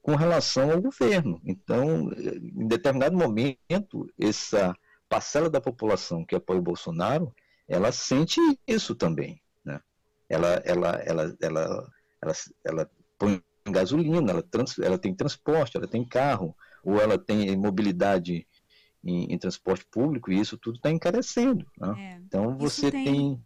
com 0.00 0.14
relação 0.14 0.70
ao 0.70 0.80
governo. 0.80 1.40
Então, 1.44 2.12
em 2.12 2.68
determinado 2.68 3.16
momento, 3.16 4.08
essa 4.20 4.72
parcela 5.08 5.50
da 5.50 5.60
população 5.60 6.24
que 6.24 6.36
apoia 6.36 6.60
o 6.60 6.62
Bolsonaro, 6.62 7.34
ela 7.66 7.90
sente 7.90 8.40
isso 8.68 8.94
também. 8.94 9.42
Ela, 10.34 10.62
ela, 10.64 10.90
ela, 11.06 11.36
ela, 11.40 11.92
ela, 12.20 12.34
ela 12.64 12.90
põe 13.18 13.42
gasolina, 13.70 14.30
ela, 14.30 14.42
trans, 14.42 14.78
ela 14.78 14.98
tem 14.98 15.14
transporte, 15.14 15.76
ela 15.76 15.86
tem 15.86 16.04
carro, 16.04 16.54
ou 16.82 17.00
ela 17.00 17.16
tem 17.16 17.56
mobilidade 17.56 18.46
em, 19.02 19.32
em 19.32 19.38
transporte 19.38 19.86
público 19.90 20.32
e 20.32 20.40
isso 20.40 20.58
tudo 20.58 20.76
está 20.76 20.90
encarecendo. 20.90 21.66
Né? 21.78 21.94
É, 21.98 22.20
então 22.24 22.56
você 22.58 22.90
tem, 22.90 23.04
tem 23.04 23.40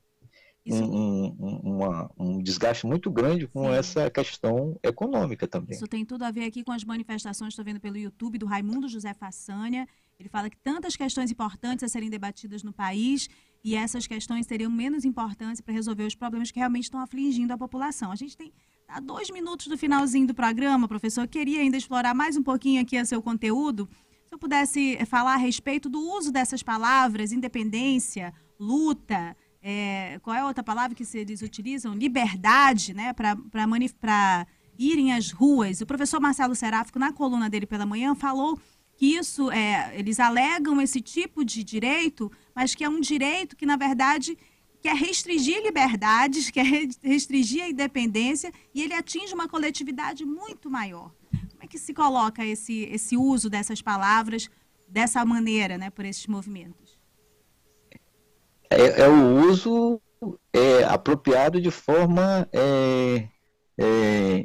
isso... 0.65 0.83
um, 0.83 1.37
um, 1.39 1.61
uma, 1.77 2.11
um, 2.19 2.43
desgaste 2.43 2.87
muito 2.87 3.11
grande 3.11 3.47
com 3.47 3.65
Sim. 3.65 3.75
essa 3.75 4.11
questão 4.11 4.79
econômica 4.83 5.47
também. 5.47 5.77
Isso 5.77 5.87
tem 5.87 6.05
tudo 6.05 6.25
a 6.25 6.31
ver 6.31 6.45
aqui 6.45 6.65
com 6.65 6.73
as 6.73 6.85
manifestações, 6.85 7.53
estou 7.53 7.65
vendo 7.65 7.81
pelo 7.81 7.97
YouTube, 7.97 8.39
do 8.39 8.47
Raimundo 8.47 8.89
José 8.89 9.13
Façanha. 9.15 9.87
Ele 10.19 10.29
fala 10.29 10.51
que 10.51 10.57
tantas 10.57 10.97
questões 10.97 11.31
importantes 11.31 11.85
a 11.85 11.89
serem 11.89 12.11
debatidas 12.11 12.63
no 12.63 12.73
país 12.73 13.29
e 13.63 13.75
essas 13.75 14.07
questões 14.07 14.47
teriam 14.47 14.71
menos 14.71 15.05
importância 15.05 15.63
para 15.63 15.75
resolver 15.75 16.05
os 16.05 16.15
problemas 16.15 16.51
que 16.51 16.59
realmente 16.59 16.85
estão 16.85 17.01
afligindo 17.01 17.53
a 17.53 17.59
população. 17.59 18.13
A 18.13 18.17
gente 18.17 18.37
tem 18.37 18.53
a 18.87 19.01
dois 19.01 19.31
minutos 19.31 19.67
do 19.67 19.77
finalzinho 19.77 20.27
do 20.27 20.35
programa, 20.35 20.89
professor. 20.89 21.23
Eu 21.23 21.29
queria 21.29 21.61
ainda 21.61 21.77
explorar 21.77 22.15
mais 22.15 22.37
um 22.37 22.43
pouquinho 22.43 22.81
aqui 22.81 23.01
o 23.01 23.05
seu 23.07 23.21
conteúdo 23.21 23.89
se 24.29 24.35
eu 24.35 24.39
pudesse 24.39 24.97
eh, 24.97 25.05
falar 25.07 25.35
a 25.35 25.39
respeito 25.39 25.89
do 25.89 26.01
uso 26.01 26.31
dessas 26.31 26.63
palavras, 26.63 27.33
independência, 27.33 28.35
luta, 28.61 29.35
é, 29.63 30.19
qual 30.23 30.37
é 30.37 30.41
a 30.41 30.47
outra 30.47 30.63
palavra 30.63 30.95
que 30.95 31.05
eles 31.17 31.41
utilizam? 31.41 31.95
Liberdade, 31.95 32.93
né? 32.93 33.13
Para 33.13 34.47
irem 34.79 35.13
às 35.13 35.33
ruas. 35.33 35.81
O 35.81 35.87
professor 35.87 36.21
Marcelo 36.21 36.55
Seráfico, 36.55 36.99
na 36.99 37.13
coluna 37.13 37.49
dele 37.49 37.67
pela 37.67 37.87
manhã, 37.87 38.15
falou 38.15 38.59
que 38.99 39.17
isso, 39.17 39.51
é, 39.51 39.99
eles 39.99 40.21
alegam 40.21 40.83
esse 40.83 41.01
tipo 41.01 41.43
de 41.43 41.65
direito, 41.65 42.31
mas 42.55 42.75
que 42.75 42.85
é 42.85 42.89
um 42.89 43.01
direito 43.01 43.57
que, 43.57 43.65
na 43.65 43.77
verdade, 43.77 44.37
quer 44.83 44.95
restringir 44.95 45.63
liberdades, 45.63 46.51
quer 46.53 46.67
restringir 47.03 47.63
a 47.63 47.69
independência, 47.71 48.53
e 48.75 48.83
ele 48.83 48.93
atinge 48.93 49.33
uma 49.33 49.49
coletividade 49.49 50.27
muito 50.27 50.69
maior 50.69 51.11
que 51.69 51.79
se 51.79 51.93
coloca 51.93 52.45
esse, 52.45 52.85
esse 52.85 53.17
uso 53.17 53.49
dessas 53.51 53.83
palavras 53.83 54.51
dessa 54.89 55.25
maneira, 55.25 55.77
né, 55.77 55.91
por 55.91 56.05
esses 56.05 56.27
movimentos? 56.27 56.99
É, 58.71 59.03
é 59.03 59.09
o 59.09 59.51
uso 59.51 60.01
é, 60.53 60.85
apropriado 60.85 61.61
de 61.61 61.71
forma 61.71 62.49
é, 62.53 63.29
é, 63.79 64.45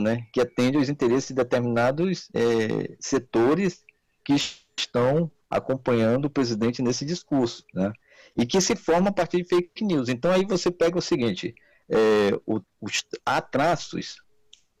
né, 0.00 0.26
que 0.32 0.40
atende 0.40 0.78
aos 0.78 0.88
interesses 0.88 1.28
de 1.28 1.34
determinados 1.34 2.30
é, 2.34 2.96
setores 2.98 3.84
que 4.24 4.34
estão 4.76 5.30
acompanhando 5.50 6.24
o 6.24 6.30
presidente 6.30 6.80
nesse 6.80 7.04
discurso, 7.04 7.64
né, 7.74 7.92
e 8.34 8.46
que 8.46 8.60
se 8.60 8.74
forma 8.74 9.10
a 9.10 9.12
partir 9.12 9.42
de 9.42 9.48
fake 9.48 9.84
news. 9.84 10.08
Então 10.08 10.30
aí 10.30 10.46
você 10.46 10.70
pega 10.70 10.98
o 10.98 11.02
seguinte, 11.02 11.54
é, 11.90 12.34
o, 12.46 12.60
os, 12.80 13.04
há 13.26 13.42
traços, 13.42 14.16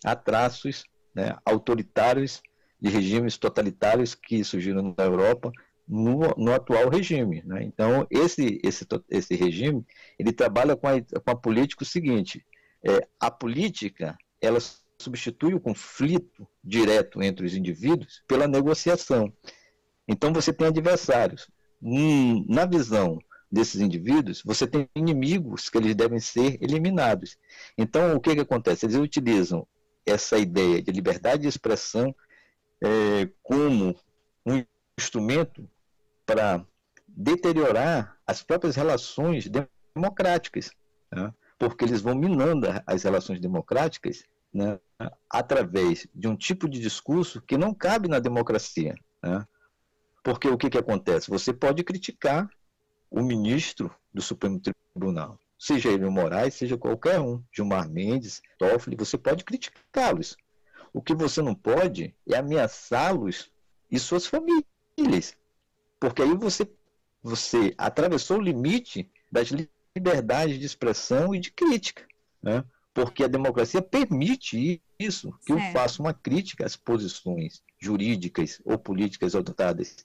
há 0.02 0.16
traços 0.16 0.84
né, 1.14 1.36
autoritários, 1.44 2.42
de 2.80 2.90
regimes 2.90 3.38
totalitários 3.38 4.12
que 4.12 4.42
surgiram 4.42 4.92
na 4.98 5.04
Europa, 5.04 5.52
no, 5.86 6.34
no 6.36 6.52
atual 6.52 6.88
regime. 6.88 7.40
Né? 7.44 7.62
Então, 7.62 8.06
esse, 8.10 8.60
esse, 8.64 8.84
esse 9.08 9.36
regime, 9.36 9.86
ele 10.18 10.32
trabalha 10.32 10.74
com 10.74 10.88
a, 10.88 11.00
com 11.00 11.30
a 11.30 11.36
política 11.36 11.84
o 11.84 11.86
seguinte, 11.86 12.44
é, 12.84 13.06
a 13.20 13.30
política, 13.30 14.16
ela 14.40 14.58
substitui 15.00 15.54
o 15.54 15.60
conflito 15.60 16.46
direto 16.62 17.22
entre 17.22 17.46
os 17.46 17.54
indivíduos 17.54 18.22
pela 18.26 18.46
negociação. 18.46 19.32
Então, 20.06 20.32
você 20.32 20.52
tem 20.52 20.66
adversários. 20.66 21.48
Hum, 21.80 22.44
na 22.48 22.64
visão 22.64 23.18
desses 23.50 23.80
indivíduos, 23.80 24.42
você 24.44 24.66
tem 24.66 24.88
inimigos 24.94 25.68
que 25.68 25.76
eles 25.76 25.94
devem 25.94 26.18
ser 26.18 26.58
eliminados. 26.60 27.36
Então, 27.76 28.16
o 28.16 28.20
que, 28.20 28.34
que 28.34 28.40
acontece? 28.40 28.86
Eles 28.86 28.96
utilizam 28.96 29.66
essa 30.06 30.38
ideia 30.38 30.82
de 30.82 30.90
liberdade 30.90 31.42
de 31.42 31.48
expressão 31.48 32.14
é, 32.82 33.28
como 33.42 33.94
um 34.46 34.64
instrumento 34.98 35.68
para 36.24 36.64
deteriorar 37.06 38.16
as 38.26 38.42
próprias 38.42 38.74
relações 38.74 39.48
democráticas, 39.94 40.70
né? 41.12 41.32
Porque 41.62 41.84
eles 41.84 42.00
vão 42.00 42.16
minando 42.16 42.66
as 42.84 43.04
relações 43.04 43.38
democráticas 43.38 44.24
né? 44.52 44.80
através 45.30 46.08
de 46.12 46.26
um 46.26 46.34
tipo 46.34 46.68
de 46.68 46.80
discurso 46.80 47.40
que 47.40 47.56
não 47.56 47.72
cabe 47.72 48.08
na 48.08 48.18
democracia. 48.18 48.96
Né? 49.22 49.46
Porque 50.24 50.48
o 50.48 50.58
que, 50.58 50.68
que 50.68 50.76
acontece? 50.76 51.30
Você 51.30 51.52
pode 51.52 51.84
criticar 51.84 52.50
o 53.08 53.22
ministro 53.22 53.94
do 54.12 54.20
Supremo 54.20 54.60
Tribunal, 54.60 55.38
seja 55.56 55.88
ele 55.88 56.04
o 56.04 56.10
Moraes, 56.10 56.54
seja 56.54 56.76
qualquer 56.76 57.20
um, 57.20 57.40
Gilmar 57.52 57.88
Mendes, 57.88 58.42
Toffoli, 58.58 58.96
você 58.96 59.16
pode 59.16 59.44
criticá-los. 59.44 60.36
O 60.92 61.00
que 61.00 61.14
você 61.14 61.40
não 61.40 61.54
pode 61.54 62.12
é 62.28 62.38
ameaçá-los 62.38 63.52
e 63.88 64.00
suas 64.00 64.26
famílias. 64.26 65.36
Porque 66.00 66.22
aí 66.22 66.34
você, 66.34 66.68
você 67.22 67.72
atravessou 67.78 68.38
o 68.38 68.42
limite 68.42 69.08
das 69.30 69.46
liberdades 69.46 69.81
de 70.00 70.64
expressão 70.64 71.34
e 71.34 71.40
de 71.40 71.50
crítica. 71.50 72.06
Né? 72.42 72.64
Porque 72.94 73.24
a 73.24 73.28
democracia 73.28 73.82
permite 73.82 74.82
isso, 74.98 75.32
que 75.44 75.52
certo. 75.52 75.66
eu 75.66 75.72
faça 75.72 76.02
uma 76.02 76.14
crítica 76.14 76.64
às 76.64 76.76
posições 76.76 77.62
jurídicas 77.78 78.60
ou 78.64 78.78
políticas 78.78 79.34
adotadas 79.34 79.96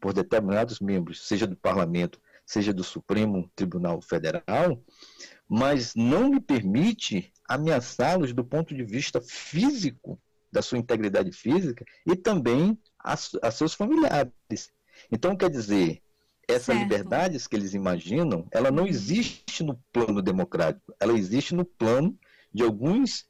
por 0.00 0.12
determinados 0.12 0.80
membros, 0.80 1.26
seja 1.26 1.46
do 1.46 1.56
parlamento, 1.56 2.20
seja 2.44 2.72
do 2.72 2.84
Supremo 2.84 3.50
Tribunal 3.56 4.00
Federal, 4.02 4.82
mas 5.48 5.94
não 5.94 6.30
me 6.30 6.40
permite 6.40 7.32
ameaçá-los 7.48 8.32
do 8.32 8.44
ponto 8.44 8.74
de 8.74 8.84
vista 8.84 9.20
físico, 9.20 10.20
da 10.52 10.62
sua 10.62 10.78
integridade 10.78 11.32
física, 11.32 11.84
e 12.06 12.14
também 12.14 12.78
a, 12.98 13.14
a 13.14 13.50
seus 13.50 13.74
familiares. 13.74 14.72
Então, 15.10 15.36
quer 15.36 15.50
dizer, 15.50 16.02
essas 16.48 16.76
certo. 16.76 16.80
liberdades 16.80 17.46
que 17.46 17.56
eles 17.56 17.74
imaginam, 17.74 18.46
ela 18.50 18.70
não 18.70 18.84
uhum. 18.84 18.88
existe 18.88 19.62
no 19.62 19.78
plano 19.92 20.20
democrático, 20.20 20.94
ela 21.00 21.12
existe 21.12 21.54
no 21.54 21.64
plano 21.64 22.16
de 22.52 22.62
alguns, 22.62 23.26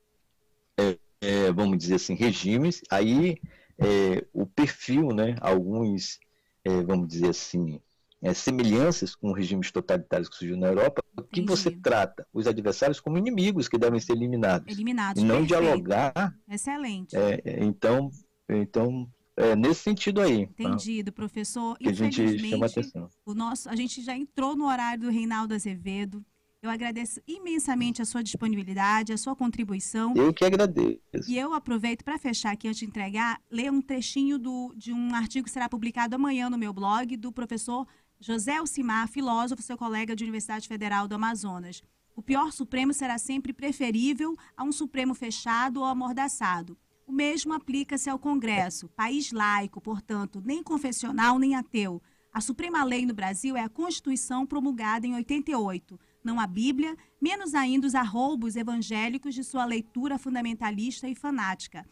é, 0.77 0.99
é, 1.21 1.53
vamos 1.53 1.79
dizer 1.79 1.95
assim, 1.95 2.15
regimes. 2.15 2.83
Aí 2.91 3.39
é, 3.79 4.25
o 4.33 4.47
perfil, 4.47 5.09
né, 5.09 5.37
alguns, 5.41 6.19
é, 6.65 6.83
vamos 6.83 7.09
dizer 7.09 7.31
assim, 7.31 7.81
é, 8.23 8.33
semelhanças 8.33 9.15
com 9.15 9.33
regimes 9.33 9.71
totalitários 9.71 10.29
que 10.29 10.37
surgiu 10.37 10.57
na 10.57 10.69
Europa, 10.69 11.03
que 11.31 11.41
Entendi. 11.41 11.47
você 11.47 11.71
trata 11.71 12.27
os 12.33 12.47
adversários 12.47 13.01
como 13.01 13.19
inimigos 13.19 13.69
que 13.69 13.79
devem 13.79 14.01
ser 14.01 14.12
eliminados. 14.12 14.73
Eliminados. 14.73 15.23
E 15.23 15.27
não 15.27 15.47
perfeito. 15.47 15.62
dialogar. 15.62 16.35
Excelente. 16.49 17.15
É, 17.17 17.43
então, 17.62 18.11
então 18.49 19.07
é, 19.37 19.57
nesse 19.57 19.82
sentido 19.82 20.20
aí. 20.20 20.47
Tá? 20.47 20.53
Entendido, 20.64 21.11
tá? 21.11 21.16
professor. 21.16 21.76
Que 21.78 21.89
a 21.89 21.93
gente 21.93 22.39
chama 22.39 22.66
atenção. 22.66 23.09
O 23.24 23.35
nosso, 23.35 23.68
a 23.68 23.76
gente 23.76 24.03
já 24.03 24.16
entrou 24.16 24.57
no 24.57 24.66
horário 24.66 25.03
do 25.03 25.11
Reinaldo 25.11 25.55
Azevedo. 25.55 26.24
Eu 26.62 26.70
agradeço 26.70 27.20
imensamente 27.26 28.01
a 28.01 28.07
sua 28.07 28.22
disponibilidade, 28.22 29.12
a 29.12 29.18
sua 29.18 29.37
contribuição. 29.37 30.14
Eu 30.16 30.32
que 30.32 30.47
agradeço. 30.47 30.99
E 31.28 31.37
eu 31.37 31.53
aproveito 31.53 32.03
para 32.03 32.16
fechar 32.16 32.53
aqui, 32.53 32.66
antes 32.66 32.78
de 32.78 32.87
entregar, 32.87 33.39
ler 33.51 33.70
um 33.70 33.82
trechinho 33.82 34.39
do, 34.39 34.72
de 34.74 34.91
um 34.91 35.14
artigo 35.14 35.45
que 35.45 35.51
será 35.51 35.68
publicado 35.68 36.14
amanhã 36.14 36.49
no 36.49 36.57
meu 36.57 36.72
blog, 36.72 37.18
do 37.18 37.30
professor 37.30 37.87
José 38.18 38.57
Alcimar, 38.57 39.09
filósofo, 39.09 39.61
seu 39.61 39.76
colega 39.76 40.16
de 40.16 40.24
Universidade 40.24 40.66
Federal 40.66 41.07
do 41.07 41.14
Amazonas. 41.14 41.82
O 42.16 42.22
pior 42.22 42.51
Supremo 42.51 42.95
será 42.95 43.18
sempre 43.18 43.53
preferível 43.53 44.35
a 44.57 44.64
um 44.64 44.72
Supremo 44.72 45.14
fechado 45.14 45.80
ou 45.80 45.85
amordaçado. 45.85 46.78
O 47.07 47.12
mesmo 47.12 47.52
aplica-se 47.52 48.09
ao 48.09 48.18
Congresso, 48.18 48.88
país 48.88 49.30
laico, 49.30 49.80
portanto, 49.80 50.42
nem 50.44 50.62
confessional 50.62 51.38
nem 51.38 51.55
ateu. 51.55 52.02
A 52.32 52.40
suprema 52.40 52.82
lei 52.82 53.05
no 53.05 53.14
Brasil 53.14 53.57
é 53.57 53.61
a 53.61 53.68
Constituição 53.68 54.46
promulgada 54.46 55.07
em 55.07 55.14
88, 55.14 56.00
não 56.24 56.40
a 56.40 56.46
Bíblia, 56.46 56.96
menos 57.20 57.55
ainda 57.55 57.86
os 57.86 57.94
arroubos 57.94 58.57
evangélicos 58.57 59.34
de 59.34 59.44
sua 59.44 59.66
leitura 59.66 60.18
fundamentalista 60.18 61.07
e 61.07 61.14
fanática. 61.14 61.86